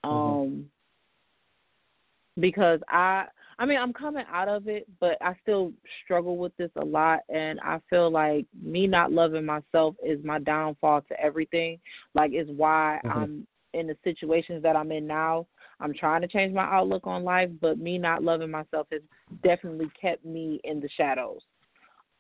Mm-hmm. 0.05 0.09
Um, 0.09 0.49
mm-hmm. 0.49 2.41
because 2.41 2.81
I, 2.89 3.27
I 3.59 3.65
mean, 3.65 3.79
I'm 3.79 3.93
coming 3.93 4.25
out 4.31 4.49
of 4.49 4.69
it, 4.69 4.87
but 5.01 5.17
I 5.21 5.35
still 5.43 5.73
struggle 6.05 6.37
with 6.37 6.55
this 6.57 6.71
a 6.77 6.85
lot, 6.85 7.21
and 7.29 7.59
I 7.61 7.81
feel 7.89 8.11
like 8.11 8.47
me 8.63 8.87
not 8.87 9.13
loving 9.13 9.47
myself 9.47 9.97
is 10.05 10.23
my 10.25 10.39
downfall 10.41 11.03
to 11.09 11.21
everything. 11.21 11.79
Like, 12.15 12.33
is 12.35 12.49
why 12.55 13.01
mm-hmm. 13.05 13.19
I'm 13.19 13.47
in 13.73 13.87
the 13.87 13.97
situations 14.05 14.63
that 14.63 14.77
I'm 14.77 14.93
in 14.93 15.07
now 15.07 15.47
I'm 15.81 15.95
trying 15.95 16.23
to 16.23 16.29
change 16.29 16.55
my 16.55 16.65
outlook 16.65 17.07
on 17.07 17.25
life, 17.25 17.51
but 17.61 17.79
me 17.79 17.99
not 17.99 18.23
loving 18.23 18.51
myself 18.51 18.87
has 18.93 19.03
definitely 19.43 19.91
kept 20.01 20.25
me 20.25 20.61
in 20.65 20.81
the 20.81 20.89
shadows. 20.97 21.41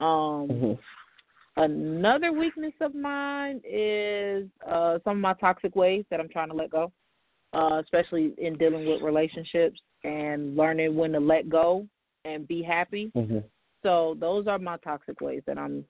Um, 0.01 0.49
mm-hmm. 0.49 0.72
Another 1.59 2.33
weakness 2.33 2.75
of 2.83 2.94
mine 2.94 3.62
is 3.64 4.46
uh, 4.70 4.99
some 5.05 5.16
of 5.16 5.22
my 5.22 5.33
toxic 5.35 5.75
ways 5.75 6.05
that 6.11 6.20
I'm 6.20 6.29
trying 6.29 6.51
to 6.51 6.55
let 6.55 6.70
go, 6.70 6.92
uh, 7.57 7.81
especially 7.83 8.35
in 8.38 8.57
dealing 8.59 8.87
with 8.87 9.03
relationships 9.03 9.81
and 10.05 10.57
learning 10.57 10.95
when 10.95 11.12
to 11.12 11.21
let 11.21 11.49
go 11.49 11.87
and 12.25 12.47
be 12.47 12.62
happy. 12.62 13.11
Mm-hmm. 13.16 13.38
So 13.83 14.16
those 14.21 14.47
are 14.47 14.59
my 14.59 14.77
toxic 14.79 15.21
ways 15.21 15.42
that 15.47 15.59
I'm. 15.59 15.85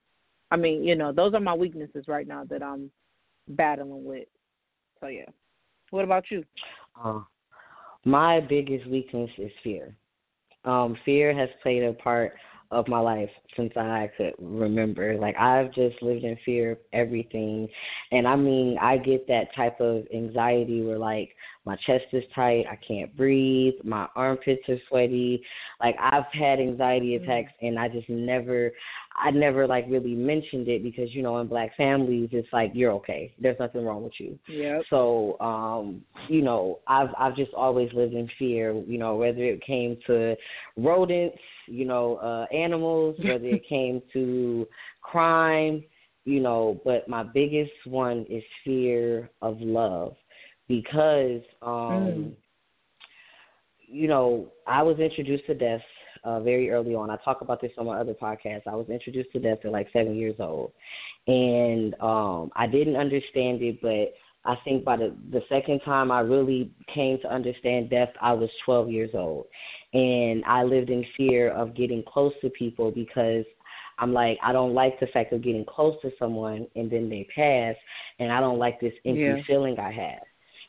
I 0.50 0.56
mean, 0.56 0.84
you 0.84 0.94
know, 0.94 1.12
those 1.12 1.34
are 1.34 1.40
my 1.40 1.54
weaknesses 1.54 2.04
right 2.06 2.28
now 2.28 2.44
that 2.44 2.62
I'm 2.62 2.90
battling 3.48 4.04
with. 4.04 4.28
So 5.00 5.08
yeah. 5.08 5.24
What 5.90 6.04
about 6.04 6.24
you? 6.30 6.44
Uh, 7.02 7.20
my 8.04 8.40
biggest 8.40 8.86
weakness 8.88 9.30
is 9.38 9.50
fear. 9.64 9.96
Um, 10.64 10.96
fear 11.04 11.36
has 11.36 11.48
played 11.62 11.82
a 11.82 11.92
part 11.94 12.34
of 12.70 12.88
my 12.88 12.98
life 12.98 13.30
since 13.56 13.72
I 13.76 14.10
could 14.16 14.34
remember. 14.38 15.16
Like 15.18 15.36
I've 15.36 15.72
just 15.74 16.02
lived 16.02 16.24
in 16.24 16.36
fear 16.44 16.72
of 16.72 16.78
everything. 16.92 17.68
And 18.12 18.26
I 18.26 18.36
mean, 18.36 18.76
I 18.80 18.98
get 18.98 19.26
that 19.28 19.54
type 19.54 19.80
of 19.80 20.04
anxiety 20.14 20.82
where 20.82 20.98
like 20.98 21.30
my 21.64 21.76
chest 21.86 22.04
is 22.12 22.22
tight, 22.34 22.64
I 22.70 22.78
can't 22.86 23.14
breathe, 23.16 23.74
my 23.84 24.06
armpits 24.14 24.62
are 24.68 24.78
sweaty. 24.88 25.42
Like 25.80 25.96
I've 26.00 26.24
had 26.32 26.60
anxiety 26.60 27.18
mm. 27.18 27.22
attacks 27.22 27.52
and 27.60 27.78
I 27.78 27.88
just 27.88 28.08
never 28.08 28.72
I 29.18 29.30
never 29.30 29.66
like 29.66 29.86
really 29.88 30.14
mentioned 30.14 30.68
it 30.68 30.82
because 30.82 31.14
you 31.14 31.22
know 31.22 31.38
in 31.38 31.46
black 31.46 31.76
families 31.76 32.28
it's 32.32 32.48
like 32.52 32.72
you're 32.74 32.92
okay. 32.92 33.32
There's 33.40 33.58
nothing 33.58 33.84
wrong 33.84 34.04
with 34.04 34.12
you. 34.18 34.38
Yeah. 34.48 34.80
So 34.90 35.38
um, 35.40 36.02
you 36.28 36.42
know, 36.42 36.80
I've 36.86 37.08
I've 37.18 37.36
just 37.36 37.52
always 37.54 37.90
lived 37.94 38.14
in 38.14 38.28
fear, 38.38 38.74
you 38.86 38.98
know, 38.98 39.16
whether 39.16 39.42
it 39.42 39.64
came 39.64 39.96
to 40.06 40.36
rodents, 40.76 41.38
you 41.66 41.84
know, 41.84 42.16
uh 42.16 42.54
animals, 42.54 43.16
whether 43.24 43.46
it 43.46 43.68
came 43.68 44.02
to 44.12 44.66
crime, 45.02 45.84
you 46.24 46.40
know, 46.40 46.80
but 46.84 47.08
my 47.08 47.22
biggest 47.22 47.72
one 47.84 48.26
is 48.28 48.42
fear 48.64 49.30
of 49.42 49.60
love 49.60 50.14
because 50.68 51.42
um 51.62 51.72
mm. 51.72 52.32
you 53.86 54.08
know, 54.08 54.52
I 54.66 54.82
was 54.82 54.98
introduced 54.98 55.46
to 55.46 55.54
death 55.54 55.82
uh, 56.24 56.40
very 56.40 56.70
early 56.70 56.94
on. 56.94 57.08
I 57.08 57.16
talk 57.24 57.40
about 57.40 57.60
this 57.60 57.70
on 57.78 57.86
my 57.86 57.98
other 57.98 58.14
podcast. 58.14 58.62
I 58.66 58.74
was 58.74 58.88
introduced 58.90 59.30
to 59.32 59.38
death 59.38 59.58
at 59.64 59.70
like 59.70 59.88
seven 59.92 60.16
years 60.16 60.34
old, 60.40 60.72
and 61.28 61.94
um, 62.00 62.50
I 62.56 62.66
didn't 62.66 62.96
understand 62.96 63.62
it, 63.62 63.80
but 63.80 64.14
I 64.44 64.56
think 64.64 64.84
by 64.84 64.96
the 64.96 65.14
the 65.30 65.42
second 65.48 65.80
time 65.84 66.10
I 66.10 66.20
really 66.20 66.70
came 66.92 67.18
to 67.22 67.32
understand 67.32 67.90
death, 67.90 68.10
I 68.20 68.32
was 68.32 68.50
12 68.64 68.90
years 68.90 69.10
old, 69.14 69.46
and 69.96 70.44
I 70.44 70.62
lived 70.62 70.90
in 70.90 71.04
fear 71.16 71.50
of 71.52 71.74
getting 71.74 72.02
close 72.06 72.32
to 72.42 72.50
people 72.50 72.90
because 72.90 73.44
I'm 73.98 74.12
like, 74.12 74.38
I 74.42 74.52
don't 74.52 74.74
like 74.74 75.00
the 75.00 75.06
fact 75.06 75.32
of 75.32 75.42
getting 75.42 75.64
close 75.64 75.94
to 76.02 76.10
someone 76.18 76.66
and 76.76 76.90
then 76.90 77.08
they 77.08 77.26
pass, 77.34 77.74
and 78.18 78.30
I 78.30 78.40
don't 78.40 78.58
like 78.58 78.80
this 78.80 78.92
empty 79.04 79.20
yeah. 79.20 79.36
feeling 79.46 79.78
I 79.78 79.92
have 79.92 80.22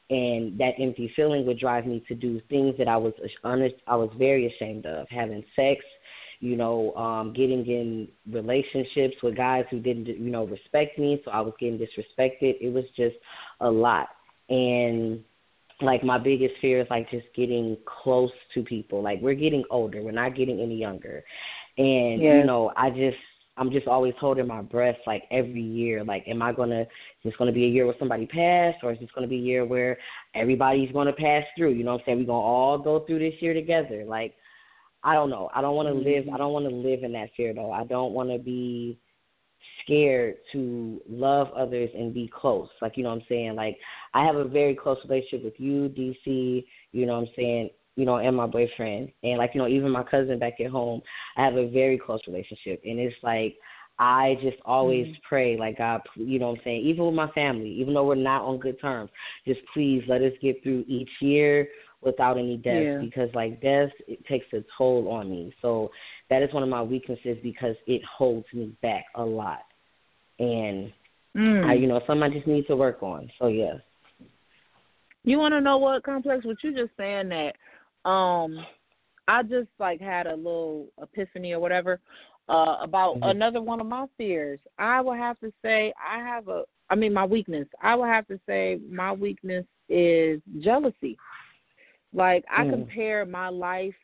and 0.09 0.57
that 0.57 0.73
empty 0.79 1.11
feeling 1.15 1.45
would 1.45 1.59
drive 1.59 1.85
me 1.85 2.03
to 2.07 2.15
do 2.15 2.39
things 2.49 2.75
that 2.77 2.87
I 2.87 2.95
was 2.95 3.13
honest, 3.43 3.75
I 3.87 3.95
was 3.95 4.09
very 4.17 4.47
ashamed 4.47 4.85
of 4.85 5.05
having 5.09 5.43
sex, 5.55 5.81
you 6.39 6.55
know, 6.55 6.93
um, 6.95 7.33
getting 7.33 7.65
in 7.65 8.07
relationships 8.31 9.15
with 9.21 9.35
guys 9.35 9.65
who 9.69 9.79
didn't, 9.79 10.07
you 10.07 10.29
know, 10.31 10.45
respect 10.45 10.97
me, 10.97 11.21
so 11.25 11.31
I 11.31 11.41
was 11.41 11.53
getting 11.59 11.77
disrespected. 11.77 12.55
It 12.61 12.71
was 12.73 12.85
just 12.95 13.15
a 13.59 13.69
lot, 13.69 14.07
and 14.49 15.23
like 15.81 16.03
my 16.03 16.17
biggest 16.17 16.55
fear 16.59 16.81
is 16.81 16.87
like 16.89 17.09
just 17.11 17.27
getting 17.35 17.77
close 18.03 18.31
to 18.53 18.63
people. 18.63 19.01
Like 19.01 19.19
we're 19.21 19.35
getting 19.35 19.63
older, 19.69 20.01
we're 20.01 20.11
not 20.11 20.35
getting 20.35 20.59
any 20.59 20.75
younger, 20.75 21.23
and 21.77 22.21
you 22.21 22.43
know, 22.43 22.71
I 22.75 22.89
just 22.89 23.17
I'm 23.57 23.71
just 23.71 23.87
always 23.87 24.13
holding 24.19 24.47
my 24.47 24.61
breath 24.61 24.97
like 25.07 25.23
every 25.31 25.61
year. 25.61 26.03
Like, 26.03 26.23
am 26.27 26.41
I 26.41 26.53
gonna? 26.53 26.81
Is 26.81 26.87
this 27.23 27.33
gonna 27.37 27.51
be 27.51 27.65
a 27.65 27.69
year 27.69 27.85
where 27.85 27.95
somebody 27.99 28.25
passed, 28.25 28.83
or 28.83 28.93
is 28.93 28.99
this 28.99 29.09
gonna 29.13 29.27
be 29.27 29.37
a 29.37 29.39
year 29.39 29.65
where 29.65 29.97
everybody's 30.35 30.91
gonna 30.91 31.13
pass 31.13 31.43
through? 31.57 31.73
You 31.73 31.83
know 31.83 31.93
what 31.93 32.01
I'm 32.01 32.05
saying? 32.05 32.19
We're 32.19 32.25
gonna 32.25 32.39
all 32.39 32.77
go 32.77 33.01
through 33.05 33.19
this 33.19 33.41
year 33.41 33.53
together. 33.53 34.03
Like, 34.05 34.35
I 35.03 35.13
don't 35.13 35.29
know. 35.29 35.49
I 35.55 35.61
don't 35.61 35.75
want 35.75 35.87
to 35.87 35.93
mm-hmm. 35.93 36.27
live. 36.27 36.33
I 36.33 36.37
don't 36.37 36.53
want 36.53 36.69
to 36.69 36.75
live 36.75 37.03
in 37.03 37.13
that 37.13 37.29
fear 37.35 37.53
though. 37.53 37.71
I 37.71 37.83
don't 37.83 38.13
want 38.13 38.29
to 38.29 38.37
be 38.37 38.99
scared 39.83 40.35
to 40.53 41.01
love 41.09 41.47
others 41.55 41.89
and 41.93 42.13
be 42.13 42.29
close. 42.33 42.69
Like, 42.81 42.97
you 42.97 43.03
know 43.03 43.09
what 43.09 43.19
I'm 43.19 43.25
saying? 43.29 43.55
Like, 43.55 43.77
I 44.13 44.25
have 44.25 44.35
a 44.35 44.45
very 44.45 44.75
close 44.75 44.97
relationship 45.07 45.43
with 45.43 45.59
you, 45.59 45.89
DC. 45.89 46.65
You 46.91 47.05
know 47.05 47.13
what 47.13 47.27
I'm 47.27 47.33
saying? 47.35 47.69
you 47.95 48.05
know, 48.05 48.17
and 48.17 48.35
my 48.37 48.45
boyfriend. 48.45 49.11
And 49.23 49.39
like, 49.39 49.51
you 49.55 49.59
know, 49.59 49.67
even 49.67 49.89
my 49.89 50.03
cousin 50.03 50.37
back 50.37 50.61
at 50.63 50.69
home, 50.69 51.01
I 51.35 51.43
have 51.43 51.55
a 51.55 51.67
very 51.67 51.97
close 51.97 52.19
relationship. 52.27 52.79
And 52.85 52.99
it's 52.99 53.15
like 53.23 53.55
I 53.99 54.35
just 54.43 54.57
always 54.65 55.07
mm-hmm. 55.07 55.27
pray, 55.27 55.57
like 55.57 55.79
God, 55.79 56.01
you 56.15 56.37
know 56.37 56.49
what 56.49 56.59
I'm 56.59 56.63
saying, 56.63 56.85
even 56.85 57.05
with 57.05 57.15
my 57.15 57.31
family, 57.31 57.69
even 57.69 57.93
though 57.93 58.05
we're 58.05 58.15
not 58.15 58.43
on 58.43 58.59
good 58.59 58.79
terms, 58.79 59.09
just 59.47 59.59
please 59.73 60.03
let 60.07 60.21
us 60.21 60.33
get 60.41 60.61
through 60.61 60.85
each 60.87 61.09
year 61.19 61.67
without 62.01 62.37
any 62.37 62.57
death 62.57 62.83
yeah. 62.83 62.97
because 62.99 63.29
like 63.33 63.61
death 63.61 63.89
it 64.07 64.25
takes 64.25 64.45
a 64.53 64.63
toll 64.77 65.09
on 65.09 65.29
me. 65.29 65.53
So 65.61 65.89
that 66.29 66.43
is 66.43 66.53
one 66.53 66.63
of 66.63 66.69
my 66.69 66.81
weaknesses 66.81 67.37
because 67.41 67.75
it 67.85 68.01
holds 68.05 68.45
me 68.53 68.75
back 68.81 69.05
a 69.15 69.23
lot. 69.23 69.63
And 70.39 70.91
mm. 71.35 71.65
I 71.65 71.73
you 71.73 71.87
know, 71.87 72.01
something 72.05 72.23
I 72.23 72.29
just 72.29 72.47
need 72.47 72.67
to 72.67 72.75
work 72.75 73.01
on. 73.01 73.29
So 73.39 73.47
yeah. 73.47 73.75
You 75.23 75.39
want 75.39 75.53
to 75.53 75.61
know 75.61 75.77
what 75.77 76.03
complex? 76.03 76.45
What 76.45 76.57
you 76.63 76.73
just 76.73 76.95
saying 76.95 77.29
that? 77.29 77.55
Um, 78.09 78.65
I 79.27 79.43
just 79.43 79.67
like 79.79 79.99
had 79.99 80.25
a 80.25 80.35
little 80.35 80.87
epiphany 81.01 81.51
or 81.53 81.59
whatever 81.59 81.99
uh 82.49 82.77
about 82.81 83.15
mm-hmm. 83.15 83.29
another 83.29 83.61
one 83.61 83.81
of 83.81 83.87
my 83.87 84.05
fears. 84.17 84.59
I 84.79 85.01
would 85.01 85.17
have 85.17 85.39
to 85.39 85.51
say 85.61 85.93
I 85.99 86.19
have 86.19 86.47
a 86.47 86.63
I 86.89 86.95
mean 86.95 87.13
my 87.13 87.25
weakness. 87.25 87.67
I 87.81 87.95
would 87.95 88.07
have 88.07 88.27
to 88.27 88.39
say 88.45 88.79
my 88.89 89.11
weakness 89.11 89.65
is 89.89 90.41
jealousy. 90.59 91.17
Like 92.13 92.45
I 92.49 92.63
mm. 92.63 92.71
compare 92.71 93.25
my 93.25 93.49
life 93.49 93.95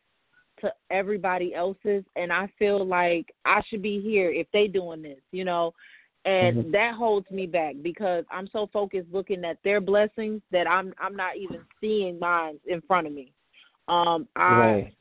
to 0.62 0.72
everybody 0.90 1.54
else's 1.54 2.04
and 2.16 2.32
I 2.32 2.50
feel 2.58 2.86
like 2.86 3.34
I 3.46 3.62
should 3.68 3.82
be 3.82 4.00
here 4.02 4.32
if 4.32 4.48
they 4.54 4.68
doing 4.68 5.02
this, 5.02 5.20
you 5.32 5.46
know. 5.46 5.74
And 6.26 6.58
mm-hmm. 6.58 6.72
that 6.72 6.94
holds 6.94 7.30
me 7.30 7.48
back 7.48 7.76
because 7.82 8.24
I'm 8.32 8.48
so 8.54 8.70
focused 8.72 9.10
looking 9.12 9.44
at 9.44 9.58
their 9.64 9.82
blessings 9.82 10.42
that 10.52 10.68
I'm 10.68 10.94
I'm 11.00 11.16
not 11.16 11.36
even 11.38 11.60
seeing 11.82 12.18
mine 12.18 12.60
in 12.66 12.82
front 12.82 13.08
of 13.08 13.14
me. 13.14 13.34
Um 13.88 14.28
I 14.36 14.56
right. 14.56 14.96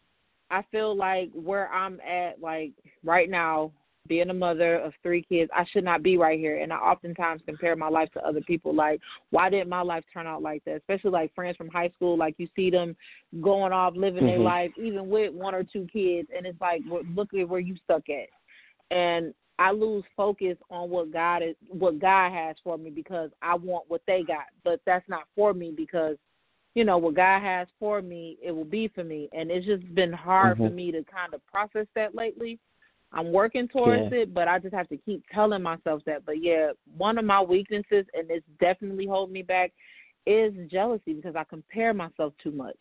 I 0.50 0.62
feel 0.72 0.96
like 0.96 1.30
where 1.32 1.72
I'm 1.72 2.00
at 2.00 2.40
like 2.40 2.72
right 3.04 3.30
now 3.30 3.70
being 4.08 4.30
a 4.30 4.34
mother 4.34 4.76
of 4.76 4.92
three 5.02 5.22
kids, 5.22 5.50
I 5.54 5.64
should 5.72 5.84
not 5.84 6.02
be 6.02 6.16
right 6.16 6.38
here. 6.38 6.60
And 6.60 6.72
I 6.72 6.76
oftentimes 6.76 7.42
compare 7.46 7.76
my 7.76 7.88
life 7.88 8.10
to 8.14 8.26
other 8.26 8.40
people. 8.40 8.74
Like, 8.74 9.00
why 9.30 9.48
didn't 9.48 9.68
my 9.68 9.82
life 9.82 10.04
turn 10.12 10.26
out 10.26 10.42
like 10.42 10.64
that? 10.64 10.76
Especially 10.76 11.10
like 11.10 11.34
friends 11.34 11.56
from 11.56 11.68
high 11.68 11.90
school. 11.90 12.16
Like 12.16 12.34
you 12.38 12.48
see 12.56 12.70
them 12.70 12.96
going 13.40 13.72
off, 13.72 13.94
living 13.94 14.24
mm-hmm. 14.24 14.26
their 14.26 14.38
life, 14.38 14.72
even 14.76 15.08
with 15.08 15.32
one 15.32 15.54
or 15.54 15.62
two 15.62 15.86
kids, 15.92 16.28
and 16.36 16.46
it's 16.46 16.60
like, 16.60 16.82
look 17.14 17.32
at 17.34 17.48
where 17.48 17.60
you 17.60 17.76
stuck 17.84 18.02
at. 18.08 18.28
And 18.90 19.32
I 19.58 19.70
lose 19.70 20.04
focus 20.16 20.56
on 20.70 20.90
what 20.90 21.12
God 21.12 21.42
is, 21.42 21.54
what 21.68 22.00
God 22.00 22.32
has 22.32 22.56
for 22.64 22.76
me 22.76 22.90
because 22.90 23.30
I 23.42 23.54
want 23.54 23.84
what 23.88 24.02
they 24.06 24.22
got, 24.22 24.46
but 24.64 24.80
that's 24.86 25.08
not 25.08 25.24
for 25.36 25.54
me 25.54 25.72
because 25.76 26.16
you 26.74 26.84
know 26.84 26.98
what 26.98 27.14
God 27.14 27.42
has 27.42 27.68
for 27.78 28.02
me, 28.02 28.38
it 28.42 28.50
will 28.50 28.64
be 28.64 28.88
for 28.88 29.04
me, 29.04 29.28
and 29.32 29.50
it's 29.50 29.66
just 29.66 29.94
been 29.94 30.12
hard 30.12 30.54
mm-hmm. 30.54 30.66
for 30.66 30.70
me 30.70 30.90
to 30.90 31.04
kind 31.04 31.34
of 31.34 31.46
process 31.46 31.86
that 31.94 32.14
lately 32.14 32.58
I'm 33.12 33.32
working 33.32 33.68
towards 33.68 34.10
yeah. 34.10 34.20
it, 34.20 34.34
but 34.34 34.48
I 34.48 34.58
just 34.58 34.74
have 34.74 34.88
to 34.88 34.96
keep 34.96 35.22
telling 35.34 35.62
myself 35.62 36.02
that. 36.06 36.24
But 36.24 36.42
yeah, 36.42 36.70
one 36.96 37.18
of 37.18 37.24
my 37.24 37.42
weaknesses, 37.42 38.06
and 38.14 38.30
it's 38.30 38.46
definitely 38.60 39.06
holding 39.06 39.34
me 39.34 39.42
back, 39.42 39.72
is 40.26 40.52
jealousy 40.70 41.14
because 41.14 41.36
I 41.36 41.44
compare 41.44 41.92
myself 41.92 42.32
too 42.42 42.52
much. 42.52 42.76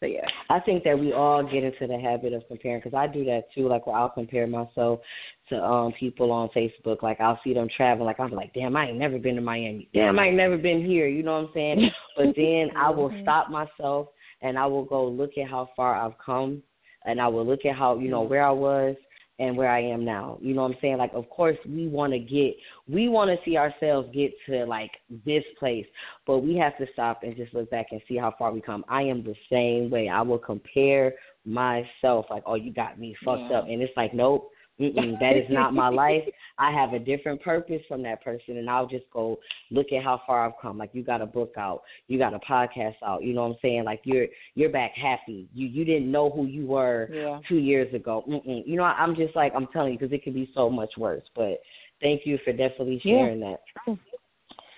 So 0.00 0.06
yeah, 0.06 0.26
I 0.50 0.60
think 0.60 0.84
that 0.84 0.98
we 0.98 1.12
all 1.12 1.42
get 1.42 1.64
into 1.64 1.86
the 1.86 1.98
habit 1.98 2.34
of 2.34 2.42
comparing 2.48 2.80
because 2.82 2.94
I 2.94 3.06
do 3.06 3.24
that 3.24 3.44
too. 3.54 3.68
Like, 3.68 3.86
where 3.86 3.96
I'll 3.96 4.10
compare 4.10 4.46
myself 4.46 5.00
to 5.48 5.56
um 5.56 5.92
people 5.98 6.30
on 6.30 6.50
Facebook. 6.54 7.02
Like, 7.02 7.20
I'll 7.20 7.40
see 7.42 7.54
them 7.54 7.68
travel. 7.74 8.04
Like, 8.04 8.20
I'm 8.20 8.32
like, 8.32 8.52
damn, 8.52 8.76
I 8.76 8.88
ain't 8.88 8.98
never 8.98 9.18
been 9.18 9.36
to 9.36 9.40
Miami. 9.40 9.88
Damn, 9.94 10.18
I 10.18 10.26
ain't 10.26 10.36
never 10.36 10.58
been 10.58 10.84
here. 10.84 11.06
You 11.06 11.22
know 11.22 11.40
what 11.40 11.48
I'm 11.48 11.54
saying? 11.54 11.90
but 12.16 12.26
then 12.36 12.70
I 12.76 12.90
will 12.90 13.08
mm-hmm. 13.08 13.22
stop 13.22 13.48
myself 13.48 14.08
and 14.42 14.58
I 14.58 14.66
will 14.66 14.84
go 14.84 15.06
look 15.06 15.38
at 15.38 15.48
how 15.48 15.70
far 15.74 15.94
I've 15.94 16.18
come, 16.24 16.62
and 17.06 17.18
I 17.18 17.28
will 17.28 17.46
look 17.46 17.64
at 17.64 17.76
how 17.76 17.98
you 17.98 18.10
know 18.10 18.22
mm-hmm. 18.22 18.30
where 18.30 18.44
I 18.44 18.50
was 18.50 18.96
and 19.38 19.56
where 19.56 19.68
I 19.68 19.82
am 19.82 20.04
now. 20.04 20.38
You 20.40 20.54
know 20.54 20.62
what 20.62 20.72
I'm 20.72 20.78
saying? 20.80 20.98
Like 20.98 21.12
of 21.14 21.28
course 21.28 21.56
we 21.66 21.88
want 21.88 22.12
to 22.12 22.18
get 22.18 22.54
we 22.88 23.08
want 23.08 23.30
to 23.30 23.44
see 23.44 23.56
ourselves 23.56 24.08
get 24.14 24.32
to 24.46 24.64
like 24.64 24.92
this 25.24 25.44
place, 25.58 25.86
but 26.26 26.38
we 26.38 26.56
have 26.56 26.76
to 26.78 26.86
stop 26.92 27.22
and 27.22 27.36
just 27.36 27.54
look 27.54 27.70
back 27.70 27.86
and 27.90 28.00
see 28.08 28.16
how 28.16 28.34
far 28.38 28.52
we 28.52 28.60
come. 28.60 28.84
I 28.88 29.02
am 29.02 29.24
the 29.24 29.34
same 29.50 29.90
way. 29.90 30.08
I 30.08 30.22
will 30.22 30.38
compare 30.38 31.14
myself 31.44 32.26
like, 32.30 32.42
"Oh, 32.46 32.54
you 32.54 32.72
got 32.72 32.98
me 32.98 33.16
fucked 33.24 33.50
yeah. 33.50 33.58
up." 33.58 33.64
And 33.68 33.82
it's 33.82 33.96
like, 33.96 34.14
"Nope, 34.14 34.50
that 34.78 35.32
is 35.36 35.46
not 35.50 35.72
my 35.72 35.88
life. 35.88 36.24
I 36.58 36.72
have 36.72 36.92
a 36.92 36.98
different 36.98 37.42
purpose 37.42 37.80
from 37.86 38.02
that 38.02 38.24
person, 38.24 38.58
and 38.58 38.68
I'll 38.68 38.86
just 38.86 39.04
go 39.12 39.38
look 39.70 39.92
at 39.92 40.02
how 40.02 40.20
far 40.26 40.46
I've 40.46 40.60
come. 40.60 40.78
Like 40.78 40.90
you 40.92 41.04
got 41.04 41.22
a 41.22 41.26
book 41.26 41.54
out, 41.56 41.82
you 42.08 42.18
got 42.18 42.34
a 42.34 42.40
podcast 42.40 42.96
out. 43.04 43.22
You 43.22 43.34
know 43.34 43.42
what 43.42 43.54
I'm 43.54 43.56
saying? 43.62 43.84
Like 43.84 44.00
you're 44.04 44.26
you're 44.54 44.70
back 44.70 44.92
happy. 45.00 45.48
You 45.52 45.66
you 45.66 45.84
didn't 45.84 46.10
know 46.10 46.30
who 46.30 46.46
you 46.46 46.66
were 46.66 47.08
yeah. 47.12 47.38
two 47.48 47.58
years 47.58 47.92
ago. 47.94 48.24
Mm-mm. 48.28 48.62
You 48.66 48.76
know, 48.76 48.84
I'm 48.84 49.14
just 49.14 49.36
like 49.36 49.52
I'm 49.54 49.68
telling 49.72 49.92
you 49.92 49.98
because 49.98 50.12
it 50.12 50.24
could 50.24 50.34
be 50.34 50.50
so 50.54 50.68
much 50.68 50.90
worse. 50.98 51.24
But 51.36 51.60
thank 52.00 52.22
you 52.24 52.38
for 52.44 52.52
definitely 52.52 53.00
sharing 53.02 53.40
yeah. 53.40 53.56
that. 53.86 53.98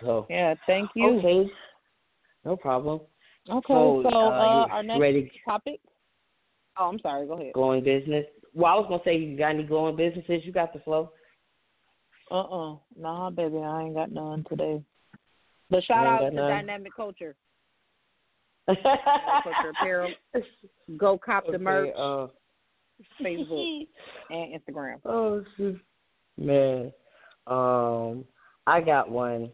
So 0.03 0.27
yeah, 0.29 0.55
thank 0.67 0.91
you. 0.95 1.19
Okay, 1.19 1.51
no 2.45 2.57
problem. 2.57 3.01
Okay, 3.49 3.65
so, 3.69 4.03
so 4.03 4.09
uh, 4.09 4.67
our 4.71 4.83
next 4.83 5.01
ready? 5.01 5.31
topic. 5.45 5.81
Oh, 6.79 6.91
I'm 6.91 6.99
sorry. 7.01 7.27
Go 7.27 7.35
ahead. 7.35 7.53
Going 7.55 7.83
business. 7.83 8.27
Well, 8.57 8.73
I 8.73 8.77
was 8.77 8.87
gonna 8.89 9.03
say 9.05 9.19
you 9.19 9.37
got 9.37 9.51
any 9.51 9.65
going 9.65 9.97
businesses? 9.97 10.41
You 10.45 10.51
got 10.51 10.73
the 10.73 10.79
flow. 10.81 11.13
Uh 12.31 12.41
uh-uh. 12.41 12.73
uh 12.73 12.77
Nah, 12.99 13.29
baby, 13.29 13.59
I 13.59 13.83
ain't 13.83 13.95
got 13.95 14.11
none 14.11 14.47
today. 14.49 14.83
But 15.69 15.85
shout 15.85 16.07
out 16.07 16.31
to 16.31 16.35
none. 16.35 16.49
Dynamic 16.49 16.97
Culture. 16.97 17.37
Culture 18.67 19.73
Apparel. 19.79 20.11
Go 20.97 21.19
cop 21.19 21.45
okay, 21.45 21.53
the 21.53 21.59
merch. 21.59 21.95
Uh, 21.95 22.29
Facebook 23.23 23.87
and 24.31 24.59
Instagram. 24.59 25.01
Oh 25.05 25.45
man. 26.39 26.93
Um 27.47 28.25
I 28.67 28.81
got 28.81 29.11
one. 29.11 29.53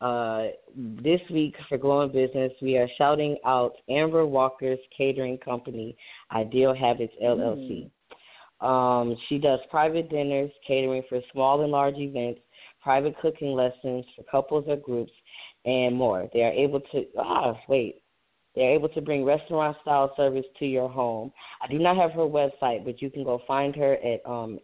Uh, 0.00 0.48
this 0.76 1.20
week 1.30 1.54
for 1.68 1.78
Glowing 1.78 2.10
Business, 2.10 2.50
we 2.60 2.76
are 2.76 2.88
shouting 2.98 3.36
out 3.46 3.74
Amber 3.88 4.26
Walker's 4.26 4.80
Catering 4.98 5.38
Company, 5.38 5.96
Ideal 6.32 6.74
Habits 6.74 7.14
LLC. 7.22 7.84
Mm. 7.84 7.90
Um, 8.62 9.16
she 9.28 9.38
does 9.38 9.58
private 9.70 10.08
dinners, 10.08 10.50
catering 10.66 11.02
for 11.08 11.20
small 11.32 11.62
and 11.62 11.72
large 11.72 11.96
events, 11.96 12.40
private 12.82 13.14
cooking 13.20 13.52
lessons 13.52 14.04
for 14.14 14.22
couples 14.30 14.64
or 14.68 14.76
groups, 14.76 15.12
and 15.64 15.94
more. 15.94 16.28
They 16.32 16.42
are 16.42 16.52
able 16.52 16.80
to 16.80 17.04
ah 17.18 17.58
wait. 17.68 18.02
They're 18.54 18.74
able 18.74 18.88
to 18.90 19.00
bring 19.00 19.24
restaurant 19.24 19.76
style 19.82 20.12
service 20.16 20.44
to 20.58 20.66
your 20.66 20.88
home. 20.88 21.32
I 21.62 21.72
do 21.72 21.78
not 21.78 21.96
have 21.96 22.12
her 22.12 22.20
website, 22.20 22.84
but 22.84 23.00
you 23.00 23.10
can 23.10 23.24
go 23.24 23.40
find 23.46 23.74
her 23.76 23.94
at 23.94 24.20
um, 24.30 24.58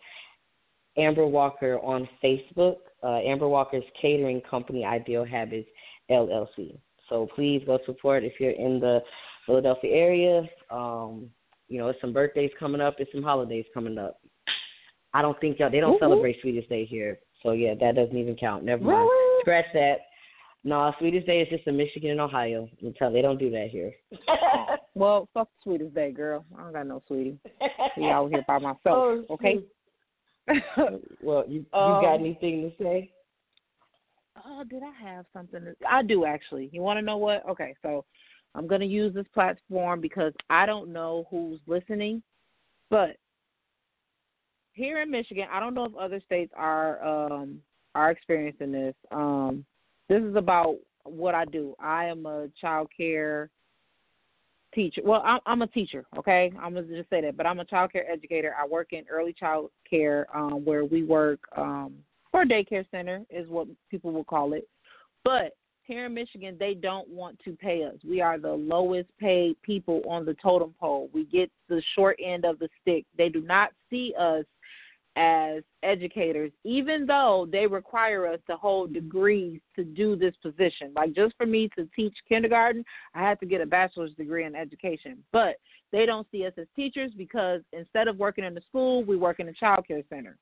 Amber 0.98 1.26
Walker 1.26 1.78
on 1.78 2.08
Facebook. 2.22 2.76
Uh, 3.02 3.18
Amber 3.20 3.48
Walker's 3.48 3.84
catering 4.00 4.42
company, 4.42 4.84
Ideal 4.84 5.24
Habits 5.24 5.68
LLC. 6.10 6.78
So 7.08 7.28
please 7.34 7.62
go 7.64 7.78
support 7.86 8.24
if 8.24 8.34
you're 8.38 8.50
in 8.50 8.78
the 8.80 9.00
Philadelphia 9.46 9.90
area. 9.90 10.42
Um, 10.70 11.30
you 11.68 11.78
know, 11.78 11.88
it's 11.88 12.00
some 12.00 12.12
birthdays 12.12 12.50
coming 12.58 12.80
up, 12.80 12.96
it's 12.98 13.12
some 13.12 13.22
holidays 13.22 13.64
coming 13.72 13.98
up. 13.98 14.20
I 15.14 15.22
don't 15.22 15.38
think 15.40 15.58
y'all 15.58 15.70
they 15.70 15.80
don't 15.80 15.94
mm-hmm. 15.94 16.04
celebrate 16.04 16.40
Sweetest 16.40 16.68
Day 16.68 16.84
here. 16.84 17.18
So 17.42 17.52
yeah, 17.52 17.74
that 17.80 17.94
doesn't 17.94 18.16
even 18.16 18.36
count. 18.36 18.64
Never 18.64 18.82
mind. 18.82 19.08
Really? 19.08 19.40
Scratch 19.42 19.66
that. 19.74 19.96
No, 20.64 20.92
Sweetest 20.98 21.26
Day 21.26 21.40
is 21.40 21.48
just 21.48 21.66
in 21.66 21.76
Michigan 21.76 22.10
and 22.10 22.20
Ohio. 22.20 22.68
You 22.78 22.92
tell 22.98 23.12
they 23.12 23.22
don't 23.22 23.38
do 23.38 23.50
that 23.50 23.68
here. 23.70 23.92
well, 24.94 25.28
fuck 25.32 25.48
Sweetest 25.62 25.94
Day, 25.94 26.10
girl. 26.10 26.44
I 26.58 26.62
don't 26.62 26.72
got 26.72 26.86
no 26.86 27.02
sweetie. 27.06 27.38
Be 27.96 28.04
out 28.06 28.30
here 28.30 28.44
by 28.46 28.58
myself. 28.58 28.78
Oh, 28.86 29.24
okay. 29.30 29.60
well, 31.22 31.44
you 31.46 31.64
you 31.72 31.78
um, 31.78 32.02
got 32.02 32.14
anything 32.14 32.62
to 32.62 32.82
say? 32.82 33.10
Oh, 34.46 34.64
did 34.68 34.82
I 34.82 35.08
have 35.08 35.26
something? 35.32 35.60
To, 35.60 35.74
I 35.88 36.02
do 36.02 36.24
actually. 36.24 36.70
You 36.72 36.80
want 36.80 36.98
to 36.98 37.04
know 37.04 37.18
what? 37.18 37.46
Okay, 37.48 37.74
so 37.82 38.04
I'm 38.54 38.66
going 38.66 38.80
to 38.80 38.86
use 38.86 39.14
this 39.14 39.26
platform 39.34 40.00
because 40.00 40.32
I 40.50 40.66
don't 40.66 40.92
know 40.92 41.26
who's 41.30 41.60
listening, 41.66 42.22
but 42.90 43.16
here 44.72 45.02
in 45.02 45.10
Michigan, 45.10 45.46
I 45.52 45.60
don't 45.60 45.74
know 45.74 45.84
if 45.84 45.94
other 45.96 46.20
states 46.24 46.52
are 46.56 47.04
um, 47.04 47.60
are 47.94 48.10
experiencing 48.10 48.72
this. 48.72 48.94
Um, 49.10 49.64
this 50.08 50.22
is 50.22 50.36
about 50.36 50.76
what 51.04 51.34
I 51.34 51.44
do. 51.44 51.74
I 51.80 52.06
am 52.06 52.26
a 52.26 52.48
child 52.60 52.88
care 52.96 53.50
teacher. 54.74 55.02
Well, 55.04 55.22
I'm, 55.24 55.40
I'm 55.46 55.62
a 55.62 55.66
teacher. 55.66 56.04
Okay, 56.16 56.52
I'm 56.60 56.74
gonna 56.74 56.86
just 56.86 57.10
say 57.10 57.20
that. 57.22 57.36
But 57.36 57.46
I'm 57.46 57.60
a 57.60 57.64
child 57.64 57.92
care 57.92 58.10
educator. 58.10 58.54
I 58.58 58.66
work 58.66 58.92
in 58.92 59.04
early 59.10 59.32
child 59.32 59.70
care, 59.88 60.26
um, 60.34 60.64
where 60.64 60.84
we 60.84 61.02
work 61.02 61.40
um, 61.56 61.94
for 62.30 62.42
a 62.42 62.46
daycare 62.46 62.88
center, 62.90 63.24
is 63.30 63.48
what 63.48 63.66
people 63.90 64.12
will 64.12 64.24
call 64.24 64.52
it. 64.52 64.68
But 65.24 65.56
here 65.88 66.06
in 66.06 66.14
Michigan, 66.14 66.56
they 66.60 66.74
don't 66.74 67.08
want 67.08 67.40
to 67.44 67.56
pay 67.56 67.82
us. 67.82 67.96
We 68.08 68.20
are 68.20 68.38
the 68.38 68.52
lowest 68.52 69.08
paid 69.18 69.60
people 69.62 70.02
on 70.08 70.24
the 70.24 70.34
totem 70.34 70.74
pole. 70.78 71.10
We 71.12 71.24
get 71.24 71.50
the 71.68 71.82
short 71.96 72.18
end 72.22 72.44
of 72.44 72.58
the 72.58 72.68
stick. 72.80 73.04
They 73.16 73.28
do 73.28 73.40
not 73.40 73.70
see 73.90 74.14
us 74.18 74.44
as 75.16 75.64
educators, 75.82 76.52
even 76.62 77.04
though 77.04 77.48
they 77.50 77.66
require 77.66 78.28
us 78.28 78.38
to 78.48 78.56
hold 78.56 78.94
degrees 78.94 79.60
to 79.74 79.82
do 79.82 80.14
this 80.14 80.34
position. 80.40 80.92
Like 80.94 81.12
just 81.14 81.34
for 81.36 81.46
me 81.46 81.68
to 81.76 81.88
teach 81.96 82.16
kindergarten, 82.28 82.84
I 83.14 83.22
had 83.22 83.40
to 83.40 83.46
get 83.46 83.60
a 83.60 83.66
bachelor's 83.66 84.14
degree 84.14 84.44
in 84.44 84.54
education. 84.54 85.24
But 85.32 85.56
they 85.90 86.06
don't 86.06 86.26
see 86.30 86.46
us 86.46 86.52
as 86.56 86.66
teachers 86.76 87.10
because 87.16 87.62
instead 87.72 88.06
of 88.06 88.18
working 88.18 88.44
in 88.44 88.54
the 88.54 88.60
school, 88.68 89.02
we 89.02 89.16
work 89.16 89.40
in 89.40 89.48
a 89.48 89.52
child 89.52 89.88
care 89.88 90.02
center. 90.08 90.36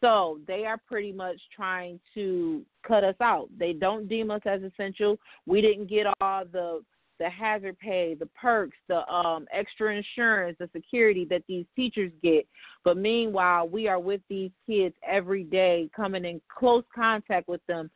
So 0.00 0.38
they 0.46 0.64
are 0.64 0.78
pretty 0.86 1.12
much 1.12 1.40
trying 1.54 1.98
to 2.14 2.62
cut 2.86 3.04
us 3.04 3.16
out. 3.20 3.48
They 3.58 3.72
don't 3.72 4.08
deem 4.08 4.30
us 4.30 4.42
as 4.44 4.62
essential. 4.62 5.18
We 5.46 5.60
didn't 5.60 5.88
get 5.88 6.06
all 6.20 6.44
the 6.44 6.82
the 7.18 7.28
hazard 7.28 7.76
pay, 7.80 8.14
the 8.14 8.26
perks, 8.26 8.76
the 8.88 9.06
um, 9.12 9.46
extra 9.52 9.94
insurance, 9.94 10.56
the 10.60 10.70
security 10.72 11.26
that 11.28 11.42
these 11.48 11.66
teachers 11.74 12.12
get. 12.22 12.46
But 12.84 12.96
meanwhile, 12.96 13.68
we 13.68 13.88
are 13.88 13.98
with 13.98 14.20
these 14.28 14.52
kids 14.66 14.94
every 15.06 15.42
day, 15.42 15.90
coming 15.94 16.24
in 16.24 16.40
close 16.48 16.84
contact 16.94 17.48
with 17.48 17.60
them 17.66 17.90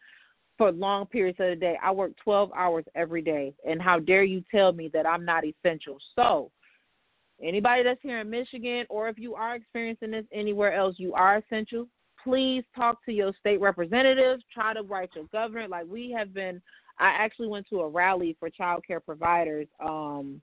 for 0.59 0.73
long 0.73 1.07
periods 1.07 1.39
of 1.41 1.51
the 1.51 1.57
day. 1.57 1.77
I 1.83 1.91
work 1.93 2.13
12 2.23 2.51
hours 2.53 2.85
every 2.95 3.23
day. 3.23 3.55
And 3.69 3.81
how 3.81 3.99
dare 3.99 4.25
you 4.25 4.43
tell 4.51 4.73
me 4.73 4.91
that 4.93 5.07
I'm 5.07 5.25
not 5.25 5.45
essential? 5.45 5.99
So, 6.15 6.51
anybody 7.43 7.83
that's 7.83 8.01
here 8.03 8.21
in 8.21 8.31
Michigan, 8.31 8.87
or 8.89 9.09
if 9.09 9.19
you 9.19 9.35
are 9.35 9.55
experiencing 9.55 10.11
this 10.11 10.25
anywhere 10.33 10.73
else, 10.75 10.97
you 10.99 11.13
are 11.15 11.37
essential. 11.37 11.87
Please 12.23 12.65
talk 12.77 13.05
to 13.05 13.13
your 13.13 13.33
state 13.41 13.61
representatives. 13.61 14.45
Try 14.53 14.75
to 14.75 14.83
write 14.83 15.11
your 15.15 15.25
governor. 15.33 15.67
Like 15.69 15.87
we 15.89 16.15
have 16.17 16.33
been, 16.33 16.63
I 16.99 17.09
actually 17.19 17.49
went 17.49 17.69
to 17.71 17.81
a 17.81 17.89
rally 17.89 18.37
for 18.39 18.49
child 18.49 18.85
care 18.87 19.01
providers. 19.01 19.67
Um, 19.85 20.41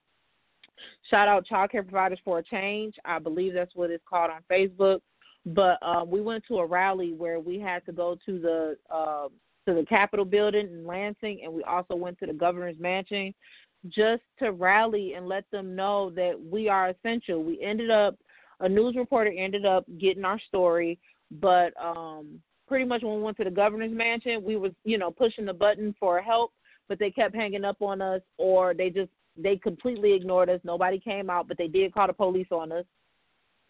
shout 1.09 1.27
out 1.27 1.45
Child 1.45 1.71
Care 1.71 1.83
Providers 1.83 2.19
for 2.23 2.39
a 2.39 2.43
Change. 2.43 2.95
I 3.05 3.19
believe 3.19 3.53
that's 3.53 3.75
what 3.75 3.91
it's 3.91 4.03
called 4.09 4.31
on 4.31 4.41
Facebook. 4.51 4.99
But 5.45 5.77
um, 5.81 6.09
we 6.09 6.21
went 6.21 6.43
to 6.49 6.57
a 6.57 6.65
rally 6.65 7.13
where 7.13 7.39
we 7.39 7.59
had 7.59 7.85
to 7.85 7.91
go 7.91 8.17
to 8.25 8.39
the 8.39 8.77
uh, 8.93 9.29
to 9.67 9.73
the 9.73 9.85
Capitol 9.85 10.25
building 10.25 10.67
in 10.67 10.85
Lansing, 10.85 11.41
and 11.43 11.53
we 11.53 11.63
also 11.63 11.95
went 11.95 12.17
to 12.19 12.25
the 12.25 12.33
governor's 12.33 12.79
mansion 12.79 13.33
just 13.87 14.23
to 14.39 14.51
rally 14.51 15.13
and 15.13 15.27
let 15.27 15.45
them 15.51 15.75
know 15.75 16.09
that 16.11 16.33
we 16.39 16.67
are 16.67 16.89
essential. 16.89 17.43
We 17.43 17.61
ended 17.61 17.89
up 17.89 18.17
a 18.59 18.67
news 18.67 18.95
reporter 18.95 19.31
ended 19.35 19.65
up 19.65 19.85
getting 19.99 20.25
our 20.25 20.39
story, 20.39 20.99
but 21.31 21.71
um 21.81 22.41
pretty 22.67 22.85
much 22.85 23.01
when 23.01 23.15
we 23.15 23.21
went 23.21 23.37
to 23.37 23.43
the 23.43 23.49
governor's 23.49 23.91
mansion, 23.91 24.43
we 24.43 24.55
was, 24.55 24.71
you 24.83 24.97
know, 24.97 25.09
pushing 25.09 25.45
the 25.45 25.53
button 25.53 25.95
for 25.99 26.21
help, 26.21 26.51
but 26.87 26.99
they 26.99 27.09
kept 27.09 27.33
hanging 27.33 27.65
up 27.65 27.81
on 27.81 28.01
us 28.01 28.21
or 28.37 28.73
they 28.73 28.89
just 28.89 29.09
they 29.37 29.55
completely 29.55 30.13
ignored 30.13 30.49
us. 30.49 30.59
Nobody 30.63 30.99
came 30.99 31.29
out, 31.29 31.47
but 31.47 31.57
they 31.57 31.67
did 31.67 31.93
call 31.93 32.07
the 32.07 32.13
police 32.13 32.47
on 32.51 32.71
us. 32.71 32.85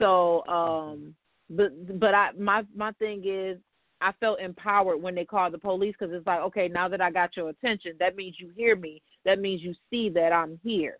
So, 0.01 0.45
um 0.47 1.15
but 1.49 1.99
but 1.99 2.13
I 2.13 2.31
my 2.37 2.63
my 2.75 2.91
thing 2.93 3.23
is 3.25 3.57
I 4.01 4.13
felt 4.19 4.39
empowered 4.39 5.01
when 5.01 5.15
they 5.15 5.25
called 5.25 5.53
the 5.53 5.57
police 5.57 5.95
because 5.99 6.13
it's 6.13 6.27
like, 6.27 6.39
okay, 6.41 6.67
now 6.67 6.87
that 6.87 7.01
I 7.01 7.11
got 7.11 7.35
your 7.35 7.49
attention, 7.49 7.93
that 7.99 8.15
means 8.15 8.35
you 8.39 8.51
hear 8.55 8.75
me. 8.75 9.01
That 9.25 9.39
means 9.39 9.61
you 9.61 9.73
see 9.89 10.09
that 10.09 10.31
I'm 10.31 10.59
here. 10.63 10.97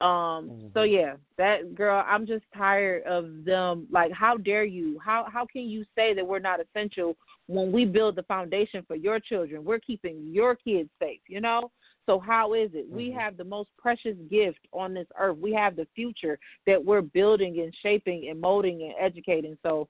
Um, 0.00 0.08
mm-hmm. 0.08 0.66
so 0.74 0.82
yeah, 0.82 1.14
that 1.38 1.74
girl, 1.74 2.04
I'm 2.06 2.26
just 2.26 2.44
tired 2.54 3.04
of 3.04 3.44
them. 3.46 3.86
Like, 3.90 4.12
how 4.12 4.36
dare 4.36 4.64
you? 4.64 4.98
How 5.02 5.26
how 5.32 5.46
can 5.46 5.62
you 5.62 5.86
say 5.94 6.12
that 6.12 6.26
we're 6.26 6.38
not 6.38 6.60
essential 6.60 7.16
when 7.46 7.72
we 7.72 7.86
build 7.86 8.16
the 8.16 8.22
foundation 8.24 8.84
for 8.86 8.94
your 8.94 9.18
children? 9.20 9.64
We're 9.64 9.80
keeping 9.80 10.28
your 10.30 10.54
kids 10.54 10.90
safe, 11.00 11.20
you 11.28 11.40
know. 11.40 11.70
So 12.04 12.20
how 12.20 12.52
is 12.52 12.70
it? 12.74 12.88
Mm-hmm. 12.88 12.96
We 12.96 13.10
have 13.12 13.38
the 13.38 13.44
most 13.44 13.70
precious 13.78 14.16
gift 14.30 14.60
on 14.72 14.92
this 14.92 15.06
earth. 15.18 15.38
We 15.38 15.54
have 15.54 15.76
the 15.76 15.88
future 15.94 16.38
that 16.66 16.84
we're 16.84 17.00
building 17.00 17.60
and 17.60 17.74
shaping 17.82 18.28
and 18.28 18.38
molding 18.38 18.82
and 18.82 18.94
educating. 19.00 19.56
So 19.62 19.88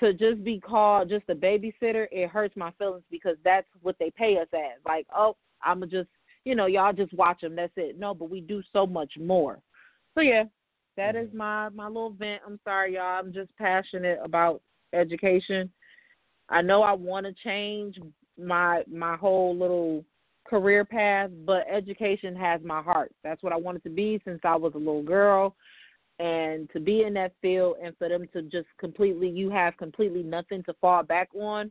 to 0.00 0.12
just 0.12 0.44
be 0.44 0.60
called 0.60 1.08
just 1.08 1.24
a 1.28 1.34
babysitter, 1.34 2.06
it 2.12 2.28
hurts 2.28 2.56
my 2.56 2.70
feelings 2.78 3.04
because 3.10 3.36
that's 3.44 3.66
what 3.82 3.96
they 3.98 4.10
pay 4.10 4.38
us 4.38 4.48
as. 4.52 4.80
Like, 4.84 5.06
oh, 5.14 5.36
I'ma 5.62 5.86
just 5.86 6.08
you 6.46 6.54
know, 6.54 6.66
y'all 6.66 6.92
just 6.92 7.12
watch 7.12 7.40
them. 7.40 7.56
That's 7.56 7.72
it. 7.76 7.98
No, 7.98 8.14
but 8.14 8.30
we 8.30 8.40
do 8.40 8.62
so 8.72 8.86
much 8.86 9.12
more. 9.18 9.58
So 10.14 10.20
yeah, 10.20 10.44
that 10.96 11.16
is 11.16 11.28
mm-hmm. 11.28 11.38
my 11.38 11.68
my 11.70 11.88
little 11.88 12.10
vent. 12.10 12.40
I'm 12.46 12.60
sorry, 12.62 12.94
y'all. 12.94 13.18
I'm 13.18 13.32
just 13.32 13.50
passionate 13.58 14.20
about 14.24 14.62
education. 14.94 15.70
I 16.48 16.62
know 16.62 16.82
I 16.82 16.92
want 16.92 17.26
to 17.26 17.34
change 17.44 17.98
my 18.38 18.84
my 18.88 19.16
whole 19.16 19.58
little 19.58 20.04
career 20.48 20.84
path, 20.84 21.30
but 21.44 21.66
education 21.68 22.36
has 22.36 22.60
my 22.62 22.80
heart. 22.80 23.12
That's 23.24 23.42
what 23.42 23.52
I 23.52 23.56
wanted 23.56 23.82
to 23.82 23.90
be 23.90 24.22
since 24.24 24.40
I 24.44 24.54
was 24.54 24.72
a 24.76 24.78
little 24.78 25.02
girl. 25.02 25.56
And 26.18 26.70
to 26.70 26.80
be 26.80 27.02
in 27.02 27.12
that 27.14 27.32
field 27.42 27.76
and 27.82 27.94
for 27.98 28.08
them 28.08 28.26
to 28.32 28.42
just 28.42 28.68
completely 28.78 29.28
you 29.28 29.50
have 29.50 29.76
completely 29.76 30.22
nothing 30.22 30.62
to 30.64 30.74
fall 30.80 31.02
back 31.02 31.28
on 31.34 31.70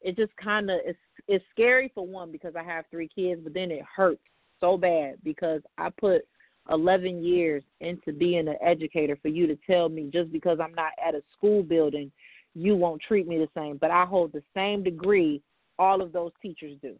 it 0.00 0.16
just 0.16 0.34
kind 0.36 0.70
of 0.70 0.78
it's 0.84 0.98
it's 1.28 1.44
scary 1.50 1.90
for 1.94 2.06
one 2.06 2.30
because 2.30 2.54
I 2.56 2.62
have 2.62 2.84
three 2.90 3.08
kids, 3.08 3.40
but 3.42 3.54
then 3.54 3.70
it 3.70 3.82
hurts 3.84 4.20
so 4.60 4.76
bad 4.76 5.16
because 5.24 5.60
I 5.76 5.90
put 5.90 6.22
11 6.70 7.24
years 7.24 7.64
into 7.80 8.12
being 8.12 8.46
an 8.48 8.56
educator 8.62 9.18
for 9.20 9.28
you 9.28 9.46
to 9.48 9.58
tell 9.68 9.88
me 9.88 10.10
just 10.12 10.32
because 10.32 10.58
I'm 10.60 10.74
not 10.74 10.92
at 11.04 11.14
a 11.14 11.22
school 11.36 11.62
building, 11.62 12.12
you 12.54 12.76
won't 12.76 13.02
treat 13.02 13.26
me 13.26 13.38
the 13.38 13.48
same. 13.56 13.78
But 13.78 13.90
I 13.90 14.04
hold 14.04 14.32
the 14.32 14.42
same 14.54 14.84
degree 14.84 15.42
all 15.78 16.00
of 16.00 16.12
those 16.12 16.32
teachers 16.40 16.76
do. 16.80 16.94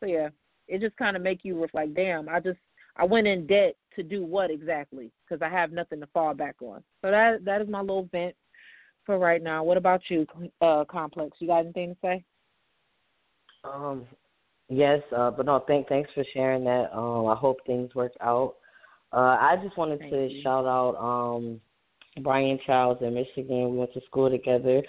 So 0.00 0.06
yeah, 0.06 0.28
it 0.68 0.80
just 0.82 0.96
kind 0.96 1.16
of 1.16 1.22
make 1.22 1.40
you 1.42 1.60
reflect. 1.60 1.94
Damn, 1.94 2.28
I 2.28 2.40
just 2.40 2.58
I 2.96 3.04
went 3.04 3.26
in 3.26 3.46
debt 3.46 3.76
to 3.96 4.02
do 4.02 4.24
what 4.24 4.50
exactly? 4.50 5.10
Because 5.28 5.42
I 5.42 5.48
have 5.48 5.72
nothing 5.72 6.00
to 6.00 6.06
fall 6.08 6.34
back 6.34 6.56
on. 6.60 6.82
So 7.02 7.10
that 7.10 7.44
that 7.44 7.60
is 7.60 7.68
my 7.68 7.80
little 7.80 8.08
vent 8.12 8.34
for 9.04 9.18
right 9.18 9.42
now. 9.42 9.64
What 9.64 9.76
about 9.76 10.02
you, 10.08 10.26
uh, 10.60 10.84
Complex? 10.84 11.36
You 11.40 11.48
got 11.48 11.60
anything 11.60 11.94
to 11.94 11.96
say? 12.02 12.24
Um, 13.64 14.06
yes, 14.68 15.00
uh, 15.16 15.30
but 15.30 15.46
no, 15.46 15.64
thank 15.66 15.88
thanks 15.88 16.10
for 16.14 16.24
sharing 16.32 16.64
that. 16.64 16.90
Um, 16.96 17.26
I 17.26 17.34
hope 17.34 17.58
things 17.66 17.94
work 17.94 18.12
out. 18.20 18.56
Uh, 19.12 19.36
I 19.40 19.56
just 19.62 19.78
wanted 19.78 20.00
Thank 20.00 20.12
to 20.12 20.28
you. 20.28 20.42
shout 20.42 20.66
out 20.66 20.96
um, 20.96 21.60
Brian 22.22 22.58
Charles 22.66 22.98
in 23.00 23.14
Michigan. 23.14 23.70
We 23.70 23.78
went 23.78 23.92
to 23.94 24.00
school 24.02 24.28
together. 24.28 24.82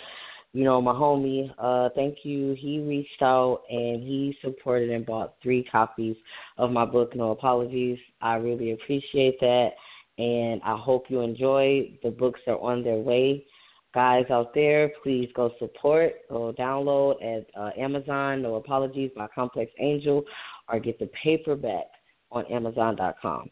You 0.57 0.63
know, 0.63 0.81
my 0.81 0.93
homie, 0.93 1.53
uh, 1.59 1.89
thank 1.93 2.19
you. 2.23 2.55
He 2.57 2.79
reached 2.79 3.21
out 3.21 3.61
and 3.69 4.01
he 4.01 4.35
supported 4.41 4.89
and 4.89 5.05
bought 5.05 5.35
three 5.43 5.63
copies 5.71 6.15
of 6.57 6.71
my 6.71 6.83
book, 6.83 7.15
No 7.15 7.29
Apologies. 7.29 7.99
I 8.21 8.35
really 8.35 8.71
appreciate 8.71 9.39
that. 9.39 9.69
And 10.17 10.59
I 10.63 10.75
hope 10.75 11.05
you 11.09 11.21
enjoy. 11.21 11.99
The 12.01 12.09
books 12.09 12.39
are 12.47 12.59
on 12.59 12.83
their 12.83 12.97
way 12.97 13.45
guys 13.93 14.25
out 14.29 14.53
there, 14.53 14.91
please 15.01 15.27
go 15.35 15.51
support 15.57 16.13
or 16.29 16.53
download 16.53 17.15
at 17.23 17.47
uh, 17.59 17.71
Amazon. 17.77 18.41
No 18.41 18.55
Apologies 18.55 19.11
by 19.15 19.27
Complex 19.33 19.71
Angel, 19.79 20.23
or 20.69 20.79
get 20.79 20.99
the 20.99 21.09
paperback 21.23 21.85
on 22.31 22.45
Amazon.com. 22.45 23.49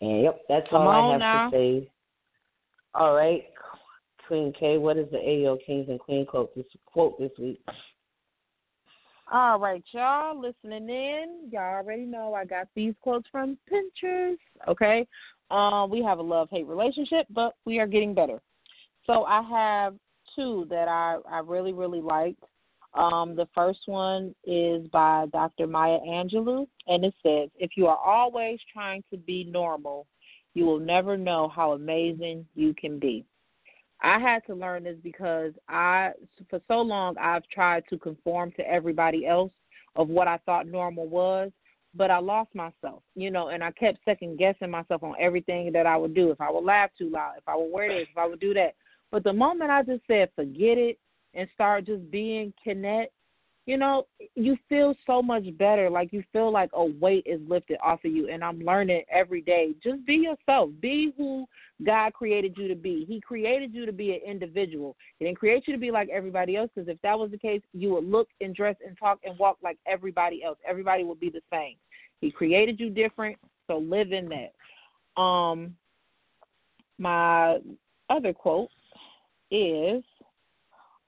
And 0.00 0.22
yep, 0.22 0.40
that's 0.48 0.66
Come 0.70 0.82
all 0.82 1.10
I 1.10 1.12
have 1.12 1.20
now. 1.20 1.50
to 1.50 1.56
say. 1.56 1.90
All 2.94 3.14
right, 3.14 3.44
Queen 4.26 4.52
K, 4.58 4.78
what 4.78 4.96
is 4.96 5.10
the 5.10 5.18
AO 5.18 5.58
Kings 5.66 5.88
and 5.88 5.98
Queen 5.98 6.26
quote 6.26 6.54
this 6.54 6.66
quote 6.86 7.18
this 7.18 7.32
week? 7.38 7.60
All 9.32 9.58
right, 9.58 9.82
y'all 9.92 10.38
listening 10.38 10.88
in. 10.88 11.48
Y'all 11.50 11.76
already 11.76 12.04
know 12.04 12.34
I 12.34 12.44
got 12.44 12.68
these 12.74 12.94
quotes 13.00 13.26
from 13.32 13.56
Pinterest. 13.70 14.36
Okay, 14.68 15.06
um, 15.50 15.90
we 15.90 16.02
have 16.02 16.18
a 16.18 16.22
love 16.22 16.48
hate 16.50 16.66
relationship, 16.66 17.26
but 17.30 17.54
we 17.64 17.78
are 17.78 17.86
getting 17.86 18.14
better. 18.14 18.40
So 19.06 19.24
I 19.24 19.42
have 19.42 19.94
two 20.34 20.66
that 20.70 20.88
I, 20.88 21.18
I 21.30 21.40
really, 21.40 21.72
really 21.72 22.00
liked. 22.00 22.42
Um, 22.94 23.34
the 23.34 23.48
first 23.54 23.80
one 23.86 24.34
is 24.44 24.86
by 24.88 25.26
Dr. 25.32 25.66
Maya 25.66 25.98
Angelou, 26.06 26.66
and 26.86 27.04
it 27.04 27.14
says, 27.22 27.50
If 27.58 27.72
you 27.76 27.86
are 27.86 27.98
always 27.98 28.58
trying 28.72 29.02
to 29.10 29.16
be 29.16 29.44
normal, 29.44 30.06
you 30.54 30.64
will 30.64 30.78
never 30.78 31.16
know 31.16 31.48
how 31.48 31.72
amazing 31.72 32.46
you 32.54 32.72
can 32.74 32.98
be. 32.98 33.24
I 34.04 34.18
had 34.18 34.44
to 34.46 34.54
learn 34.54 34.84
this 34.84 34.98
because 35.02 35.52
I, 35.66 36.10
for 36.50 36.60
so 36.68 36.82
long, 36.82 37.16
I've 37.16 37.48
tried 37.48 37.84
to 37.88 37.96
conform 37.96 38.52
to 38.52 38.68
everybody 38.68 39.26
else 39.26 39.50
of 39.96 40.08
what 40.08 40.28
I 40.28 40.36
thought 40.44 40.66
normal 40.66 41.08
was, 41.08 41.50
but 41.94 42.10
I 42.10 42.18
lost 42.18 42.54
myself, 42.54 43.02
you 43.14 43.30
know, 43.30 43.48
and 43.48 43.64
I 43.64 43.70
kept 43.70 44.04
second 44.04 44.38
guessing 44.38 44.70
myself 44.70 45.02
on 45.02 45.14
everything 45.18 45.72
that 45.72 45.86
I 45.86 45.96
would 45.96 46.14
do. 46.14 46.30
If 46.30 46.40
I 46.42 46.50
would 46.50 46.64
laugh 46.64 46.90
too 46.98 47.08
loud, 47.08 47.36
if 47.38 47.44
I 47.48 47.56
would 47.56 47.72
wear 47.72 47.88
this, 47.88 48.08
if 48.10 48.18
I 48.18 48.26
would 48.26 48.40
do 48.40 48.52
that. 48.52 48.74
But 49.10 49.24
the 49.24 49.32
moment 49.32 49.70
I 49.70 49.82
just 49.82 50.02
said 50.06 50.28
forget 50.36 50.76
it 50.76 50.98
and 51.32 51.48
start 51.54 51.86
just 51.86 52.10
being 52.10 52.52
connect, 52.62 53.12
you 53.66 53.78
know, 53.78 54.06
you 54.34 54.58
feel 54.68 54.94
so 55.06 55.22
much 55.22 55.44
better. 55.56 55.88
Like 55.88 56.12
you 56.12 56.22
feel 56.32 56.52
like 56.52 56.70
a 56.74 56.84
weight 56.84 57.22
is 57.24 57.40
lifted 57.48 57.78
off 57.82 58.04
of 58.04 58.12
you. 58.12 58.28
And 58.28 58.44
I'm 58.44 58.60
learning 58.60 59.04
every 59.10 59.40
day. 59.40 59.74
Just 59.82 60.04
be 60.04 60.14
yourself. 60.14 60.70
Be 60.80 61.14
who 61.16 61.46
God 61.84 62.12
created 62.12 62.56
you 62.58 62.68
to 62.68 62.74
be. 62.74 63.06
He 63.08 63.20
created 63.20 63.72
you 63.72 63.86
to 63.86 63.92
be 63.92 64.12
an 64.12 64.20
individual. 64.26 64.96
He 65.18 65.24
didn't 65.24 65.38
create 65.38 65.66
you 65.66 65.72
to 65.72 65.80
be 65.80 65.90
like 65.90 66.10
everybody 66.10 66.56
else. 66.56 66.70
Because 66.74 66.88
if 66.88 67.00
that 67.02 67.18
was 67.18 67.30
the 67.30 67.38
case, 67.38 67.62
you 67.72 67.90
would 67.94 68.04
look 68.04 68.28
and 68.42 68.54
dress 68.54 68.76
and 68.86 68.98
talk 68.98 69.18
and 69.24 69.38
walk 69.38 69.56
like 69.62 69.78
everybody 69.86 70.44
else. 70.44 70.58
Everybody 70.68 71.04
would 71.04 71.20
be 71.20 71.30
the 71.30 71.42
same. 71.50 71.76
He 72.20 72.30
created 72.30 72.78
you 72.78 72.90
different, 72.90 73.36
so 73.66 73.78
live 73.78 74.12
in 74.12 74.30
that. 74.30 75.20
Um, 75.20 75.74
my 76.98 77.58
other 78.10 78.32
quote 78.32 78.70
is 79.50 80.02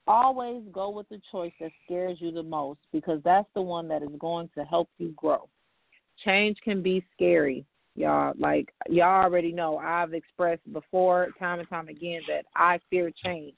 always 0.07 0.63
go 0.71 0.89
with 0.89 1.07
the 1.09 1.21
choice 1.31 1.53
that 1.59 1.71
scares 1.85 2.17
you 2.19 2.31
the 2.31 2.43
most 2.43 2.79
because 2.91 3.21
that's 3.23 3.47
the 3.53 3.61
one 3.61 3.87
that 3.89 4.03
is 4.03 4.09
going 4.19 4.49
to 4.57 4.63
help 4.63 4.89
you 4.97 5.13
grow. 5.15 5.47
Change 6.23 6.57
can 6.63 6.81
be 6.81 7.05
scary, 7.13 7.65
y'all. 7.95 8.33
Like 8.37 8.73
y'all 8.89 9.23
already 9.23 9.51
know, 9.51 9.77
I've 9.77 10.13
expressed 10.13 10.71
before 10.73 11.29
time 11.37 11.59
and 11.59 11.69
time 11.69 11.87
again 11.89 12.21
that 12.27 12.45
I 12.55 12.79
fear 12.89 13.11
change. 13.23 13.55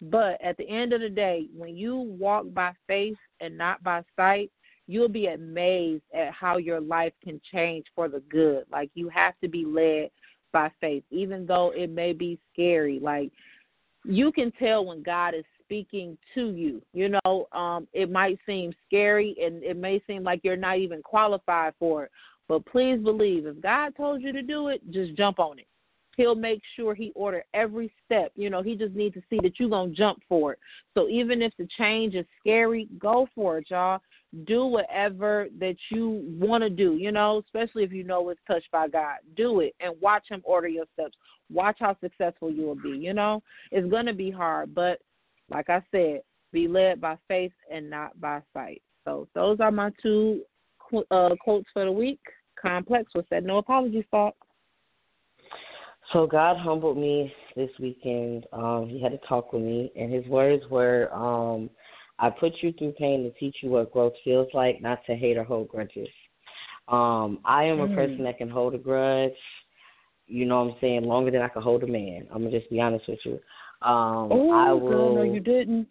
But 0.00 0.40
at 0.42 0.56
the 0.56 0.68
end 0.68 0.92
of 0.92 1.00
the 1.00 1.08
day, 1.08 1.46
when 1.56 1.76
you 1.76 1.96
walk 1.96 2.46
by 2.52 2.72
faith 2.88 3.16
and 3.40 3.56
not 3.56 3.82
by 3.84 4.02
sight, 4.16 4.50
you'll 4.88 5.08
be 5.08 5.26
amazed 5.28 6.02
at 6.12 6.32
how 6.32 6.56
your 6.56 6.80
life 6.80 7.12
can 7.22 7.40
change 7.52 7.86
for 7.94 8.08
the 8.08 8.20
good. 8.28 8.64
Like 8.70 8.90
you 8.94 9.08
have 9.10 9.34
to 9.42 9.48
be 9.48 9.64
led 9.64 10.10
by 10.52 10.70
faith, 10.80 11.04
even 11.10 11.46
though 11.46 11.72
it 11.74 11.88
may 11.88 12.12
be 12.12 12.38
scary. 12.52 12.98
Like 13.00 13.30
you 14.04 14.32
can 14.32 14.50
tell 14.52 14.84
when 14.84 15.02
God 15.02 15.34
is 15.34 15.44
speaking 15.72 16.18
to 16.34 16.50
you. 16.50 16.82
You 16.92 17.18
know, 17.24 17.46
um, 17.52 17.88
it 17.94 18.10
might 18.10 18.38
seem 18.44 18.74
scary 18.86 19.34
and 19.42 19.62
it 19.62 19.78
may 19.78 20.02
seem 20.06 20.22
like 20.22 20.40
you're 20.44 20.54
not 20.54 20.78
even 20.78 21.00
qualified 21.00 21.72
for 21.78 22.04
it. 22.04 22.10
But 22.46 22.66
please 22.66 22.98
believe 23.02 23.46
if 23.46 23.58
God 23.62 23.96
told 23.96 24.20
you 24.20 24.32
to 24.32 24.42
do 24.42 24.68
it, 24.68 24.82
just 24.90 25.14
jump 25.14 25.38
on 25.38 25.58
it. 25.58 25.66
He'll 26.18 26.34
make 26.34 26.60
sure 26.76 26.94
he 26.94 27.10
order 27.14 27.42
every 27.54 27.90
step. 28.04 28.32
You 28.34 28.50
know, 28.50 28.60
he 28.60 28.76
just 28.76 28.94
needs 28.94 29.14
to 29.14 29.22
see 29.30 29.38
that 29.42 29.58
you're 29.58 29.70
gonna 29.70 29.92
jump 29.92 30.22
for 30.28 30.52
it. 30.52 30.58
So 30.92 31.08
even 31.08 31.40
if 31.40 31.54
the 31.58 31.66
change 31.78 32.14
is 32.14 32.26
scary, 32.38 32.86
go 32.98 33.26
for 33.34 33.56
it, 33.56 33.70
y'all. 33.70 34.00
Do 34.46 34.66
whatever 34.66 35.46
that 35.58 35.76
you 35.90 36.22
want 36.38 36.64
to 36.64 36.70
do. 36.70 36.96
You 36.96 37.12
know, 37.12 37.42
especially 37.46 37.82
if 37.82 37.92
you 37.92 38.04
know 38.04 38.28
it's 38.28 38.40
touched 38.46 38.70
by 38.70 38.88
God. 38.88 39.18
Do 39.38 39.60
it 39.60 39.74
and 39.80 39.94
watch 40.02 40.24
Him 40.28 40.42
order 40.44 40.68
your 40.68 40.84
steps. 40.92 41.16
Watch 41.50 41.78
how 41.80 41.96
successful 42.02 42.50
you 42.50 42.66
will 42.66 42.74
be. 42.74 42.90
You 42.90 43.14
know, 43.14 43.42
it's 43.70 43.90
gonna 43.90 44.12
be 44.12 44.30
hard, 44.30 44.74
but 44.74 45.00
like 45.52 45.70
I 45.70 45.82
said, 45.90 46.22
be 46.52 46.68
led 46.68 47.00
by 47.00 47.16
faith 47.28 47.52
and 47.72 47.88
not 47.88 48.20
by 48.20 48.40
sight. 48.52 48.82
So 49.04 49.28
those 49.34 49.58
are 49.60 49.70
my 49.70 49.90
two 50.02 50.42
uh, 51.10 51.30
quotes 51.40 51.66
for 51.72 51.84
the 51.84 51.92
week. 51.92 52.20
Complex 52.60 53.12
was 53.14 53.24
said 53.28 53.44
no 53.44 53.58
apologies 53.58 54.04
thought. 54.10 54.34
So 56.12 56.26
God 56.26 56.56
humbled 56.58 56.98
me 56.98 57.32
this 57.56 57.70
weekend. 57.80 58.46
Um, 58.52 58.86
he 58.88 59.00
had 59.02 59.12
to 59.12 59.26
talk 59.26 59.52
with 59.52 59.62
me, 59.62 59.90
and 59.96 60.12
his 60.12 60.26
words 60.26 60.62
were, 60.70 61.12
um, 61.14 61.70
"I 62.18 62.28
put 62.28 62.52
you 62.60 62.72
through 62.72 62.92
pain 62.92 63.22
to 63.24 63.30
teach 63.38 63.56
you 63.62 63.70
what 63.70 63.92
growth 63.92 64.12
feels 64.22 64.48
like, 64.52 64.82
not 64.82 65.04
to 65.06 65.16
hate 65.16 65.36
or 65.36 65.44
hold 65.44 65.68
grudges." 65.68 66.08
Um, 66.88 67.38
I 67.44 67.64
am 67.64 67.80
a 67.80 67.86
mm. 67.86 67.94
person 67.94 68.24
that 68.24 68.38
can 68.38 68.50
hold 68.50 68.74
a 68.74 68.78
grudge. 68.78 69.32
You 70.26 70.44
know 70.44 70.64
what 70.64 70.74
I'm 70.74 70.80
saying? 70.80 71.04
Longer 71.04 71.30
than 71.30 71.42
I 71.42 71.48
can 71.48 71.62
hold 71.62 71.82
a 71.82 71.86
man. 71.86 72.26
I'm 72.30 72.44
gonna 72.44 72.58
just 72.58 72.70
be 72.70 72.80
honest 72.80 73.08
with 73.08 73.20
you. 73.24 73.40
Um, 73.84 74.28
oh, 74.32 74.50
I 74.50 74.72
will, 74.72 74.88
girl, 74.88 75.14
no, 75.16 75.22
you 75.22 75.40
didn't. 75.40 75.88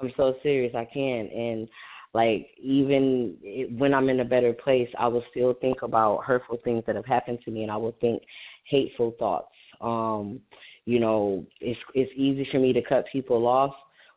I'm 0.00 0.12
so 0.16 0.34
serious. 0.42 0.74
I 0.74 0.84
can't, 0.84 1.32
and 1.32 1.68
like 2.14 2.48
even 2.62 3.36
when 3.78 3.94
I'm 3.94 4.08
in 4.08 4.20
a 4.20 4.24
better 4.24 4.52
place, 4.52 4.88
I 4.98 5.08
will 5.08 5.24
still 5.30 5.54
think 5.60 5.82
about 5.82 6.24
hurtful 6.24 6.58
things 6.62 6.84
that 6.86 6.96
have 6.96 7.06
happened 7.06 7.38
to 7.44 7.50
me, 7.50 7.62
and 7.62 7.72
I 7.72 7.76
will 7.76 7.96
think 8.00 8.22
hateful 8.68 9.14
thoughts. 9.18 9.48
Um, 9.80 10.40
you 10.84 11.00
know, 11.00 11.46
it's 11.60 11.80
it's 11.94 12.12
easy 12.16 12.46
for 12.50 12.58
me 12.58 12.72
to 12.72 12.82
cut 12.82 13.04
people 13.12 13.46
off, 13.46 13.74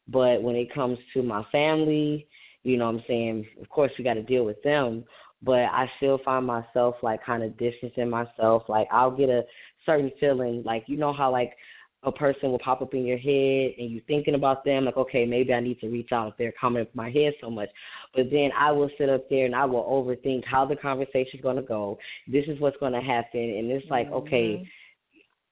but 0.07 0.41
when 0.41 0.55
it 0.55 0.73
comes 0.73 0.97
to 1.13 1.23
my 1.23 1.43
family, 1.51 2.27
you 2.63 2.77
know, 2.77 2.85
what 2.85 2.95
I'm 2.95 3.03
saying, 3.07 3.45
of 3.61 3.69
course, 3.69 3.91
we 3.97 4.03
got 4.03 4.15
to 4.15 4.23
deal 4.23 4.45
with 4.45 4.61
them. 4.63 5.05
But 5.43 5.65
I 5.65 5.89
still 5.97 6.19
find 6.25 6.45
myself 6.45 6.95
like 7.03 7.23
kind 7.23 7.43
of 7.43 7.57
distancing 7.57 8.09
myself. 8.09 8.63
Like 8.67 8.87
I'll 8.91 9.15
get 9.15 9.29
a 9.29 9.43
certain 9.85 10.11
feeling, 10.19 10.63
like 10.65 10.85
you 10.87 10.97
know 10.97 11.13
how 11.13 11.31
like 11.31 11.53
a 12.05 12.11
person 12.11 12.51
will 12.51 12.59
pop 12.59 12.81
up 12.81 12.93
in 12.93 13.05
your 13.05 13.17
head 13.17 13.73
and 13.77 13.91
you're 13.91 14.03
thinking 14.07 14.35
about 14.35 14.63
them 14.63 14.85
like 14.85 14.97
okay 14.97 15.25
maybe 15.25 15.53
i 15.53 15.59
need 15.59 15.79
to 15.79 15.87
reach 15.87 16.09
out 16.11 16.29
if 16.29 16.37
they're 16.37 16.53
coming 16.59 16.83
up 16.83 16.95
my 16.95 17.09
head 17.09 17.33
so 17.41 17.49
much. 17.49 17.69
But 18.15 18.25
then 18.31 18.51
i 18.57 18.71
will 18.71 18.89
sit 18.97 19.09
up 19.09 19.29
there 19.29 19.45
and 19.45 19.55
i 19.55 19.65
will 19.65 19.83
overthink 19.83 20.43
how 20.45 20.65
the 20.65 20.75
conversation 20.75 21.31
is 21.39 21.41
going 21.41 21.57
to 21.57 21.61
go. 21.61 21.97
This 22.27 22.45
is 22.47 22.59
what's 22.59 22.77
going 22.77 22.93
to 22.93 23.01
happen. 23.01 23.39
And 23.39 23.71
it's 23.71 23.89
like 23.89 24.07
mm-hmm. 24.07 24.15
okay 24.15 24.69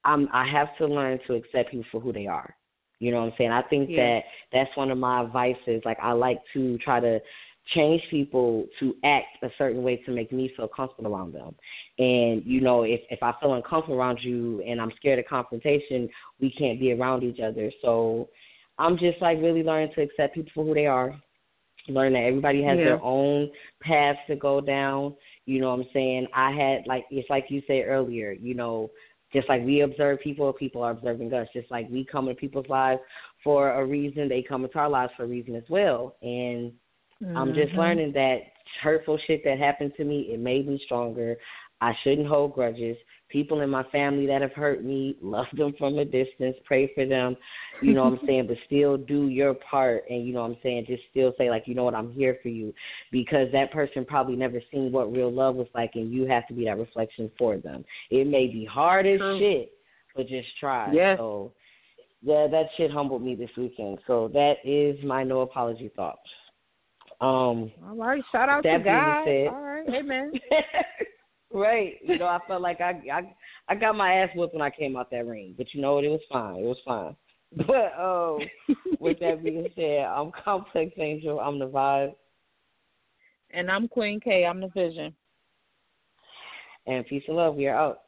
i'm 0.04 0.28
i 0.32 0.46
have 0.46 0.68
to 0.78 0.86
learn 0.86 1.18
to 1.26 1.34
accept 1.34 1.70
people 1.70 1.86
for 1.90 2.00
who 2.00 2.12
they 2.12 2.26
are. 2.26 2.54
You 3.00 3.10
know 3.10 3.20
what 3.20 3.26
i'm 3.26 3.32
saying? 3.36 3.50
I 3.50 3.62
think 3.62 3.90
yeah. 3.90 3.96
that 3.96 4.20
that's 4.52 4.76
one 4.76 4.90
of 4.90 4.98
my 4.98 5.26
vices. 5.26 5.82
Like 5.84 5.98
i 6.02 6.12
like 6.12 6.38
to 6.54 6.78
try 6.78 7.00
to 7.00 7.20
change 7.74 8.02
people 8.10 8.66
to 8.78 8.94
act 9.04 9.42
a 9.42 9.48
certain 9.56 9.82
way 9.82 9.96
to 9.96 10.12
make 10.12 10.32
me 10.32 10.52
feel 10.56 10.68
comfortable 10.68 11.14
around 11.14 11.32
them. 11.32 11.54
And 11.98 12.42
you 12.44 12.60
know, 12.60 12.82
if 12.82 13.00
if 13.10 13.22
I 13.22 13.32
feel 13.40 13.54
uncomfortable 13.54 13.98
around 13.98 14.18
you 14.22 14.62
and 14.66 14.80
I'm 14.80 14.92
scared 14.96 15.18
of 15.18 15.26
confrontation, 15.26 16.08
we 16.40 16.50
can't 16.50 16.78
be 16.78 16.92
around 16.92 17.22
each 17.22 17.40
other. 17.40 17.70
So 17.80 18.28
I'm 18.78 18.98
just 18.98 19.20
like 19.22 19.38
really 19.38 19.62
learning 19.62 19.92
to 19.94 20.02
accept 20.02 20.34
people 20.34 20.52
for 20.54 20.64
who 20.64 20.74
they 20.74 20.86
are. 20.86 21.18
Learn 21.88 22.14
that 22.14 22.24
everybody 22.24 22.62
has 22.62 22.78
yeah. 22.78 22.84
their 22.84 23.02
own 23.02 23.50
paths 23.82 24.18
to 24.28 24.36
go 24.36 24.60
down. 24.60 25.14
You 25.46 25.60
know 25.60 25.70
what 25.70 25.80
I'm 25.80 25.86
saying? 25.92 26.26
I 26.34 26.50
had 26.50 26.86
like 26.86 27.04
it's 27.10 27.28
like 27.30 27.46
you 27.48 27.62
said 27.66 27.84
earlier, 27.86 28.32
you 28.32 28.54
know, 28.54 28.90
just 29.32 29.48
like 29.48 29.64
we 29.64 29.80
observe 29.80 30.20
people, 30.20 30.52
people 30.52 30.82
are 30.82 30.92
observing 30.92 31.32
us. 31.32 31.48
Just 31.52 31.70
like 31.70 31.88
we 31.90 32.04
come 32.04 32.28
into 32.28 32.40
people's 32.40 32.68
lives 32.68 33.00
for 33.42 33.72
a 33.72 33.84
reason, 33.84 34.28
they 34.28 34.42
come 34.42 34.64
into 34.64 34.78
our 34.78 34.88
lives 34.88 35.12
for 35.16 35.24
a 35.24 35.28
reason 35.28 35.54
as 35.56 35.64
well. 35.68 36.16
And 36.22 36.72
Mm-hmm. 37.22 37.36
I'm 37.36 37.54
just 37.54 37.70
mm-hmm. 37.70 37.78
learning 37.78 38.12
that 38.12 38.38
hurtful 38.82 39.18
shit 39.26 39.42
that 39.44 39.58
happened 39.58 39.92
to 39.96 40.04
me, 40.04 40.28
it 40.32 40.40
made 40.40 40.66
me 40.66 40.80
stronger. 40.84 41.36
I 41.80 41.92
shouldn't 42.02 42.28
hold 42.28 42.54
grudges. 42.54 42.96
People 43.28 43.60
in 43.60 43.70
my 43.70 43.82
family 43.84 44.26
that 44.26 44.42
have 44.42 44.52
hurt 44.52 44.84
me, 44.84 45.16
love 45.22 45.46
them 45.56 45.74
from 45.78 45.98
a 45.98 46.04
distance, 46.04 46.56
pray 46.64 46.90
for 46.94 47.04
them, 47.04 47.36
you 47.82 47.92
know 47.92 48.04
what 48.04 48.20
I'm 48.20 48.26
saying, 48.26 48.46
but 48.46 48.56
still 48.66 48.96
do 48.96 49.28
your 49.28 49.54
part 49.54 50.04
and 50.08 50.26
you 50.26 50.32
know 50.32 50.42
what 50.42 50.52
I'm 50.52 50.56
saying, 50.62 50.84
just 50.86 51.02
still 51.10 51.32
say 51.36 51.50
like, 51.50 51.64
you 51.66 51.74
know 51.74 51.84
what, 51.84 51.94
I'm 51.94 52.12
here 52.12 52.38
for 52.42 52.48
you 52.48 52.72
because 53.10 53.48
that 53.52 53.72
person 53.72 54.04
probably 54.04 54.36
never 54.36 54.60
seen 54.72 54.92
what 54.92 55.12
real 55.12 55.32
love 55.32 55.56
was 55.56 55.66
like 55.74 55.92
and 55.94 56.12
you 56.12 56.26
have 56.26 56.46
to 56.48 56.54
be 56.54 56.64
that 56.66 56.78
reflection 56.78 57.30
for 57.36 57.56
them. 57.56 57.84
It 58.10 58.26
may 58.26 58.46
be 58.46 58.64
hard 58.64 59.06
as 59.06 59.18
True. 59.18 59.38
shit, 59.38 59.72
but 60.14 60.28
just 60.28 60.48
try. 60.60 60.92
Yes. 60.92 61.18
So 61.18 61.52
yeah, 62.22 62.46
that 62.50 62.66
shit 62.76 62.90
humbled 62.90 63.22
me 63.22 63.34
this 63.34 63.50
weekend. 63.56 63.98
So 64.06 64.28
that 64.32 64.54
is 64.64 64.96
my 65.04 65.24
no 65.24 65.40
apology 65.40 65.90
thoughts. 65.94 66.20
Um, 67.24 67.72
All 67.82 67.96
right, 67.96 68.22
shout 68.30 68.50
out 68.50 68.64
to 68.64 68.78
God. 68.84 69.24
Said, 69.24 69.46
All 69.46 69.62
right, 69.62 69.88
amen. 69.88 70.30
right, 71.54 71.94
you 72.02 72.18
know, 72.18 72.26
I 72.26 72.38
felt 72.46 72.60
like 72.60 72.82
I, 72.82 73.00
I 73.10 73.34
I 73.66 73.74
got 73.74 73.96
my 73.96 74.12
ass 74.12 74.28
whipped 74.34 74.52
when 74.52 74.60
I 74.60 74.68
came 74.68 74.94
out 74.94 75.10
that 75.10 75.26
ring, 75.26 75.54
but 75.56 75.72
you 75.72 75.80
know 75.80 75.94
what? 75.94 76.04
It 76.04 76.10
was 76.10 76.20
fine. 76.30 76.56
It 76.56 76.66
was 76.66 76.76
fine. 76.84 77.16
But 77.56 77.96
um, 77.96 78.40
with 78.98 79.20
that 79.20 79.42
being 79.44 79.68
said, 79.76 80.00
I'm 80.00 80.32
Complex 80.44 80.92
Angel. 80.98 81.38
I'm 81.38 81.60
the 81.60 81.68
vibe. 81.68 82.14
And 83.52 83.70
I'm 83.70 83.86
Queen 83.86 84.18
K. 84.18 84.44
I'm 84.44 84.60
the 84.60 84.68
vision. 84.68 85.14
And 86.86 87.06
peace 87.06 87.22
and 87.28 87.36
love. 87.36 87.54
We 87.54 87.68
are 87.68 87.76
out. 87.76 88.00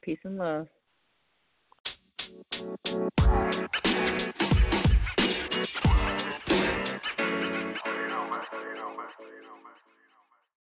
Peace 0.00 0.18
and 0.24 0.38
love. 0.38 0.66